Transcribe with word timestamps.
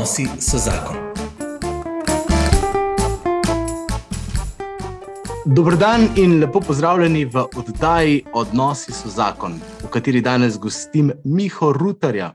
Odnosi 0.00 0.24
so 0.40 0.58
zakon. 0.58 0.96
Dobrodan 5.44 6.00
in 6.16 6.38
lepo 6.40 6.60
pozdravljeni 6.60 7.24
v 7.24 7.42
oddaji 7.56 8.22
Odnosi 8.32 8.92
so 8.92 9.08
zakon, 9.12 9.58
v 9.82 9.90
kateri 9.92 10.22
danes 10.24 10.56
gostim 10.58 11.12
Miho 11.24 11.72
Rutarja. 11.72 12.30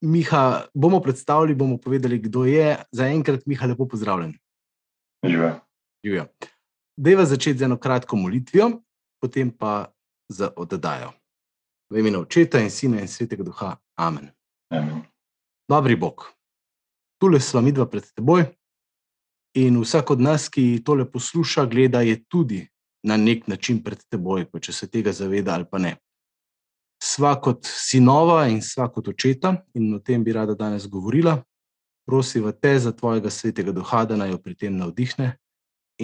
Miha, 0.00 0.64
bomo 0.74 1.00
predstavili, 1.00 1.54
bomo 1.54 1.76
povedali, 1.76 2.18
kdo 2.18 2.44
je. 2.44 2.78
Za 2.92 3.06
enkrat, 3.06 3.44
Miha, 3.46 3.66
lepo 3.66 3.88
pozdravljen. 3.88 4.32
Živijo. 6.04 6.24
Dejva 6.96 7.24
začeti 7.24 7.58
z 7.58 7.62
eno 7.62 7.76
kratko 7.76 8.16
molitvijo, 8.16 8.70
potem 9.20 9.50
pa 9.50 9.92
z 10.28 10.48
oddajo. 10.56 11.12
V 11.92 12.00
imenu 12.00 12.24
Očeta 12.24 12.60
in 12.60 12.70
Sina 12.70 13.00
in 13.00 13.08
Svetega 13.08 13.44
Duha. 13.44 13.76
Amen. 14.00 14.30
Amen. 14.72 15.04
Dobri 15.68 15.96
Bog, 15.96 16.34
tule 17.24 17.40
smo 17.40 17.60
mi 17.60 17.72
dva 17.72 17.86
pred 17.88 18.04
teboj 18.12 18.44
in 19.56 19.78
vsak 19.80 20.10
od 20.10 20.20
nas, 20.20 20.48
ki 20.52 20.82
tole 20.84 21.06
posluša, 21.08 21.64
gleda, 21.72 22.02
je 22.04 22.18
tudi 22.28 22.66
na 23.02 23.16
nek 23.16 23.46
način 23.48 23.78
pred 23.82 24.02
teboj, 24.10 24.44
pa 24.52 24.60
če 24.60 24.72
se 24.72 24.88
tega 24.92 25.12
zaveda 25.12 25.54
ali 25.54 25.64
pa 25.70 25.78
ne. 25.80 25.94
Sva 27.00 27.32
kot 27.40 27.64
sinova 27.64 28.42
in 28.52 28.60
sva 28.62 28.90
kot 28.92 29.08
očeta, 29.08 29.54
in 29.72 29.94
o 29.94 30.02
tem 30.04 30.24
bi 30.24 30.34
rada 30.36 30.52
danes 30.52 30.84
govorila, 30.90 31.38
prosiva 32.04 32.52
te 32.52 32.74
za 32.78 32.92
tvojega 32.92 33.32
svetega 33.32 33.72
duha, 33.72 34.04
da 34.04 34.20
naj 34.20 34.34
jo 34.34 34.42
pri 34.44 34.58
tem 34.60 34.76
navdihne 34.76 35.30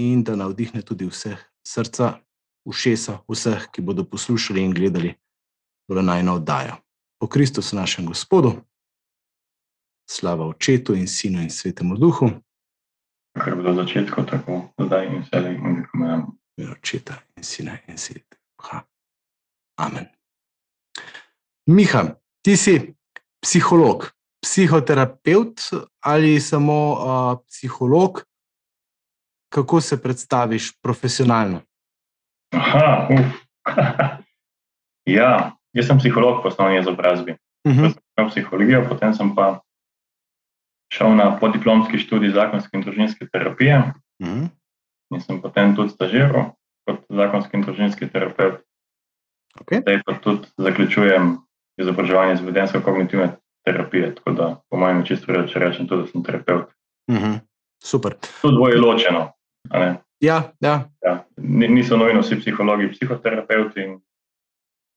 in 0.00 0.24
da 0.24 0.38
navdihne 0.40 0.80
tudi 0.80 1.10
vseh 1.10 1.36
srca, 1.68 2.14
ušesa, 2.64 3.18
vseh, 3.28 3.68
ki 3.74 3.84
bodo 3.84 4.08
poslušali 4.08 4.64
in 4.64 4.72
gledali 4.72 5.12
tole 5.84 6.02
najno 6.02 6.40
oddajo. 6.40 6.80
Po 7.20 7.28
Kristusu 7.28 7.76
našem 7.76 8.06
Gospodu, 8.08 8.56
slava 10.10 10.46
Očetu 10.46 10.94
in 10.94 11.06
Sinu 11.06 11.40
in 11.42 11.50
Svetemu 11.50 11.96
Duhu. 11.96 12.30
Kar 13.38 13.54
bo 13.56 13.62
do 13.62 13.74
začetka, 13.74 14.24
tako 14.26 14.62
zdaj 14.78 15.06
in 15.06 15.22
vse, 15.22 15.38
in 15.54 15.82
kako 15.82 15.96
imam. 15.96 16.24
Očeta 16.72 17.14
in 17.36 17.44
Sina 17.44 17.78
in 17.88 17.98
Svetega 17.98 18.36
Duha. 18.58 18.82
Amen. 19.78 20.06
Miha, 21.66 22.02
ti 22.42 22.56
si 22.56 22.74
psiholog, 23.40 24.10
psihoterapeut 24.42 25.60
ali 26.00 26.40
samo 26.40 26.78
uh, 26.92 27.38
psiholog? 27.46 28.24
Kako 29.50 29.80
se 29.80 30.02
predstaviš 30.02 30.72
profesionalno? 30.82 31.60
Aha, 32.54 33.08
ja, 35.18 35.56
jaz 35.72 35.86
sem 35.86 35.98
psiholog 35.98 36.42
po 36.42 36.48
osnovni 36.48 36.78
izobrazbi. 36.78 37.34
Uh 37.64 37.74
-huh. 37.74 37.94
Sem 38.18 38.28
psihologijo, 38.30 38.86
potem 38.88 39.14
sem 39.14 39.34
pa 39.34 39.60
šel 40.92 41.14
na 41.16 41.30
podiplomski 41.40 41.98
študij 41.98 42.34
zakonske 42.34 42.76
in 42.76 42.82
družinske 42.82 43.28
terapije. 43.32 43.92
Uh 44.22 44.28
-huh. 44.28 44.48
In 45.14 45.20
sem 45.20 45.40
potem 45.42 45.76
tudi 45.76 45.90
stažiral 45.90 46.52
kot 46.86 47.04
zakonski 47.08 47.56
in 47.56 47.62
družinski 47.62 48.08
terapeut. 48.08 48.60
Okay. 49.60 49.80
Zdaj 49.82 50.02
pa 50.06 50.14
tudi 50.14 50.46
zaključujem 50.56 51.38
izobraževanje 51.80 52.32
iz 52.32 52.40
vedensko-kognitivne 52.40 53.36
terapije. 53.64 54.14
Tako 54.14 54.30
da, 54.30 54.60
po 54.70 54.76
mojem, 54.76 55.04
čisto 55.04 55.32
reči, 55.32 55.58
rečem 55.58 55.88
tudi, 55.88 56.02
da 56.02 56.08
sem 56.08 56.22
terapeut. 56.22 56.66
Uh 57.10 57.16
-huh. 57.16 57.38
Super. 57.82 58.14
To 58.42 58.50
dvoje 58.50 58.74
je 58.74 58.80
ločeno. 58.80 59.32
Ja, 60.20 60.52
ja. 60.60 60.88
Ja, 61.06 61.24
niso 61.68 61.96
nujno 61.96 62.20
vsi 62.20 62.36
psihologi, 62.36 62.90
psihoterapeuti, 62.92 63.80
in 63.80 64.00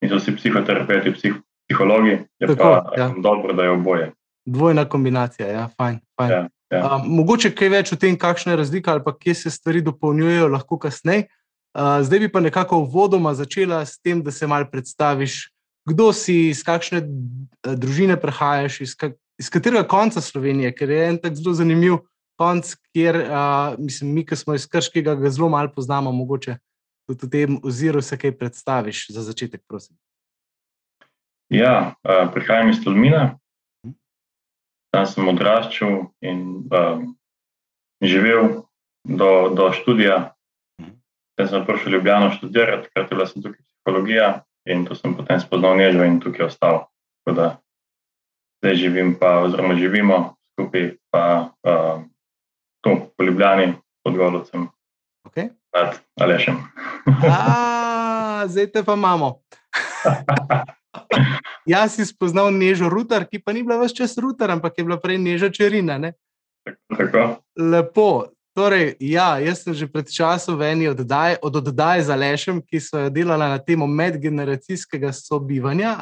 niso 0.01 0.15
vsi 0.15 0.35
psihoterapeuti, 0.35 1.13
psih, 1.13 1.33
psihologi. 1.67 2.17
Je 2.39 2.47
Tako, 2.47 2.63
pa 2.63 2.93
ja. 2.97 3.13
dobro, 3.17 3.53
da 3.53 3.63
je 3.63 3.69
oboje. 3.69 4.11
Dvojna 4.45 4.85
kombinacija, 4.89 5.47
ja, 5.47 5.69
fajn. 5.77 5.99
fajn. 6.19 6.31
Ja, 6.31 6.47
ja. 6.71 6.81
Um, 6.95 7.07
mogoče 7.19 7.53
kaj 7.55 7.69
več 7.69 7.93
o 7.93 7.99
tem, 7.99 8.17
kakšna 8.19 8.53
je 8.53 8.59
razlika 8.59 8.91
ali 8.91 9.15
kje 9.19 9.35
se 9.35 9.51
stvari 9.51 9.81
dopolnjujejo, 9.81 10.51
lahko 10.51 10.77
kasneje. 10.79 11.27
Uh, 11.73 12.03
zdaj 12.05 12.19
bi 12.19 12.29
pa 12.31 12.39
nekako 12.39 12.83
uvodoma 12.85 13.33
začela 13.33 13.81
s 13.85 13.97
tem, 13.97 14.21
da 14.23 14.31
se 14.31 14.47
malo 14.47 14.67
predstaviš, 14.71 15.47
kdo 15.89 16.11
si, 16.13 16.49
iz 16.51 16.61
kakšne 16.63 17.01
družine 17.63 18.19
prihajaš, 18.19 18.81
iz, 18.81 18.95
ka 18.95 19.09
iz 19.39 19.49
katerega 19.49 19.87
konca 19.87 20.21
Slovenije, 20.21 20.71
ker 20.75 20.89
je 20.89 21.07
en 21.09 21.17
tak 21.17 21.35
zelo 21.35 21.55
zanimiv 21.57 21.97
konc, 22.39 22.75
kjer 22.93 23.17
uh, 23.23 23.79
mislim, 23.79 24.13
mi, 24.13 24.25
ki 24.25 24.35
smo 24.35 24.55
iz 24.55 24.67
Krškega, 24.69 25.15
ga 25.15 25.29
zelo 25.29 25.49
malo 25.49 25.71
poznamo, 25.75 26.11
mogoče 26.11 26.57
tudi 27.07 27.25
v 27.25 27.29
tem 27.29 27.59
oziru 27.63 28.01
se 28.01 28.17
kaj 28.17 28.37
predstaviš 28.37 29.07
za 29.11 29.21
začetek, 29.21 29.61
prosim. 29.67 29.95
Ja, 31.49 31.93
uh, 32.03 32.29
prihajam 32.33 32.69
iz 32.69 32.83
Tolmina, 32.83 33.37
tam 34.93 35.09
sem 35.09 35.27
odraščal 35.27 35.95
in 36.21 36.39
um, 36.69 37.05
živel 38.03 38.63
do, 39.03 39.49
do 39.57 39.71
študija. 39.73 40.35
Potem 41.33 41.49
sem 41.49 41.65
prišel 41.65 41.89
v 41.89 41.93
Ljubljano 41.97 42.29
študirati, 42.37 42.89
ker 42.93 43.07
je 43.07 43.09
bila 43.09 43.25
sem 43.25 43.41
tukaj 43.41 43.63
psihologija 43.63 44.27
in 44.69 44.85
tu 44.85 44.95
sem 44.95 45.15
potem 45.17 45.41
spoznal 45.41 45.79
Nežo 45.81 46.05
in 46.05 46.21
tukaj 46.21 46.45
ostal. 46.51 46.85
Tako 47.23 47.35
da 47.39 47.47
zdaj 48.61 48.75
živim, 48.79 49.15
pa, 49.19 49.41
oziroma 49.47 49.75
živimo 49.75 50.35
skupaj, 50.53 50.93
pa 51.09 51.49
uh, 51.65 52.05
tu 52.85 52.93
v 53.17 53.27
Ljubljani 53.27 53.73
pod 54.05 54.13
Golovcem. 54.19 54.69
Okay. 55.25 55.49
Nad 55.73 55.97
Alešem. 56.21 56.61
A, 57.25 58.45
zdaj 58.45 58.69
te 58.71 58.85
pa 58.85 58.93
imamo. 58.93 59.41
Jaz 61.65 61.95
si 61.95 62.05
spoznal 62.05 62.51
Nežo 62.51 62.89
Rutar, 62.89 63.25
ki 63.25 63.39
pa 63.39 63.53
ni 63.53 63.63
bila 63.63 63.79
več 63.81 63.95
čas 63.97 64.17
Rutar, 64.19 64.51
ampak 64.53 64.77
je 64.77 64.85
bila 64.85 64.99
prej 64.99 65.17
Neža 65.17 65.49
Čerina. 65.49 65.97
Ne? 65.97 66.13
Tako. 66.91 67.43
Lepo. 67.59 68.29
Torej, 68.53 68.93
ja, 69.01 69.41
jaz 69.41 69.65
sem 69.65 69.73
že 69.73 69.89
pred 69.89 70.05
časom 70.05 70.61
v 70.61 70.69
eni 70.69 70.85
oddaji, 70.85 71.41
od 71.41 71.55
oddaje 71.57 72.05
za 72.05 72.13
Lešem, 72.13 72.61
ki 72.61 72.77
so 72.77 73.01
jo 73.01 73.09
delali 73.09 73.49
na 73.49 73.57
temo 73.57 73.89
medgeneracijskega 73.89 75.09
sobivanja. 75.09 75.97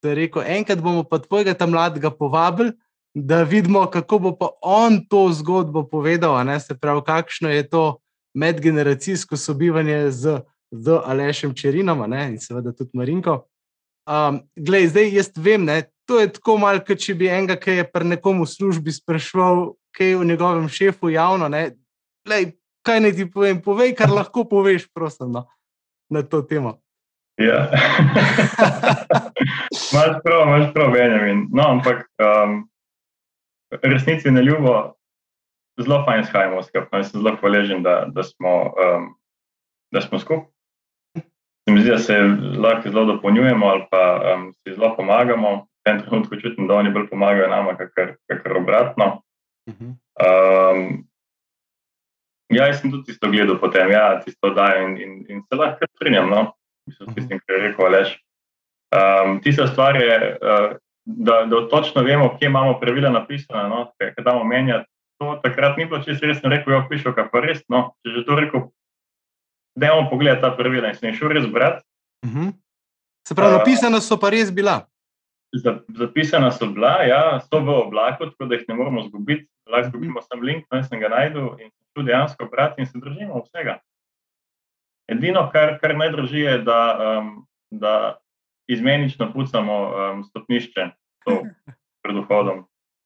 To 0.00 0.08
je 0.08 0.14
rekel, 0.16 0.40
enkrat 0.40 0.80
bomo 0.80 1.04
pa 1.04 1.20
tvojega 1.20 1.52
tam 1.52 1.76
mladega 1.76 2.08
povabili, 2.08 2.72
da 3.12 3.44
vidimo, 3.44 3.84
kako 3.92 4.18
bo 4.18 4.32
pa 4.32 4.48
on 4.64 5.04
to 5.04 5.28
zgodbo 5.36 5.84
povedal. 5.84 6.40
Se 6.60 6.72
pravi, 6.72 7.04
kakšno 7.04 7.52
je 7.52 7.68
to 7.68 8.00
medgeneracijsko 8.32 9.36
sobivanje 9.36 10.10
z, 10.10 10.40
z 10.72 10.96
Alešem 11.04 11.52
Čerinom 11.52 12.08
in 12.08 12.40
seveda 12.40 12.72
tudi 12.72 12.96
Marinko. 12.96 13.44
Um, 14.04 14.42
glej, 14.56 14.90
zdaj 14.92 15.14
jaz 15.16 15.30
vem, 15.40 15.64
ne, 15.64 15.86
to 16.04 16.20
je 16.20 16.28
tako 16.36 16.58
malo, 16.60 16.82
kot 16.84 17.00
če 17.00 17.14
bi 17.16 17.30
enega, 17.32 17.56
ki 17.56 17.78
je 17.80 17.84
pri 17.88 18.04
nekomu 18.12 18.44
v 18.44 18.52
službi 18.52 18.92
sprašval, 18.92 19.72
kaj 19.96 20.12
je 20.12 20.18
v 20.20 20.28
njegovem 20.28 20.68
šefu 20.68 21.08
javno. 21.08 21.48
Glej, 22.28 22.52
kaj 22.84 23.00
naj 23.00 23.16
ti 23.16 23.24
povem? 23.30 23.62
Povej, 23.64 23.94
kar 23.96 24.12
lahko 24.12 24.44
poveš, 24.44 24.84
prosim, 24.92 25.32
no, 25.32 25.46
na 26.12 26.20
to 26.20 26.44
temo. 26.44 26.84
Ja, 27.40 27.66
imaš 29.90 30.20
prav, 30.22 30.44
imaš 30.46 30.68
prav, 30.74 30.92
Benjamin. 30.92 31.48
No, 31.50 31.64
ampak 31.66 32.04
um, 32.20 32.68
resnici 33.82 34.30
na 34.30 34.44
ljubo, 34.44 34.94
zelo 35.80 36.04
fajn 36.04 36.28
shajamo 36.28 36.62
skupaj. 36.62 37.00
Jaz 37.00 37.10
sem 37.10 37.24
zelo 37.24 37.34
hvaležen, 37.40 37.82
da, 37.82 38.04
da 38.12 38.22
smo, 38.22 38.52
um, 38.78 39.14
smo 39.96 40.20
skupaj. 40.20 40.53
Se 41.64 41.72
mi 41.72 41.80
zdi, 41.80 41.90
da 41.90 41.98
se 41.98 42.18
lahko 42.60 42.90
zelo 42.90 43.04
dopolnjujemo 43.04 43.66
ali 43.66 43.86
pa 43.90 44.02
um, 44.34 44.52
si 44.52 44.74
zelo 44.74 44.94
pomagamo. 44.96 45.56
V 45.56 45.84
tem 45.84 46.00
trenutku 46.00 46.36
čutim, 46.40 46.68
da 46.68 46.74
oni 46.80 46.90
bolj 46.90 47.08
pomagajo 47.10 47.48
nama, 47.48 47.76
kakor 47.76 48.56
obratno. 48.56 49.20
Um, 49.68 51.04
ja, 52.52 52.68
jaz 52.68 52.80
sem 52.80 52.92
tudi 52.92 53.10
tisto 53.10 53.30
gledal 53.32 53.58
potem, 53.60 53.90
ja, 53.90 54.20
tisto 54.24 54.52
dajo 54.54 54.88
in, 54.88 54.96
in, 55.00 55.12
in 55.28 55.42
se 55.42 55.58
lahko 55.58 55.88
strinjam, 55.96 56.30
no, 56.30 56.54
mislim, 56.88 57.10
s 57.10 57.14
tistim, 57.14 57.40
kar 57.44 57.56
je 57.56 57.62
rekel 57.68 57.86
Aleš. 57.86 58.14
Um, 58.94 59.40
tista 59.42 59.66
stvar 59.66 59.96
je, 59.96 60.38
uh, 60.40 60.76
da, 61.04 61.42
da 61.50 61.62
točno 61.68 62.02
vemo, 62.02 62.36
kje 62.38 62.46
imamo 62.46 62.78
pravila 62.80 63.10
napisana, 63.10 63.68
no, 63.68 63.92
kaj 63.98 64.24
damo 64.24 64.44
menjati. 64.44 64.88
To 65.20 65.36
takrat 65.42 65.76
ni 65.76 65.84
bilo 65.84 66.02
čisto 66.02 66.26
resno 66.26 66.50
rekel, 66.50 66.72
jo 66.72 66.84
pišem, 66.90 67.14
kaj 67.14 67.28
pa 67.32 67.40
res, 67.40 67.62
no, 67.68 67.94
če 68.02 68.16
že 68.18 68.24
to 68.26 68.38
rekel, 68.38 68.68
dajmo 69.76 70.10
pogledati 70.10 70.42
ta 70.42 70.50
pravila 70.56 70.88
in 70.88 70.94
se 70.94 71.06
jih 71.06 71.18
šel 71.18 71.28
res 71.28 71.46
brati. 71.46 71.84
Uh 72.26 72.30
-huh. 72.30 72.52
Se 73.28 73.34
pravi, 73.34 73.58
napisana 73.58 74.00
so 74.00 74.16
pa 74.20 74.30
res 74.30 74.52
bila. 74.52 74.86
Zapisana 75.88 76.50
so 76.50 76.66
bila, 76.66 77.02
ja, 77.02 77.40
so 77.40 77.60
v 77.60 77.68
oblaku, 77.68 78.26
tako 78.30 78.44
da 78.44 78.54
jih 78.54 78.64
ne 78.68 78.74
moramo 78.74 79.04
izgubiti. 79.04 79.48
Lahko 79.66 79.86
izgubimo 79.86 80.22
samo 80.22 80.42
link, 80.42 80.66
no, 80.70 80.82
sem 80.82 81.00
ga 81.00 81.08
najdel 81.08 81.60
in 81.60 81.70
tu 81.94 82.02
dejansko 82.02 82.48
brati 82.50 82.82
in 82.82 82.86
se 82.86 82.98
držimo 82.98 83.42
vsega. 83.42 83.78
Edino, 85.08 85.50
kar, 85.52 85.78
kar 85.80 85.96
naj 85.96 86.10
drži, 86.10 86.40
je, 86.40 86.58
da, 86.58 86.98
um, 87.20 87.46
da 87.70 88.18
izmenično 88.68 89.32
pucamo 89.32 89.78
um, 89.82 90.24
stopnišče 90.24 90.88
pred 92.02 92.16
vhodom. 92.16 92.64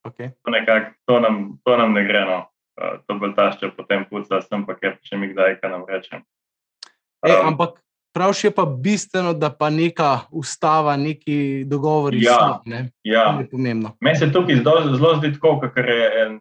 Okay. 0.09 0.31
To, 0.43 0.51
nekak, 0.51 0.95
to, 1.07 1.21
nam, 1.21 1.59
to 1.65 1.77
nam 1.77 1.93
ne 1.93 2.05
gre, 2.05 2.25
no. 2.25 2.39
uh, 2.81 2.99
to 3.07 3.15
bo 3.15 3.29
tašče 3.29 3.71
potem 3.77 4.05
puca, 4.11 4.41
sem 4.43 4.67
pa 4.67 4.75
kjer 4.79 4.99
še 5.03 5.19
mi 5.19 5.31
kdaj, 5.33 5.61
kaj 5.61 5.71
nam 5.71 5.87
reče. 5.89 6.23
E, 7.23 7.33
ampak 7.43 7.79
Pravš 8.11 8.45
je 8.45 8.51
pa 8.51 8.65
bistveno, 8.65 9.33
da 9.35 9.51
pa 9.51 9.69
neka 9.71 10.21
ustava, 10.31 10.97
neki 10.97 11.65
dogovori 11.65 12.19
Ja. 12.19 12.33
so. 12.33 12.63
Ne? 12.65 12.91
Ja. 13.05 13.33
To 13.33 13.41
je 13.41 13.49
pomembno. 13.49 13.93
Meni 14.01 14.17
se 14.17 14.33
tukaj 14.33 14.57
zelo, 14.57 14.97
zelo 14.97 15.17
zdi 15.17 15.33
tako, 15.33 15.69
ker 15.69 15.87
je 15.87 16.23
en 16.23 16.41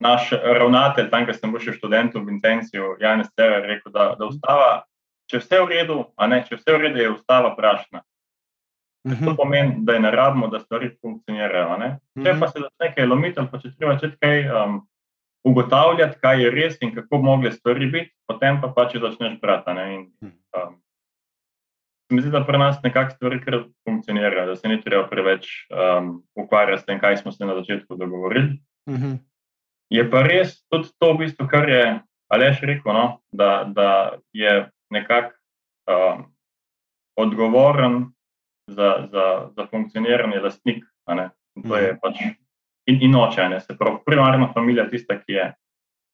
naš 0.00 0.30
ravnatelj, 0.32 1.10
tam, 1.10 1.26
ko 1.26 1.32
sem 1.32 1.52
bil 1.52 1.60
še 1.60 1.72
študent 1.72 2.14
v 2.14 2.22
Vincenciju, 2.22 2.96
Janez 3.00 3.28
Cerar, 3.30 3.62
rekel, 3.64 3.92
da, 3.92 4.14
da 4.14 4.24
ustava, 4.26 4.84
če 5.26 5.38
vse 5.38 5.58
v 5.58 5.68
redu, 5.68 5.98
a 6.16 6.26
ne, 6.26 6.44
če 6.44 6.56
vse 6.56 6.70
v 6.70 6.80
redu, 6.80 6.98
je 6.98 7.10
ustava 7.10 7.52
prašna. 7.52 8.00
To 9.02 9.10
Mhm. 9.12 9.36
pomeni, 9.36 9.74
da 9.80 9.92
je 9.92 10.00
ne 10.00 10.10
rabimo, 10.10 10.48
da 10.48 10.60
stvari 10.60 10.90
funkcionirajo. 10.96 11.68
a 11.68 11.76
Ne? 11.76 11.90
Če 12.16 12.30
Mhm. 12.32 12.40
pa 12.40 12.48
se 12.48 12.58
začne 12.60 12.94
kaj 12.94 13.06
lomiti, 13.06 13.42
pa 13.42 13.58
če 13.58 13.74
treba 13.74 13.92
začeti 13.94 14.16
kaj 14.18 14.36
um, 14.56 14.80
ugotavljati, 15.46 16.18
kaj 16.20 16.42
je 16.42 16.50
res 16.50 16.80
in 16.82 16.94
kako 16.94 17.20
mogle 17.22 17.52
stvari 17.52 17.86
biti, 17.86 18.10
potem 18.26 18.58
pa 18.60 18.72
pač 18.74 18.96
začneš 18.98 19.40
brati. 19.40 19.70
in, 19.94 20.10
Um, 20.56 20.80
se 22.08 22.14
mi 22.14 22.22
zdi, 22.22 22.30
da 22.30 22.44
pri 22.46 22.58
nas 22.58 22.78
nekako 22.82 23.10
stvari 23.10 23.40
kar 23.44 23.54
funkcionirajo, 23.84 24.46
da 24.46 24.56
se 24.56 24.68
ni 24.68 24.80
treba 24.80 25.06
preveč 25.08 25.46
um, 25.68 26.22
ukvarjati 26.34 26.82
s 26.82 26.86
tem, 26.86 27.00
kaj 27.00 27.16
smo 27.16 27.32
se 27.32 27.44
na 27.44 27.54
začetku 27.54 27.96
dogovorili. 27.96 28.58
Mhm. 28.88 29.12
Je 29.90 30.10
pa 30.10 30.22
res 30.22 30.64
tudi 30.72 30.88
to, 30.98 31.12
v 31.12 31.18
bistvu, 31.18 31.46
kar 31.50 31.68
je 31.68 32.00
Aleš 32.28 32.60
rekel, 32.62 32.92
no, 32.92 33.20
da, 33.32 33.64
da 33.68 34.18
je 34.32 34.70
nekako 34.90 35.34
um, 35.86 36.24
odgovoren 37.16 38.06
za, 38.66 39.06
za, 39.10 39.50
za 39.56 39.66
funkcioniranje 39.66 40.40
lastnik. 40.40 40.84
To 41.68 41.76
je 41.76 41.98
pač 42.02 42.16
in, 42.86 42.98
in 43.02 43.14
oče, 43.14 43.48
ne, 43.48 43.60
se 43.60 43.76
pravi, 43.78 43.98
primarna 44.06 44.50
familija, 44.54 44.88
tista, 44.90 45.18
ki 45.20 45.32
je, 45.32 45.46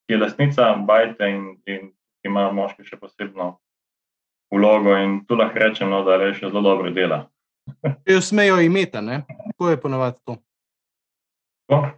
ki 0.06 0.14
je 0.14 0.18
lastnica 0.20 0.72
bajte 0.88 1.28
in, 1.30 1.42
in 1.66 1.90
ima 2.26 2.48
moški 2.52 2.84
še 2.86 2.96
posebno 3.00 3.56
vlogo. 4.52 4.96
In 4.96 5.20
tu 5.26 5.36
lahko 5.38 5.58
rečem, 5.58 5.90
no, 5.90 6.02
da 6.06 6.16
Aleš 6.18 6.40
zelo 6.44 6.62
dobro 6.62 6.90
dela. 6.90 7.26
Jo 8.10 8.20
smejo 8.20 8.60
imeti, 8.60 9.00
ne? 9.00 9.22
Tako 9.52 9.70
je 9.70 9.80
ponovadi 9.80 10.18
to. 10.24 10.36
Tako, 11.70 11.92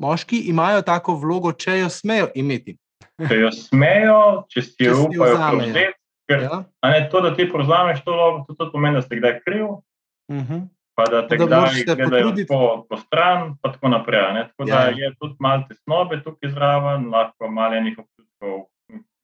Moški 0.00 0.38
imajo 0.48 0.80
tako 0.82 1.14
vlogo, 1.20 1.52
če 1.52 1.80
jo 1.82 1.88
smejo 1.92 2.30
imeti. 2.34 2.76
Če 3.28 3.36
jo 3.36 3.50
smejo, 3.52 4.20
če 4.48 4.62
si 4.64 4.86
jo 4.86 4.94
upajo 5.10 5.36
prevzeti, 5.36 5.92
ker 6.30 6.44
Ja? 6.46 6.62
ne, 6.88 7.00
to, 7.12 7.20
da 7.20 7.34
ti 7.36 7.44
prevzameš 7.52 8.00
to 8.06 8.14
vlogo, 8.14 8.44
to, 8.48 8.54
to 8.56 8.70
pomeni, 8.72 8.96
da 8.96 9.02
si 9.04 9.18
kdaj 9.20 9.40
kriv, 9.44 9.80
Mhm. 10.30 10.68
Pa 11.00 11.10
da 11.10 11.20
te 11.28 11.36
Da 11.36 11.46
kdaj 11.46 11.84
gledajo 11.84 12.10
potruditi. 12.10 12.48
po, 12.48 12.96
stran, 12.96 13.56
pa 13.62 13.72
tako 13.72 13.88
naprej. 13.88 14.32
Ne? 14.34 14.42
Tako 14.48 14.68
Ja, 14.68 14.74
da 14.74 14.82
je 14.84 15.14
tudi 15.20 15.34
malo 15.38 15.64
tesnobe 15.68 16.22
tukaj 16.22 16.50
zraven, 16.50 17.08
lahko 17.10 17.48
malo 17.48 17.74
enih 17.74 17.98
občutkov 17.98 18.68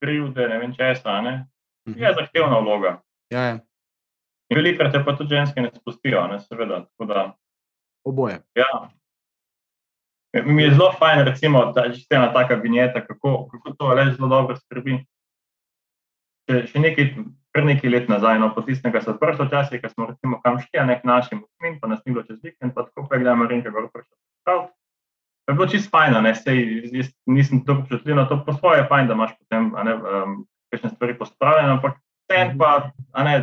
krivde, 0.01 0.49
ne 0.49 0.59
vem 0.59 0.75
česa. 0.75 1.21
Ne? 1.21 1.47
Mhm. 1.89 1.99
Je 2.03 2.15
zahtevna 2.15 2.59
vloga. 2.59 3.01
Ja, 3.31 3.43
ja. 3.43 3.59
In 4.49 4.57
velikrat 4.57 4.93
te 4.93 5.05
pa 5.05 5.17
tudi 5.17 5.35
ženske 5.35 5.61
ne 5.61 5.71
spustijo, 5.75 6.27
ne? 6.27 6.39
seveda. 6.41 6.85
Tako 6.87 7.05
da, 7.05 7.33
Oboje. 8.05 8.41
ja. 8.55 8.89
Mi 10.45 10.63
je 10.63 10.71
zelo 10.71 10.93
fajn, 10.93 11.25
recimo, 11.25 11.73
da 11.73 11.81
je 11.81 11.95
ena 12.11 12.33
taka 12.33 12.55
vinjeta, 12.55 13.07
kako, 13.07 13.49
kako 13.49 13.71
to 13.79 13.89
le 13.95 14.13
zelo 14.13 14.29
dobro 14.29 14.57
skrbi. 14.57 15.05
Še, 16.47 16.63
še 16.71 16.83
nekaj, 16.83 17.07
kar 17.57 17.67
nekaj 17.67 17.91
let 17.91 18.11
nazaj, 18.13 18.39
no, 18.43 18.53
po 18.55 18.63
tistem, 18.67 18.93
kar 18.95 19.03
so 19.03 19.15
odprli 19.15 19.49
časi, 19.51 19.81
ko 19.83 19.91
smo 19.91 20.09
recimo 20.11 20.41
kam 20.45 20.61
šli, 20.63 20.83
nek 20.87 21.07
našim 21.09 21.43
usmin, 21.43 21.79
pa 21.83 21.91
nas 21.91 22.03
ni 22.05 22.15
bilo 22.15 22.27
čez 22.27 22.39
vikend, 22.43 22.75
pa 22.77 22.87
tako 22.87 23.09
pa 23.11 23.19
gledamo 23.19 23.49
Rinka 23.51 23.73
gor 23.75 23.89
prišel. 23.91 24.15
Prav. 24.47 24.69
Je 25.47 25.55
bilo 25.55 25.67
čisto 25.71 25.91
fajn, 25.95 26.19
ne, 26.27 26.35
sej 26.35 26.63
jaz 26.91 27.11
nisem 27.31 27.63
tako 27.63 27.85
občutljiv 27.85 28.19
na 28.19 28.27
to, 28.27 28.41
po 28.47 28.55
svoje 28.55 28.83
je 28.83 28.89
fajn, 28.91 29.11
da 29.11 29.15
imaš 29.15 29.35
potem, 29.39 29.69
a 29.79 29.85
ne, 29.87 29.95
um, 29.95 30.39
kakšne 30.75 30.91
stvari 30.95 31.15
pospravljene, 31.19 31.77
ampak 31.77 31.99
vseeno 32.27 32.59
pa, 32.59 32.71
a 33.15 33.27
ne, 33.27 33.35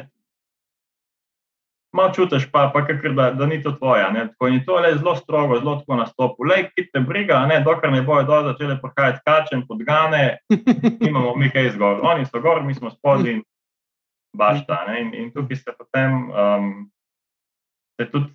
malo 1.94 2.13
čutiš 2.13 2.48
pa, 2.51 2.72
pa 2.74 2.81
kakr, 2.86 3.13
da, 3.13 3.31
da 3.31 3.45
ni 3.45 3.62
to 3.63 3.72
tvoje, 3.72 4.04
a 4.04 4.12
ne, 4.12 4.28
tako 4.28 4.48
in 4.48 4.63
to 4.66 4.80
je 4.80 4.98
zelo 4.98 5.16
strogo, 5.16 5.60
zelo 5.60 5.75
tako 5.80 5.95
nastopu. 5.95 6.44
Lej, 6.50 6.68
ki 6.75 6.88
te 6.94 7.00
briga, 7.00 7.45
ne, 7.45 7.60
dokler 7.62 7.92
ne 7.94 8.01
bojo 8.01 8.25
dol 8.28 8.48
začele 8.50 8.80
prihajati 8.81 9.22
kačen, 9.25 9.66
podgane, 9.68 10.38
imamo 11.10 11.36
mi 11.36 11.50
kaj 11.54 11.72
zgor. 11.78 12.01
Oni 12.04 12.25
so 12.25 12.42
gor, 12.42 12.63
mi 12.63 12.74
smo 12.74 12.90
spodaj 12.90 13.31
in 13.31 13.44
bašta. 14.38 14.86
Ne? 14.88 15.01
In, 15.01 15.13
in 15.13 15.30
tukaj 15.34 15.62
se 15.62 15.75
potem, 15.78 16.31
um, 16.31 16.72
se 18.01 18.10
tudi, 18.12 18.34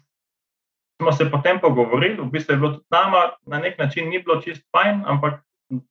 smo 1.02 1.12
se 1.12 1.30
potem 1.30 1.58
pogovorili, 1.60 2.20
v 2.22 2.30
bistvu 2.30 2.54
je 2.54 2.58
bilo 2.58 2.72
tudi 2.78 2.86
nama 2.90 3.30
na 3.46 3.58
nek 3.58 3.78
način 3.78 4.08
ni 4.08 4.22
bilo 4.22 4.40
čist 4.42 4.62
fajn, 4.70 5.02
ampak 5.06 5.42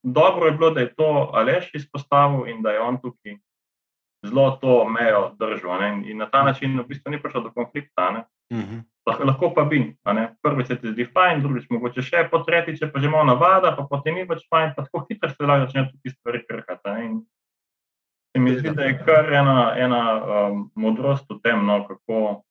dobro 0.02 0.46
je 0.46 0.52
bilo, 0.52 0.70
da 0.70 0.80
je 0.80 0.94
to 0.94 1.30
Aleš 1.34 1.70
izpostavil 1.74 2.48
in 2.48 2.62
da 2.62 2.70
je 2.70 2.80
on 2.80 3.00
tukaj 3.00 3.36
zelo 4.26 4.50
to 4.60 4.84
mejo 4.88 5.34
držal. 5.38 5.82
In, 5.82 6.18
na 6.18 6.26
ta 6.30 6.42
način 6.42 6.78
v 6.80 6.86
bistvu 6.88 7.10
ni 7.10 7.22
prišlo 7.22 7.40
do 7.40 7.52
konflikta. 7.54 8.10
ne. 8.10 8.24
Mhm. 8.52 8.80
Lahko, 9.08 9.24
lahko 9.24 9.54
pa 9.54 9.64
bi. 9.64 9.96
Prvič 10.42 10.66
se 10.66 10.76
ti 10.76 10.92
zdi 10.92 11.06
fajn, 11.14 11.42
drugič 11.42 11.70
mogoče 11.70 12.02
še, 12.02 12.28
po 12.30 12.42
tretjič 12.44 12.80
pa 12.92 13.00
že 13.00 13.08
malo 13.08 13.24
navada, 13.24 13.72
pa 13.76 13.86
potem 13.88 14.14
ni 14.14 14.24
več 14.28 14.44
fajn, 14.50 14.74
pa 14.76 14.84
tako 14.84 15.06
hitro 15.08 15.30
se 15.30 15.44
lahko 15.44 15.66
začnejo 15.66 15.90
tudi 15.92 16.12
stvari 16.12 16.44
krhati. 16.44 17.04
In 17.04 17.22
Se 18.36 18.40
mi 18.40 18.52
zdi, 18.58 18.70
da 18.76 18.84
je 18.84 18.98
kar 19.06 19.32
ena, 19.32 19.72
ena 19.76 20.00
um, 20.14 20.70
modrost 20.76 21.24
v 21.30 21.40
tem, 21.40 21.62
no, 21.66 21.80
kako, 21.88 22.44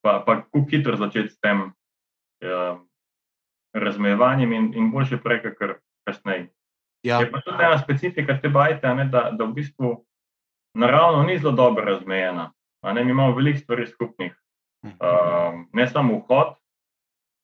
pa, 0.00 0.22
pa 0.24 0.40
kako 0.40 0.64
hitro 0.70 0.96
začeti 0.96 1.28
s 1.28 1.38
tem 1.38 1.60
um, 1.68 2.80
razmejevanjem 3.76 4.52
in, 4.52 4.70
in 4.74 4.88
boljše 4.90 5.20
prej, 5.20 5.42
kar 5.58 5.76
kasneje. 6.08 6.48
Ja. 7.04 7.20
Je 7.20 7.28
pa 7.30 7.42
tudi 7.44 7.60
ena 7.60 7.78
specifika 7.78 8.38
te 8.40 8.48
bajte, 8.48 8.94
ne, 8.94 9.04
da, 9.12 9.28
da 9.36 9.44
v 9.44 9.54
bistvu 9.60 9.92
naravno 10.74 11.22
ni 11.22 11.38
zelo 11.38 11.52
dobro 11.52 11.84
razmejena. 11.84 12.52
Ne, 12.82 13.04
mi 13.04 13.10
imamo 13.10 13.34
veliko 13.34 13.58
stvari 13.58 13.86
skupnih. 13.86 14.32
Um, 14.82 15.68
ne 15.72 15.86
samo 15.86 16.16
vhod, 16.18 16.56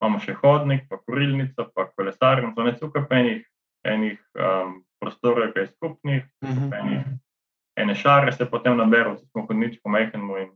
imamo 0.03 0.19
še 0.19 0.35
hodnik, 0.41 0.89
pa 0.91 0.99
kurilnico, 0.99 1.69
pa 1.75 1.87
kolesarnico, 1.95 2.65
ne 2.67 2.73
tukaj 2.75 3.05
pa 3.09 3.21
enih, 3.21 3.45
enih 3.87 4.19
um, 4.35 4.81
prostorov, 4.99 5.53
ki 5.53 5.61
je 5.61 5.67
skupnih, 5.67 6.25
Mhm. 6.45 6.73
enih, 6.75 7.05
ene 7.79 7.95
šare 7.95 8.33
se 8.33 8.47
potem 8.51 8.77
naberejo, 8.77 9.17
če 9.21 9.27
smo 9.31 9.47
hodnič 9.47 9.79
pomehamo. 9.83 10.39
In... 10.39 10.51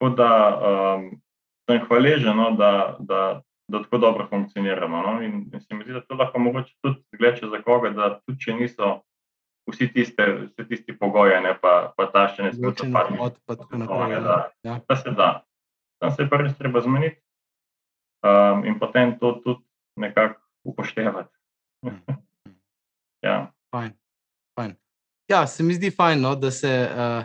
Tako 0.00 0.14
da 0.18 0.30
um, 0.50 1.22
sem 1.70 1.80
hvaležen, 1.86 2.36
no, 2.36 2.50
da, 2.58 2.96
da, 2.98 3.42
da 3.68 3.82
tako 3.82 3.98
dobro 3.98 4.26
funkcioniramo. 4.26 5.02
No? 5.02 5.22
In, 5.22 5.46
in 5.54 5.60
se 5.60 5.74
mi 5.74 5.84
zdi, 5.84 5.92
da 5.92 6.00
to 6.00 6.18
lahko 6.18 6.38
mogoče 6.38 6.74
tudi 6.82 7.18
gleče 7.18 7.46
za 7.46 7.62
koga, 7.62 7.90
da 7.90 8.20
tudi 8.26 8.40
če 8.40 8.54
niso 8.58 9.02
vsi 9.70 9.88
tiste, 9.92 10.26
vsi 10.50 10.68
tisti 10.68 10.98
pogoji, 10.98 11.40
ne 11.42 11.54
pa, 11.60 11.92
pa 11.96 12.06
taščene 12.10 12.52
Ločen 12.58 12.90
skupaj. 12.90 13.10
vhod 13.16 13.38
pa 13.46 13.56
tako 13.56 13.78
naprej. 13.78 14.10
ja, 14.10 14.18
ja. 14.18 14.20
da. 14.20 14.38
Ja. 14.62 14.78
Da 14.88 14.96
se 14.96 15.10
da. 15.10 15.30
Tam 16.02 16.10
se 16.10 16.22
je 16.22 16.28
pa 16.28 16.36
res 16.36 16.56
treba 16.58 16.80
zmeniti 16.80 17.20
um, 18.26 18.64
in 18.64 18.78
potem 18.78 19.18
to 19.18 19.32
tudi 19.44 19.62
nekako 19.96 20.40
upoštevati. 20.64 21.34
ja. 23.26 23.52
Fajn, 23.70 23.92
fajn. 24.58 24.74
Ja, 25.30 25.46
se 25.46 25.62
mi 25.62 25.74
zdi 25.74 25.90
fajn, 25.90 26.20
no, 26.20 26.34
da 26.34 26.50
se. 26.50 26.70
Uh, 26.90 27.24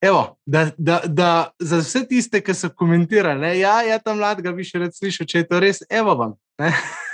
evo, 0.00 0.38
da, 0.46 0.70
da, 0.78 1.00
da 1.06 1.50
za 1.58 1.82
vse 1.84 2.06
tiste, 2.08 2.40
ki 2.40 2.54
so 2.54 2.70
komentirali, 2.70 3.40
da 3.40 3.52
ja, 3.52 3.82
ja, 3.82 3.98
tam 3.98 4.18
mladega 4.18 4.52
bi 4.52 4.64
še 4.64 4.78
rad 4.78 4.96
slišal, 4.96 5.26
če 5.26 5.38
je 5.38 5.48
to 5.48 5.60
res, 5.60 5.82
evo 5.90 6.16
vam. 6.16 6.36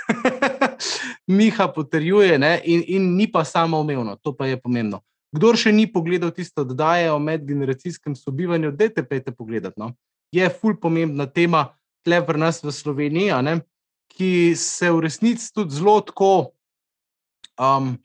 Miha 1.37 1.67
potrjuje 1.73 2.37
ne, 2.39 2.61
in, 2.65 2.83
in 2.87 3.15
ni 3.15 3.27
pa 3.31 3.43
samo 3.45 3.79
umevno, 3.79 4.15
to 4.15 4.35
pa 4.37 4.47
je 4.47 4.59
pomembno. 4.61 5.01
Kdor 5.33 5.57
še 5.57 5.71
ni 5.73 5.87
pogledal 5.89 6.31
tisto 6.31 6.61
oddaje 6.61 7.09
o 7.11 7.19
medgeneracijskem 7.19 8.15
sobivanju, 8.15 8.71
dajte 8.77 9.03
pejte 9.07 9.33
pogledati. 9.33 9.79
No. 9.81 9.93
Je 10.33 10.45
ful 10.49 10.77
pomembna 10.77 11.25
tema, 11.25 11.71
tle 12.05 12.19
pri 12.25 12.41
nas 12.41 12.61
v 12.63 12.73
Sloveniji, 12.73 13.33
ne, 13.41 13.55
ki 14.13 14.53
se 14.59 14.91
v 14.91 15.07
resnici 15.07 15.49
tudi 15.53 15.73
zelo 15.73 15.97
tako, 16.05 16.53
um, 17.57 17.95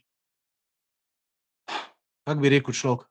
kako 2.24 2.40
bi 2.40 2.52
rekel 2.56 2.72
človek, 2.72 3.04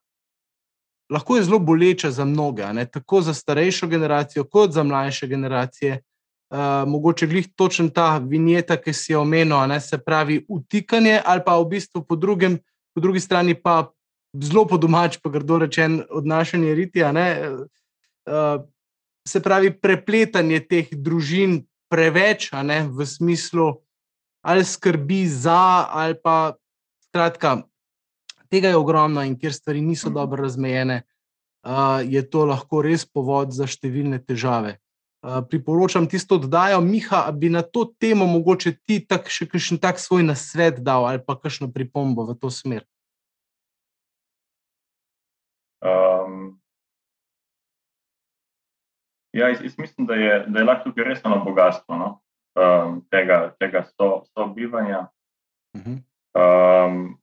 lahko 1.14 1.38
je 1.38 1.44
zelo 1.44 1.60
boleča 1.60 2.12
za 2.12 2.26
mnoge, 2.26 2.66
ne, 2.74 2.86
tako 2.90 3.22
za 3.22 3.34
starejšo 3.34 3.88
generacijo, 3.88 4.48
kot 4.50 4.74
za 4.74 4.84
mlajše 4.84 5.28
generacije. 5.28 6.02
Uh, 6.48 6.88
mogoče 6.88 7.28
glih 7.28 7.48
točen 7.60 7.90
ta 7.92 8.22
vinjeta, 8.24 8.78
ki 8.80 8.94
si 8.96 9.12
jo 9.12 9.26
omenil, 9.26 9.66
ne, 9.68 9.82
se 9.84 9.98
pravi 10.00 10.46
utikanje, 10.48 11.18
ali 11.26 11.44
pa 11.44 11.58
v 11.60 11.66
bistvu 11.74 12.06
po, 12.08 12.16
drugem, 12.16 12.56
po 12.96 13.04
drugi 13.04 13.20
strani 13.20 13.52
pa 13.52 13.90
zelo 14.32 14.64
po 14.64 14.78
domač, 14.80 15.18
pa 15.20 15.30
grdo 15.30 15.58
rečen, 15.66 16.00
odnašanje 16.08 16.76
riti, 16.76 17.04
ne, 17.04 17.28
uh, 17.52 18.64
se 19.28 19.44
pravi 19.44 19.74
prepletanje 19.76 20.62
teh 20.64 20.88
družin 20.96 21.66
preveč, 21.92 22.52
ne, 22.64 22.86
v 22.88 23.06
smislu 23.06 23.74
ali 24.48 24.64
skrbi 24.64 25.28
za, 25.28 25.88
ali 25.92 26.16
pa 26.16 26.56
skratka, 27.10 27.68
tega 28.48 28.72
je 28.72 28.80
ogromno 28.80 29.24
in 29.28 29.36
kjer 29.36 29.54
stvari 29.54 29.82
niso 29.82 30.10
dobro 30.10 30.44
razmejene, 30.44 31.02
uh, 31.68 32.00
je 32.08 32.24
to 32.30 32.46
lahko 32.46 32.82
res 32.82 33.04
povod 33.04 33.52
za 33.52 33.68
številne 33.68 34.24
težave. 34.24 34.78
Uh, 35.18 35.42
priporočam 35.50 36.06
tisto 36.06 36.38
oddajo, 36.38 36.78
Miha, 36.82 37.32
bi 37.34 37.50
na 37.50 37.64
to 37.66 37.88
temo 38.00 38.28
mogoče 38.30 38.76
ti 38.86 39.00
tak, 39.02 39.32
še 39.34 39.48
kakšen 39.50 39.82
tak 39.82 39.98
svoj 39.98 40.22
nasvet 40.22 40.78
dal 40.86 41.10
ali 41.10 41.18
pa 41.18 41.34
kakšno 41.34 41.72
pripombo 41.74 42.28
v 42.30 42.38
to 42.38 42.54
smer. 42.54 42.86
Um, 45.82 46.62
ja, 49.34 49.50
jaz, 49.50 49.66
jaz 49.66 49.78
mislim, 49.78 50.06
da 50.06 50.16
je, 50.16 50.46
da 50.48 50.60
je 50.60 50.66
lahko 50.70 50.90
tukaj 50.90 51.10
res 51.10 51.26
eno 51.26 51.42
bogatstvo 51.46 51.98
no? 51.98 52.10
um, 52.58 53.02
tega, 53.10 53.56
tega 53.60 53.86
sobivanja. 54.34 55.08
So 55.76 56.42
um, 56.42 57.18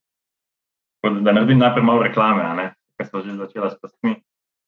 da 1.24 1.32
naredim 1.32 1.58
najprej 1.58 1.84
malo 1.84 2.02
reklame, 2.02 2.70
ker 2.98 3.06
so 3.06 3.22
že 3.22 3.36
začela 3.36 3.70
s 3.70 3.78
pastmi. 3.78 4.18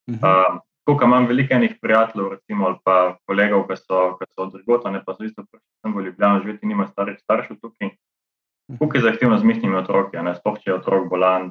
Um, 0.06 0.60
Ko 0.86 0.94
imam 1.04 1.26
veliko 1.26 1.54
enih 1.54 1.78
prijateljev, 1.82 2.28
recimo, 2.32 2.66
ali 2.66 2.76
pa 2.84 3.16
kolegov, 3.26 3.64
ki 3.66 3.76
so, 3.76 4.18
so 4.30 4.42
od 4.42 4.52
drugota, 4.52 4.90
ne 4.90 5.00
pa 5.04 5.16
so 5.16 5.24
isto, 5.26 5.42
ker 5.42 5.58
sem 5.82 5.94
v 5.96 6.04
Ljubljani 6.06 6.42
živeti, 6.44 6.66
nima 6.66 6.86
starih 6.86 7.18
staršev 7.18 7.58
tukaj. 7.58 7.90
Kako 8.78 8.96
je 8.96 9.02
zahtevno 9.02 9.38
z 9.38 9.44
mihnimi 9.44 9.76
otroki, 9.76 10.18
ne 10.22 10.34
sploh 10.34 10.60
če 10.62 10.70
je 10.70 10.76
otrok 10.76 11.08
bolan, 11.10 11.50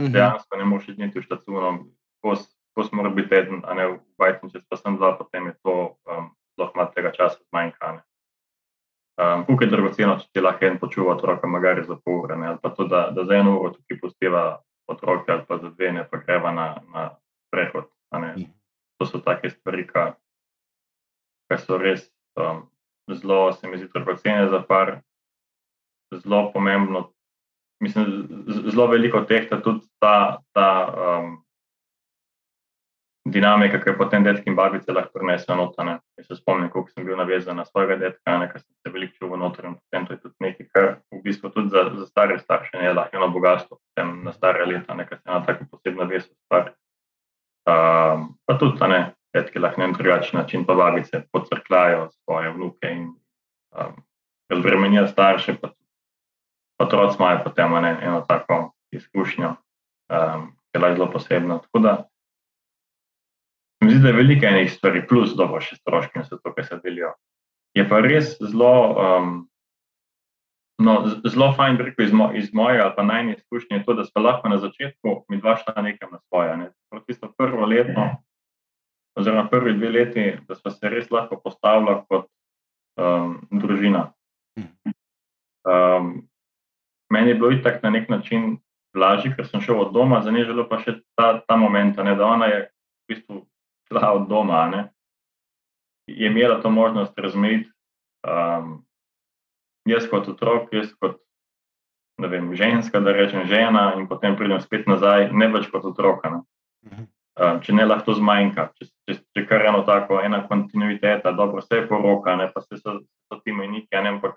mhm. 0.00 0.12
dejansko 0.12 0.60
ne 0.60 0.68
moreš 0.68 0.92
iti 0.92 1.18
v 1.18 1.24
štacuno, 1.24 1.72
ko 2.20 2.84
smo 2.84 3.00
morali 3.00 3.22
biti 3.22 3.32
teden, 3.32 3.62
a 3.64 3.74
ne 3.74 3.86
v 3.86 3.98
bajtni, 4.20 4.50
če 4.52 4.64
pa 4.68 4.76
sem 4.76 4.96
dva, 5.00 5.14
potem 5.16 5.48
je 5.48 5.54
to 5.64 5.74
um, 6.04 6.28
zelo 6.58 6.70
malo 6.74 6.92
tega 6.92 7.12
časa 7.14 7.40
zmanjka. 7.48 7.94
Um, 9.14 9.46
Kako 9.46 9.64
je 9.64 9.70
dragoceno, 9.70 10.18
če 10.20 10.28
ti 10.32 10.42
lahko 10.42 10.66
en 10.66 10.78
počuva 10.82 11.14
otroka, 11.14 11.48
magari 11.48 11.86
za 11.88 11.96
pol 11.96 12.24
ure, 12.24 12.36
ali 12.36 12.58
pa 12.60 12.74
to, 12.74 12.84
da, 12.90 13.08
da 13.16 13.24
za 13.24 13.40
eno 13.40 13.56
uro 13.60 13.72
tukaj 13.78 14.00
postiva 14.00 14.44
otroke, 14.90 15.32
ali 15.32 15.46
pa 15.48 15.58
za 15.62 15.70
dve, 15.70 15.92
ne 15.92 16.04
pa 16.10 16.20
greva 16.20 16.52
na, 16.52 16.68
na 16.92 17.10
prehod 17.54 17.88
to 18.98 19.06
so 19.06 19.20
take 19.20 19.50
stvari, 19.50 19.86
ki 19.88 21.58
so 21.60 21.78
res 21.78 22.06
um, 22.40 22.64
zelo, 23.12 23.52
se 23.52 23.68
mi 23.68 23.78
zdi, 23.78 23.88
dragocene 23.92 24.48
za 24.48 24.62
par, 24.68 25.00
zelo 26.14 26.50
pomembno. 26.52 27.10
Mislim, 27.82 28.28
zelo 28.70 28.86
veliko 28.86 29.24
tehta 29.28 29.60
tudi 29.62 29.86
ta, 30.00 30.38
ta 30.54 30.68
um, 30.94 31.44
dinamika, 33.28 33.80
ki 33.80 33.90
jo 33.90 33.96
potem 33.98 34.24
detki 34.24 34.50
in 34.50 34.56
babice 34.56 34.92
lahko 34.92 35.18
prinesejo 35.18 35.56
notane. 35.58 35.98
Jaz 36.18 36.28
se 36.28 36.38
spomnim, 36.38 36.70
kako 36.72 36.92
sem 36.92 37.06
bil 37.06 37.18
navezan 37.18 37.58
na 37.60 37.64
svojega 37.64 37.96
detka, 38.00 38.38
nekaj 38.44 38.62
sem 38.62 38.72
se 38.78 38.92
veliko 38.94 39.18
čuval 39.18 39.42
noter 39.42 39.68
in 39.68 39.76
potem 39.80 40.06
to 40.06 40.14
je 40.14 40.20
tudi 40.22 40.46
nekaj, 40.46 40.68
kar 40.72 40.88
v 41.12 41.20
bistvu 41.24 41.50
tudi 41.50 41.74
za, 41.74 41.88
za 41.98 42.06
stare 42.06 42.38
starše 42.38 42.78
ne 42.78 42.88
je 42.88 42.94
lahko 42.94 43.20
eno 43.20 43.28
bogatstvo, 43.34 43.80
potem 43.80 44.16
na 44.24 44.32
stare 44.32 44.66
leta, 44.70 44.94
nekaj 44.94 45.18
se 45.18 45.28
ena 45.28 45.42
tako 45.46 45.68
posebna 45.72 46.08
vest 46.08 46.32
stvar. 46.44 46.72
Um, 47.64 48.34
pa 48.44 48.58
tudi, 48.60 48.78
da 48.78 48.86
ne, 48.86 49.00
petki 49.32 49.58
lahko 49.58 49.80
na 49.80 49.92
drugačen 49.96 50.40
način 50.40 50.64
povabiti, 50.64 51.08
se 51.08 51.22
pocrklajo 51.32 52.10
svoje 52.10 52.50
vnuke 52.52 52.90
in 52.92 53.04
um, 53.04 53.94
razbremenijo 54.50 55.06
starše, 55.08 55.56
pa 55.60 55.70
otroci 56.78 57.16
imajo 57.18 57.40
potem 57.44 57.72
ne, 57.82 57.98
eno 58.02 58.20
tako 58.28 58.72
izkušnjo, 58.92 59.48
um, 59.48 60.50
ki 60.72 60.82
je 60.82 60.94
zelo 60.94 61.10
posebna. 61.10 61.58
Tako 61.58 61.78
da 61.78 62.08
mi 63.84 63.90
zdi, 63.90 64.02
da 64.02 64.08
je 64.08 64.14
veliko 64.14 64.46
enih 64.46 64.72
stvari, 64.72 65.06
plus 65.08 65.34
dobro 65.36 65.60
še 65.60 65.76
stroški 65.76 66.18
in 66.18 66.24
vse 66.24 66.36
to, 66.42 66.52
kar 66.52 66.64
se 66.64 66.80
delijo. 66.84 67.14
Je 67.74 67.88
pa 67.88 68.00
res 68.04 68.36
zelo. 68.40 68.76
Um, 68.92 69.34
No, 70.78 71.04
zelo 71.22 71.52
fajn, 71.54 71.76
rekel 71.78 72.08
iz, 72.08 72.12
mo, 72.12 72.32
iz 72.34 72.48
moje 72.50 72.80
ali 72.82 72.90
pa 72.96 73.02
najnižje 73.06 73.38
izkušnje 73.38 73.76
je 73.76 73.84
to, 73.84 73.94
da 73.94 74.04
smo 74.04 74.22
lahko 74.22 74.48
na 74.50 74.56
začetku 74.58 75.12
mi 75.30 75.38
dva 75.38 75.54
šla 75.56 75.82
nekam 75.82 76.10
na 76.12 76.18
svoje. 76.18 76.56
Ne. 76.56 76.70
Tisto 77.06 77.32
prvo 77.36 77.66
leto, 77.66 78.04
oziroma 79.18 79.48
prvi 79.48 79.74
dve 79.76 79.90
leti, 79.90 80.24
da 80.48 80.54
smo 80.54 80.70
se 80.70 80.88
res 80.88 81.10
lahko 81.10 81.36
postavili 81.40 81.96
kot 82.08 82.28
um, 82.96 83.38
družina. 83.50 84.08
Um, 85.64 86.28
meni 87.12 87.32
je 87.32 87.34
bilo 87.34 87.50
itak 87.52 87.82
na 87.82 87.90
nek 87.90 88.08
način 88.08 88.56
lažje, 88.94 89.34
ker 89.36 89.46
sem 89.46 89.60
šel 89.60 89.80
od 89.80 89.92
doma, 89.92 90.22
za 90.22 90.30
njej 90.30 90.48
želel 90.50 90.68
pa 90.68 90.78
še 90.82 90.98
ta, 91.18 91.40
ta 91.48 91.56
moment, 91.56 91.96
ne, 91.96 92.14
da 92.16 92.26
ona 92.26 92.50
je 92.50 92.60
v 92.64 93.14
bistvu 93.14 93.40
šla 93.88 94.12
od 94.20 94.28
doma, 94.28 94.64
ne, 94.70 94.82
je 96.06 96.30
imela 96.30 96.60
to 96.62 96.70
možnost 96.70 97.18
razmeti. 97.18 97.70
Um, 98.24 98.84
jaz 99.88 100.06
kot 100.08 100.28
otrok, 100.28 100.72
jaz 100.72 100.92
kot 101.00 101.20
vem, 102.18 102.54
ženska, 102.56 103.00
da 103.00 103.12
rečem 103.12 103.46
žena, 103.50 103.92
in 103.98 104.08
potem 104.08 104.36
pridem 104.36 104.60
spet 104.62 104.86
nazaj, 104.88 105.30
ne 105.32 105.48
več 105.52 105.68
kot 105.72 105.84
otrok. 105.84 106.24
Ne. 106.30 106.40
Uh, 107.34 107.58
če 107.64 107.74
ne 107.74 107.86
lahko 107.86 108.14
zmanjka, 108.14 108.68
če, 108.78 108.86
če, 109.08 109.16
če 109.34 109.42
kar 109.50 109.64
eno 109.66 109.80
tako, 109.86 110.20
ena 110.22 110.44
kontinuiteta, 110.46 111.32
dobro, 111.34 111.62
vse 111.64 111.80
je 111.80 111.86
poroka, 111.90 112.36
ne 112.38 112.46
pa 112.52 112.62
se 112.62 112.78
so, 112.78 113.00
so 113.26 113.40
ti 113.42 113.52
meniki, 113.52 113.96
ampak 113.98 114.36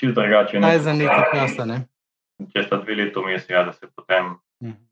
čisto 0.00 0.20
drugače. 0.20 0.58
Kaj 0.60 0.80
za 0.82 0.96
nekaj 0.96 1.30
časa, 1.32 1.68
ne? 1.70 1.78
Če 2.52 2.66
sta 2.66 2.80
dve 2.82 2.98
leti 2.98 3.22
vmes, 3.22 3.46
ja, 3.50 3.62
da 3.68 3.72
se 3.76 3.86
potem. 3.86 4.34
Mhm. 4.64 4.82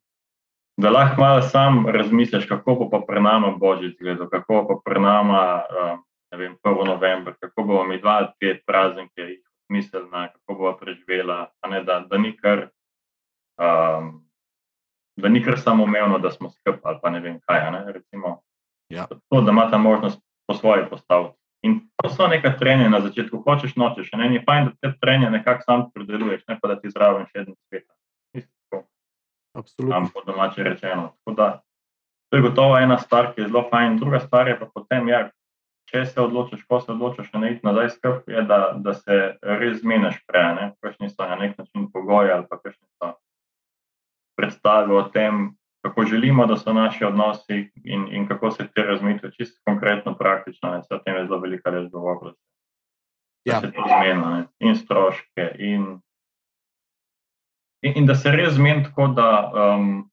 Da 0.85 0.91
lahko 0.91 1.21
malo 1.21 1.43
sam 1.43 1.85
razmisliš, 1.87 2.49
kako 2.51 2.75
bo 2.75 2.89
pa 2.91 2.99
pre 3.07 3.21
nama 3.23 3.53
božič 3.59 3.95
gledal, 4.01 4.27
kako 4.31 4.55
bo 4.55 4.65
pa 4.69 4.81
pre 4.85 5.01
nama, 5.01 5.43
uh, 5.71 5.99
ne 6.33 6.39
vem, 6.39 6.57
1. 6.63 6.87
november, 6.87 7.35
kako 7.41 7.63
bomo 7.63 7.85
mi 7.85 8.01
dva 8.03 8.33
te 8.41 8.57
praznike 8.67 9.23
jih 9.23 9.43
smiselna, 9.67 10.29
kako 10.29 10.55
bo 10.55 10.73
preživela, 10.79 11.49
ne, 11.71 11.83
da, 11.85 12.01
da, 12.11 12.19
ni 12.19 12.35
kar, 12.37 12.69
um, 13.59 14.24
da 15.17 15.29
ni 15.29 15.43
kar 15.45 15.59
samo 15.61 15.85
umevno, 15.85 16.19
da 16.19 16.31
smo 16.31 16.51
skupaj 16.51 16.81
ali 16.83 16.99
pa 17.03 17.11
ne 17.11 17.21
vem 17.21 17.41
kaj. 17.47 17.71
Ne, 17.71 17.93
recimo, 17.93 18.41
ja. 18.89 19.07
to, 19.29 19.41
da 19.41 19.51
ima 19.51 19.71
ta 19.71 19.79
možnost 19.79 20.21
po 20.47 20.55
svoje 20.55 20.89
postaviti. 20.91 21.35
In 21.63 21.81
to 22.03 22.11
so 22.11 22.27
neka 22.29 22.57
trenja 22.59 22.89
na 22.89 23.01
začetku, 23.01 23.43
hočeš 23.47 23.77
nočeš. 23.77 24.11
Ne, 24.13 24.29
ni 24.29 24.43
fajn, 24.45 24.65
da 24.65 24.73
te 24.81 24.99
trenje 25.01 25.31
nekako 25.31 25.63
sam 25.63 25.91
predeluješ, 25.95 26.43
ne 26.49 26.59
pa 26.61 26.69
da 26.69 26.81
ti 26.81 26.91
zraven 26.91 27.27
še 27.31 27.45
eno 27.45 27.55
svet. 27.69 27.87
Absolutno. 29.55 30.11
Po 30.15 30.21
domače 30.27 30.63
rečeno. 30.63 31.15
Da, 31.37 31.63
to 32.31 32.37
je 32.37 32.43
gotovo 32.43 32.79
ena 32.79 32.99
stvar, 32.99 33.33
ki 33.35 33.41
je 33.41 33.49
zelo 33.49 33.69
fajn, 33.71 33.97
druga 33.99 34.21
stvar 34.21 34.49
je 34.49 34.59
pa 34.59 34.67
potem, 34.75 35.09
ja, 35.09 35.31
če 35.91 36.05
se 36.07 36.21
odločiš, 36.21 36.65
ko 36.67 36.81
se 36.81 36.93
odločiš, 36.93 37.29
ne 37.39 37.53
iti 37.53 37.67
nazaj 37.67 37.91
skrb, 37.95 38.27
je, 38.27 38.43
da, 38.49 38.59
da 38.77 38.95
se 38.99 39.19
res 39.43 39.79
zmeniš 39.81 40.19
prej, 40.27 40.73
kakšni 40.83 41.11
so 41.13 41.29
na 41.29 41.39
nek 41.39 41.59
način 41.59 41.87
pogoji 41.93 42.33
ali 42.35 42.47
pa 42.51 42.59
kakšni 42.59 42.89
so 42.99 43.13
predstave 44.37 44.95
o 44.95 45.03
tem, 45.03 45.57
kako 45.85 46.05
želimo, 46.05 46.47
da 46.47 46.57
so 46.57 46.73
naši 46.73 47.05
odnosi 47.05 47.71
in, 47.85 48.07
in 48.11 48.29
kako 48.29 48.51
se 48.51 48.69
te 48.75 48.83
razmitve 48.83 49.31
čisto 49.33 49.61
konkretno, 49.65 50.15
praktično, 50.15 50.71
ne, 50.71 50.83
se 50.83 50.95
o 50.95 50.99
tem 50.99 51.17
je 51.17 51.27
zelo 51.27 51.41
velika 51.41 51.71
reč 51.71 51.91
govorila. 51.93 52.33
Ja. 53.45 53.61
Da 53.61 53.61
se 53.61 53.73
to 53.73 53.85
zmeni 53.87 54.45
in 54.59 54.77
stroške 54.77 55.51
in, 55.59 56.01
in, 57.83 57.93
in 57.97 58.07
da 58.07 58.15
se 58.15 58.31
res 58.31 58.55
zmeni 58.55 58.85
tako, 58.85 59.07
da 59.07 59.53
um, 59.55 60.11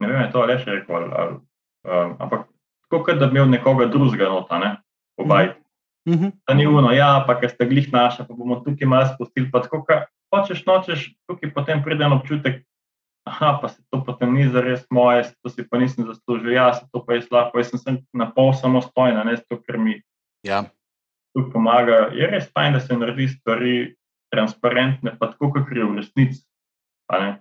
ne 0.00 0.08
vem, 0.08 0.20
je 0.20 0.30
to 0.32 0.42
ali 0.42 0.58
še 0.58 0.70
rekel, 0.70 0.96
ali, 0.96 1.12
ali, 1.14 1.36
um, 1.84 2.16
ampak 2.18 2.48
kot 2.90 3.18
da 3.18 3.26
bi 3.26 3.38
imel 3.38 3.50
nekoga 3.50 3.86
drugega 3.86 4.28
nota, 4.28 4.58
ne, 4.58 4.76
obaj. 5.16 5.54
Mm 6.08 6.14
-hmm. 6.14 6.32
Da 6.46 6.54
ni 6.54 6.66
uno, 6.66 6.90
ja, 6.92 7.24
pa 7.26 7.40
ker 7.40 7.50
ste 7.50 7.66
glih 7.66 7.92
naša, 7.92 8.24
pa 8.24 8.34
bomo 8.34 8.60
tukaj 8.60 8.88
malo 8.88 9.06
spustili. 9.14 9.50
Pa 9.50 9.62
tako, 9.62 9.84
kar 9.84 10.04
hočeš, 10.34 10.64
nočeš, 10.66 11.08
tukaj 11.30 11.54
potem 11.54 11.82
pride 11.84 12.04
en 12.04 12.18
občutek, 12.18 12.62
aha, 13.24 13.58
pa 13.62 13.68
se 13.68 13.82
to 13.90 14.02
potem 14.04 14.34
ni 14.34 14.48
za 14.50 14.60
res 14.60 14.84
moje, 14.90 15.30
to 15.42 15.50
si 15.50 15.64
pa 15.64 15.78
nisem 15.78 16.04
zaslužil, 16.06 16.52
ja, 16.52 16.72
se 16.74 16.84
to 16.92 17.00
pa 17.04 17.16
je 17.16 17.24
slabo, 17.24 17.58
jaz 17.58 17.72
sem 17.80 18.02
na 18.12 18.28
pol 18.30 18.52
samostojna, 18.52 19.24
ne, 19.24 19.36
zato 19.40 19.62
ker 19.62 19.78
mi 19.78 20.02
ja. 20.44 20.64
tu 21.32 21.46
pomaga. 21.52 22.10
Je 22.12 22.28
res 22.28 22.50
fajn, 22.52 22.76
da 22.76 22.80
se 22.80 22.96
naredi 22.96 23.28
stvari 23.32 23.76
transparentne, 24.34 25.16
pa 25.18 25.32
tako, 25.32 25.54
kot 25.54 25.70
je 25.72 25.84
v 25.84 25.96
resnici. 26.02 26.42
Ne? 27.12 27.40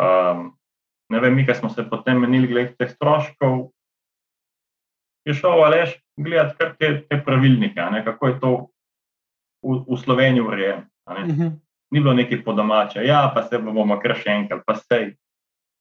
Um, 0.00 0.54
ne 1.12 1.20
vem, 1.20 1.34
mi, 1.34 1.44
smo 1.54 1.68
se 1.68 1.84
potem 1.84 2.20
menili 2.20 2.48
glede 2.48 2.76
teh 2.78 2.90
stroškov, 2.92 3.72
je 5.26 5.34
šel 5.34 5.64
Aleš 5.64 5.96
gledati 6.16 6.54
kar 6.58 6.74
te, 6.78 7.02
te 7.08 7.18
pravilnike, 7.24 7.82
ne, 7.92 8.04
kako 8.04 8.28
je 8.28 8.40
to 8.40 8.50
v, 9.66 9.78
v 9.88 9.98
Sloveniji 9.98 10.44
urejeno. 10.44 10.86
Uh 11.06 11.18
mhm. 11.18 11.30
-huh. 11.30 11.52
Ni 11.90 12.00
bilo 12.00 12.14
neki 12.14 12.40
podomače, 12.44 13.04
ja, 13.06 13.30
pa 13.34 13.42
se 13.42 13.58
bomo 13.58 13.98
kar 14.02 14.16
še 14.18 14.30
enkrat, 14.30 14.64
pa 14.66 14.74
sej, 14.74 15.12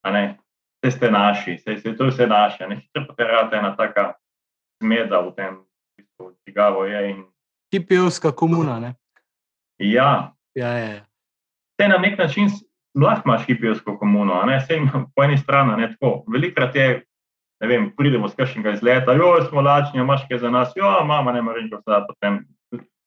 vse 0.05 0.91
ste 0.93 1.09
naši, 1.12 1.57
sej, 1.63 1.79
sej, 1.81 1.95
to 1.97 2.05
je 2.05 2.13
vse 2.13 2.27
naše. 2.29 2.67
Ne, 2.69 2.77
hitro 2.83 3.07
poterate 3.07 3.57
ena 3.57 3.74
taka 3.75 4.13
smeda 4.77 5.24
v 5.25 5.33
tem, 5.35 5.57
čigavo 6.45 6.85
je. 6.85 7.01
In... 7.09 7.24
Kipijovska 7.74 8.31
komuna, 8.31 8.79
ne? 8.79 8.93
Ja. 9.81 10.35
Ja, 10.55 10.71
ja, 10.77 10.89
ja. 11.00 11.03
Te 11.75 11.88
na 11.89 11.97
nek 11.97 12.19
način 12.19 12.53
lahko 12.95 13.27
imaš 13.27 13.47
hipijsko 13.50 13.97
komuno, 14.00 14.43
ne, 14.45 14.62
sej 14.62 14.85
po 15.15 15.25
eni 15.25 15.38
strani, 15.38 15.81
ne, 15.81 15.89
tako. 15.97 16.24
Velikrat 16.31 16.75
je 16.75 17.01
ne 17.62 17.67
vem, 17.67 17.89
pridemo 17.95 18.27
z 18.27 18.35
kakšnega 18.35 18.75
izleta, 18.75 19.15
jo 19.15 19.35
smo 19.50 19.63
lačni, 19.63 20.00
imaš 20.00 20.25
kaj 20.29 20.43
za 20.43 20.51
nas, 20.51 20.74
jo, 20.75 20.89
mama 21.05 21.31
ne 21.31 21.41
more 21.41 21.62
reči, 21.62 21.75
da 21.88 22.03
potem 22.07 22.43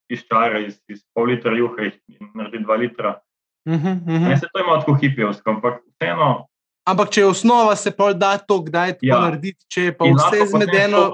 izčara 0.09 0.59
iz, 0.59 0.79
iz 0.87 1.03
pol 1.13 1.29
litra 1.31 1.55
juha 1.57 1.89
in 1.89 2.31
naredi 2.35 2.63
dva 2.63 2.75
litra. 2.75 3.19
Uh 3.65 3.73
-huh, 3.73 3.97
uh 4.01 4.07
-huh. 4.07 4.29
Ne, 4.29 4.37
se 4.37 4.47
to 4.53 4.59
ima 4.59 4.79
tako 4.79 4.93
hipijevsko, 4.93 5.49
ampak 5.49 5.81
vseeno. 5.95 6.47
Ampak 6.87 7.09
če 7.09 7.21
je 7.21 7.25
osnova, 7.25 7.75
se 7.75 7.91
pa 7.91 8.13
da 8.13 8.37
to, 8.37 8.61
kdaj 8.61 8.93
to 8.93 9.05
ja. 9.05 9.19
narediti, 9.19 9.65
če 9.69 9.83
je 9.83 9.97
pa 9.97 10.05
in 10.05 10.15
vse 10.17 10.45
zmedeno. 10.49 11.11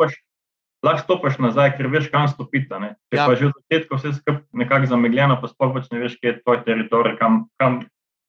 Lahko 0.85 1.01
stopiš 1.03 1.39
nazaj, 1.41 1.77
ker 1.77 1.87
veš, 1.87 2.11
kam 2.13 2.27
stopiti. 2.27 2.69
Če 2.69 3.17
ja. 3.17 3.25
pa 3.25 3.35
že 3.35 3.49
od 3.49 3.53
začetka 3.57 3.95
vse 3.95 4.13
skupaj 4.13 4.43
nekako 4.53 4.85
zamegljeno, 4.85 5.41
pa 5.41 5.47
sploh 5.47 5.75
ne 5.91 5.99
veš, 5.99 6.19
kje 6.21 6.29
je 6.29 6.41
tvoj 6.43 6.63
teritorij, 6.63 7.17
kam, 7.17 7.49
kam 7.57 7.81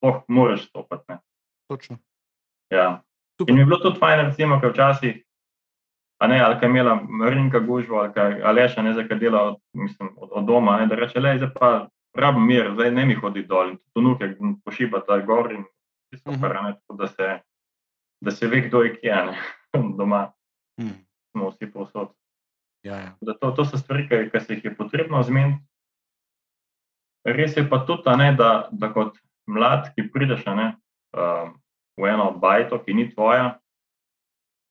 lahko 0.02 0.25
moraš 0.28 0.64
stopiti. 0.68 1.20
Točno. 1.68 1.99
Ja. 2.73 3.02
In 3.46 3.54
mi 3.54 3.61
je 3.61 3.66
bilo 3.66 3.78
tudi 3.78 3.99
fajn, 4.00 4.26
recimo, 4.26 4.61
ker 4.61 4.73
včasih, 4.73 5.25
a 6.18 6.26
ne, 6.26 6.40
ali 6.40 6.56
kaj 6.61 6.68
imela 6.68 6.94
Mrinka 7.02 7.61
gužvo, 7.61 8.00
ali 8.00 8.12
kaj, 8.12 8.40
ali 8.44 8.68
še 8.68 8.82
ne, 8.82 8.94
za 8.96 9.04
kaj 9.08 9.18
dela 9.20 9.42
od, 9.50 9.58
mislim, 9.76 10.14
od, 10.16 10.30
od 10.32 10.46
doma, 10.49 10.78
ne, 10.80 10.87
da 10.87 10.96
reče, 10.96 11.20
le, 11.20 11.37
zdaj 11.38 11.52
pa 11.54 11.70
rabim 12.16 12.46
mir, 12.49 12.70
zdaj 12.73 12.90
ne 12.90 13.04
mi 13.06 13.14
hodi 13.14 13.44
dol 13.44 13.75
in 13.75 13.78
tu 13.92 14.04
nuke 14.04 14.30
pošiba 14.64 15.02
ta 15.04 15.18
gor 15.20 15.52
in 15.52 15.64
super, 16.16 16.50
uh 16.50 16.56
-huh. 16.56 16.64
ne, 16.64 16.73
tako 16.75 16.96
da 17.02 17.08
se, 17.08 17.40
da 18.20 18.30
se 18.30 18.46
ve, 18.46 18.61
kdo 18.68 18.82
je 18.82 18.96
kje, 19.00 19.16
ne, 19.26 19.38
doma. 19.99 20.32
Hmm. 20.80 20.96
Smo 21.32 21.50
vsi 21.50 21.73
povsod. 21.73 22.08
Ja, 22.85 22.96
ja. 22.96 23.16
To, 23.40 23.50
to 23.50 23.64
so 23.64 23.78
stvari, 23.78 24.08
ki 24.08 24.40
se 24.40 24.54
jih 24.54 24.64
je 24.64 24.76
potrebno 24.76 25.23
zmeniti. 25.23 25.64
Res 27.25 27.56
je 27.56 27.68
pa 27.68 27.78
tudi, 27.87 28.16
ne, 28.16 28.32
da, 28.32 28.68
da 28.73 28.92
kot 28.92 29.18
mlad, 29.46 29.90
ki 29.94 30.11
prideš 30.12 30.44
ne, 30.46 30.76
um, 31.16 31.56
v 31.99 32.06
eno 32.06 32.30
bajto, 32.30 32.78
ki 32.85 32.94
ni 32.94 33.08
tvoja, 33.11 33.58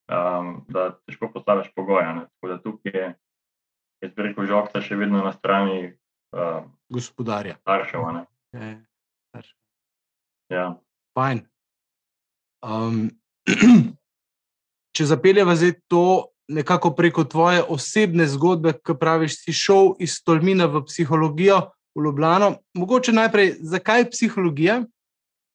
um, 0.09 0.65
da 0.67 0.91
težko 1.05 1.31
postaviš 1.33 1.71
pogoje. 1.75 2.05
Tako 2.05 2.51
da 2.51 2.61
tukaj 2.61 2.91
je, 2.93 3.07
jaz 4.01 4.13
bi 4.15 4.27
rekel, 4.29 4.47
žogca 4.49 4.81
še 4.81 4.97
vedno 4.99 5.23
na 5.25 5.33
strani 5.33 5.93
um, 6.35 6.71
gospodarja. 6.89 7.57
Staršev. 7.61 8.07
Ja, 8.53 8.69
ja. 9.33 9.43
ja. 10.53 10.67
Fajn. 11.17 11.43
Um, 12.65 13.09
če 14.95 15.09
zapeljeva 15.09 15.55
zdaj 15.57 15.77
to 15.91 16.05
nekako 16.47 16.91
preko 16.93 17.23
tvoje 17.25 17.63
osebne 17.63 18.27
zgodbe, 18.29 18.75
ki 18.85 18.93
praviš, 18.99 19.39
si 19.41 19.53
šel 19.53 19.95
iz 19.99 20.19
Tolmina 20.23 20.67
v 20.69 20.83
psihologijo 20.85 21.61
v 21.95 22.03
Ljubljano. 22.05 22.51
Mogoče 22.77 23.13
najprej, 23.15 23.55
zakaj 23.65 24.09
psihologija? 24.11 24.83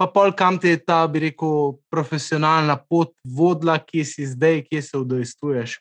Pa 0.00 0.07
pol 0.09 0.33
kam 0.33 0.57
te 0.57 0.73
je 0.73 0.78
ta, 0.80 1.04
bi 1.04 1.21
rekel, 1.28 1.76
profesionalna 1.92 2.78
pot 2.80 3.12
vodila, 3.21 3.76
kje 3.85 4.04
si 4.09 4.25
zdaj, 4.25 4.62
kje 4.71 4.80
se 4.87 4.97
udejstvuješ, 4.97 5.75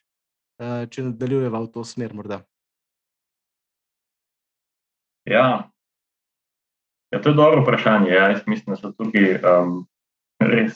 eh, 0.60 0.82
če 0.92 1.06
nadaljujeva 1.08 1.62
v 1.64 1.72
to 1.72 1.86
smer. 1.88 2.12
Morda. 2.12 2.42
Ja. 5.24 5.72
ja, 7.14 7.22
to 7.22 7.32
je 7.32 7.38
dobro 7.40 7.64
vprašanje. 7.64 8.12
Ja. 8.12 8.28
Jaz 8.34 8.44
mislim, 8.44 8.76
da 8.76 8.82
so 8.82 8.92
tukaj 8.92 9.40
um, 9.40 9.88
res 10.44 10.76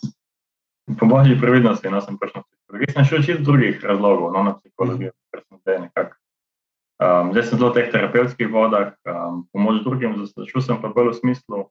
po 1.00 1.09
božji 1.09 1.35
previdnosti. 1.35 1.91
No, 1.91 2.00
sem 2.00 2.15
prišel 2.21 2.45
na 2.45 2.47
psihologijo. 2.47 2.88
Jaz 2.88 2.95
sem 2.95 3.12
šel 3.12 3.27
čisto 3.27 3.47
drugih 3.51 3.83
razlogov 3.83 4.31
no, 4.31 4.47
na 4.47 4.55
psihologijo, 4.55 5.12
ker 5.33 5.43
sem 5.43 5.59
zdaj 5.65 5.79
nekako. 5.89 6.19
Um, 7.03 7.35
zdaj 7.35 7.50
sem 7.50 7.59
zelo 7.59 7.75
v 7.75 7.81
teh 7.81 7.91
terapevtskih 7.91 8.47
vodah, 8.47 8.93
um, 9.03 9.43
pomoč 9.51 9.83
drugim, 9.83 10.21
zašel 10.31 10.63
sem 10.63 10.79
pa 10.79 10.95
bolj 10.95 11.12
v 11.12 11.19
smislu 11.19 11.67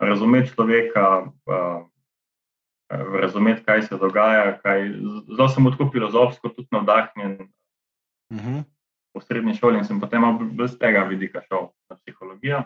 razumeti 0.00 0.50
človeka, 0.54 1.26
uh, 1.46 1.86
razumeti, 2.88 3.64
kaj 3.64 3.82
se 3.82 3.96
dogaja. 3.96 4.58
Kaj, 4.62 4.88
zelo 5.36 5.48
sem 5.48 5.70
tako 5.70 5.90
filozofsko, 5.92 6.48
tudi 6.48 6.68
navdahnjen. 6.70 7.32
Uh 8.30 8.36
mhm. 8.36 8.54
-huh. 8.54 8.64
V 9.14 9.22
srednji 9.22 9.54
šoli 9.54 9.78
in 9.78 9.84
sem 9.84 10.00
potem 10.00 10.22
iz 10.64 10.78
tega 10.78 11.04
vidika 11.04 11.40
šel 11.48 11.68
na 11.90 11.96
psihologijo. 11.96 12.62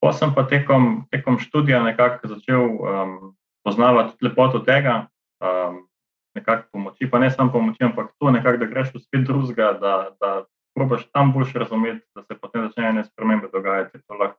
Pa 0.00 0.12
sem 0.12 0.34
pa 0.34 0.46
tekom, 0.46 1.08
tekom 1.10 1.38
študija 1.38 1.82
nekako 1.82 2.28
začel 2.28 2.62
um, 2.62 3.36
poznavati 3.64 4.16
lepoto 4.20 4.58
tega, 4.58 5.06
um, 5.40 5.88
nekako 6.34 6.68
pomoči, 6.72 7.10
pa 7.10 7.18
ne 7.18 7.30
samo 7.30 7.52
pomoči, 7.52 7.84
ampak 7.84 8.12
to 8.18 8.30
nekako, 8.30 8.58
da 8.58 8.66
greš 8.66 8.94
v 8.94 9.00
svet 9.00 9.24
drugega, 9.26 9.72
da, 9.80 10.10
da 10.20 10.44
probaš 10.74 11.08
tam 11.12 11.32
boljš 11.32 11.52
razumeti, 11.54 12.06
da 12.14 12.22
se 12.22 12.38
potem 12.40 12.68
začnejo 12.68 12.92
ne 12.92 13.04
spremembe 13.04 13.48
dogajati. 13.52 13.98
To 14.06 14.14
lahko 14.14 14.38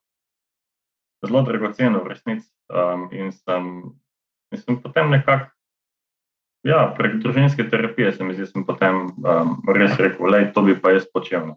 zelo 1.25 1.41
dragoceno, 1.41 2.03
v 2.03 2.07
resnici. 2.07 2.49
Um, 2.69 3.09
in, 3.11 3.31
sem, 3.31 3.63
in 4.53 4.61
sem 4.61 4.77
potem 4.81 5.09
nekako, 5.09 5.49
ja, 6.67 6.83
prek 6.97 7.17
družinske 7.23 7.65
terapije, 7.69 8.13
se 8.13 8.23
mi 8.23 8.35
zdi, 8.37 8.45
sem 8.49 8.65
potem 8.67 9.09
um, 9.17 9.55
res 9.73 9.97
rekel, 9.97 10.31
da 10.31 10.43
to 10.53 10.63
bi 10.67 10.77
pa 10.79 10.93
jaz 10.93 11.07
počel. 11.09 11.55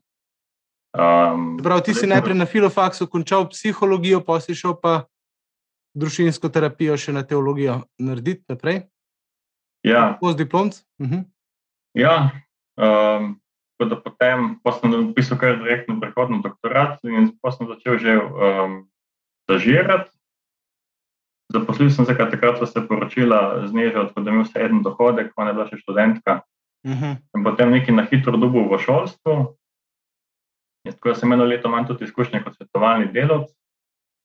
Um, 0.92 1.56
Prav, 1.62 1.80
ti 1.84 1.94
si 1.96 2.08
najprej 2.08 2.36
na 2.36 2.46
filofaksu 2.48 3.08
končal 3.08 3.48
psihologijo, 3.48 4.20
pa 4.24 4.40
si 4.44 4.56
šel 4.56 4.76
pa 4.76 5.04
družinsko 5.96 6.48
terapijo, 6.52 6.96
še 6.96 7.12
na 7.16 7.24
teologijo 7.24 7.82
narediti 8.00 8.44
naprej. 8.48 8.86
Ja, 9.84 10.16
post 10.20 10.38
diplomc. 10.38 10.80
Uh 10.98 11.06
mhm. 11.06 11.14
-huh. 11.14 11.24
Ja. 11.94 12.30
Um, 12.76 13.38
Da 13.82 13.96
potem 13.96 14.60
sem 14.62 14.90
napisal 14.90 15.38
kar 15.38 15.56
direktno 15.58 16.00
prehodno 16.00 16.38
doktorat 16.38 17.00
in 17.02 17.34
potem 17.42 17.56
sem 17.56 17.66
začel 17.66 17.98
že 17.98 18.12
um, 18.14 18.86
stažirati. 19.44 20.10
Zaposlil 21.52 21.90
sem 21.90 22.06
se, 22.08 22.16
takrat 22.16 22.58
so 22.58 22.66
se 22.66 22.80
poročila 22.88 23.66
z 23.66 23.72
nežo, 23.76 24.06
da 24.16 24.30
imel 24.30 24.46
vse 24.46 24.62
en 24.64 24.82
dohodek, 24.82 25.34
pa 25.36 25.44
ne 25.44 25.52
bila 25.52 25.68
še 25.68 25.80
študentka. 25.82 26.40
Uh 26.84 26.90
mhm. 26.90 27.04
-huh. 27.04 27.16
In 27.36 27.44
potem 27.44 27.70
nekaj 27.70 27.94
na 27.94 28.06
hitro 28.10 28.36
dobil 28.36 28.68
v 28.68 28.78
šolstvu. 28.78 29.56
In 30.84 30.92
tako 30.92 31.14
sem 31.14 31.32
eno 31.32 31.44
leto 31.44 31.68
manj 31.68 31.86
tudi 31.86 32.04
izkušnje 32.04 32.42
kot 32.42 32.56
svetovalni 32.56 33.12
delovec. 33.12 33.50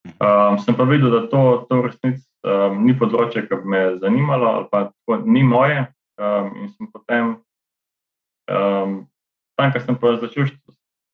Um, 0.08 0.58
sem 0.60 0.76
pa 0.76 0.84
videl, 0.84 1.12
da 1.12 1.28
to, 1.28 1.66
to 1.70 1.82
v 1.82 1.86
resnici 1.86 2.26
um, 2.48 2.86
ni 2.86 2.96
področje, 2.98 3.44
ki 3.48 3.60
bi 3.62 3.70
me 3.74 3.82
zanimalo, 4.00 4.48
ali 4.48 4.68
pa 4.72 4.80
to 5.06 5.20
ni 5.26 5.44
moje. 5.44 5.84
Um, 6.18 6.48
in 6.64 6.70
sem 6.70 6.90
potem, 6.94 7.36
um, 8.50 8.96
tam, 9.60 9.74
ko 9.74 9.80
sem 9.84 10.00
pa 10.00 10.16
začel 10.18 10.50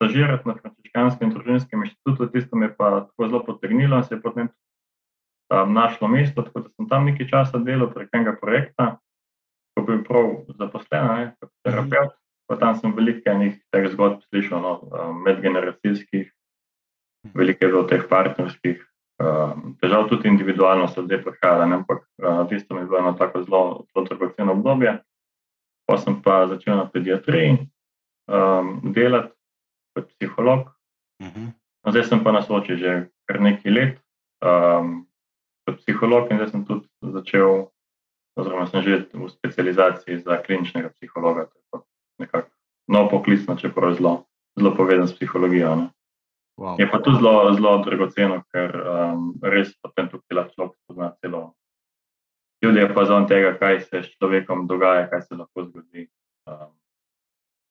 stažirati 0.04 0.48
na 0.48 0.56
Frančiškanskem 0.60 1.32
družinskem 1.32 1.84
inštitutu, 1.84 2.28
tisto 2.28 2.60
me 2.60 2.68
pa 2.76 3.08
tako 3.08 3.28
zelo 3.28 3.44
potegnilo 3.46 3.98
in 3.98 4.04
se 4.04 4.16
je 4.16 4.22
potem 4.22 4.50
um, 4.50 5.74
našlo 5.74 6.08
mesto, 6.08 6.42
tako 6.42 6.60
da 6.60 6.70
sem 6.70 6.90
tam 6.90 7.06
nekaj 7.06 7.28
časa 7.28 7.58
delal 7.64 7.92
prek 7.94 8.10
enega 8.14 8.36
projekta, 8.42 8.98
ko 9.74 9.86
bil 9.88 10.04
prav 10.04 10.30
zaposlen, 10.60 11.08
ne, 11.08 11.26
kot 11.40 11.50
mhm. 11.50 11.60
terapeut, 11.64 12.16
pa 12.48 12.60
tam 12.60 12.76
sem 12.76 12.96
veliko 12.96 13.32
enih 13.32 13.60
teh 13.72 13.88
zgodb 13.96 14.24
slišal, 14.28 14.60
no, 14.62 14.74
um, 14.92 15.22
medgeneracijskih, 15.24 16.28
mhm. 16.28 17.38
veliko 17.38 17.66
je 17.66 17.72
bilo 17.72 17.86
teh 17.88 18.04
partnerskih. 18.10 18.84
Um, 19.24 19.76
težav 19.80 20.08
tudi 20.10 20.28
individualno 20.28 20.88
so 20.90 21.04
zdaj 21.06 21.22
prihajale, 21.24 21.68
ampak 21.72 22.02
uh, 22.20 22.44
tisto 22.50 22.76
mi 22.76 22.82
je 22.82 22.90
bilo 22.90 23.00
eno 23.00 23.12
tako 23.16 23.44
zelo, 23.46 23.62
zelo 23.94 24.06
dragoceno 24.10 24.52
obdobje. 24.58 24.98
Pa 25.86 25.98
sem 26.02 26.18
pa 26.24 26.48
začel 26.50 26.80
na 26.80 26.88
pediatriji 26.90 27.54
um, 28.28 28.80
delati, 28.96 29.32
kot 29.94 30.10
psiholog. 30.16 30.70
Uh 31.22 31.28
mhm. 31.28 31.46
-huh. 31.46 31.52
no, 31.86 31.92
zdaj 31.92 32.04
sem 32.04 32.24
pa 32.24 32.32
na 32.32 32.42
soči 32.42 32.78
že 32.78 33.10
kar 33.26 33.42
nekaj 33.42 33.72
let 33.72 33.96
um, 34.44 35.08
kot 35.66 35.80
psiholog 35.80 36.32
in 36.32 36.38
zdaj 36.38 36.50
sem 36.52 36.66
tudi 36.66 36.88
začel, 37.02 37.72
oziroma 38.36 38.68
sem 38.68 38.82
že 38.82 39.08
v 39.14 39.30
specializaciji 39.30 40.20
za 40.20 40.38
kliničnega 40.44 40.90
psihologa. 40.90 41.48
Nekako 42.20 42.50
nov 42.88 43.10
poklic, 43.10 43.48
no, 43.48 43.56
čeprav 43.56 43.90
je 43.90 43.96
zelo, 43.96 44.26
zelo 44.60 44.76
povezan 44.76 45.08
s 45.08 45.16
psihologijo. 45.16 45.90
Wow. 46.60 46.78
Je 46.78 46.86
pa 46.92 47.00
tudi 47.02 47.18
zelo, 47.18 47.54
zelo 47.54 47.78
dragoceno, 47.82 48.44
ker 48.54 48.70
um, 48.78 49.34
res 49.42 49.74
potem 49.82 50.10
tukaj 50.10 50.36
lahko 50.38 50.54
človek 50.54 50.76
spozna 50.84 51.08
celo. 51.22 51.54
Ljudje 52.64 52.82
je 52.82 52.94
pa 52.94 53.06
zon 53.06 53.26
tega, 53.28 53.58
kaj 53.58 53.82
se 53.82 54.04
s 54.04 54.12
človekom 54.16 54.68
dogaja, 54.68 55.10
kaj 55.10 55.22
se 55.22 55.36
lahko 55.36 55.66
zgodi. 55.66 56.08
Um, 56.46 56.72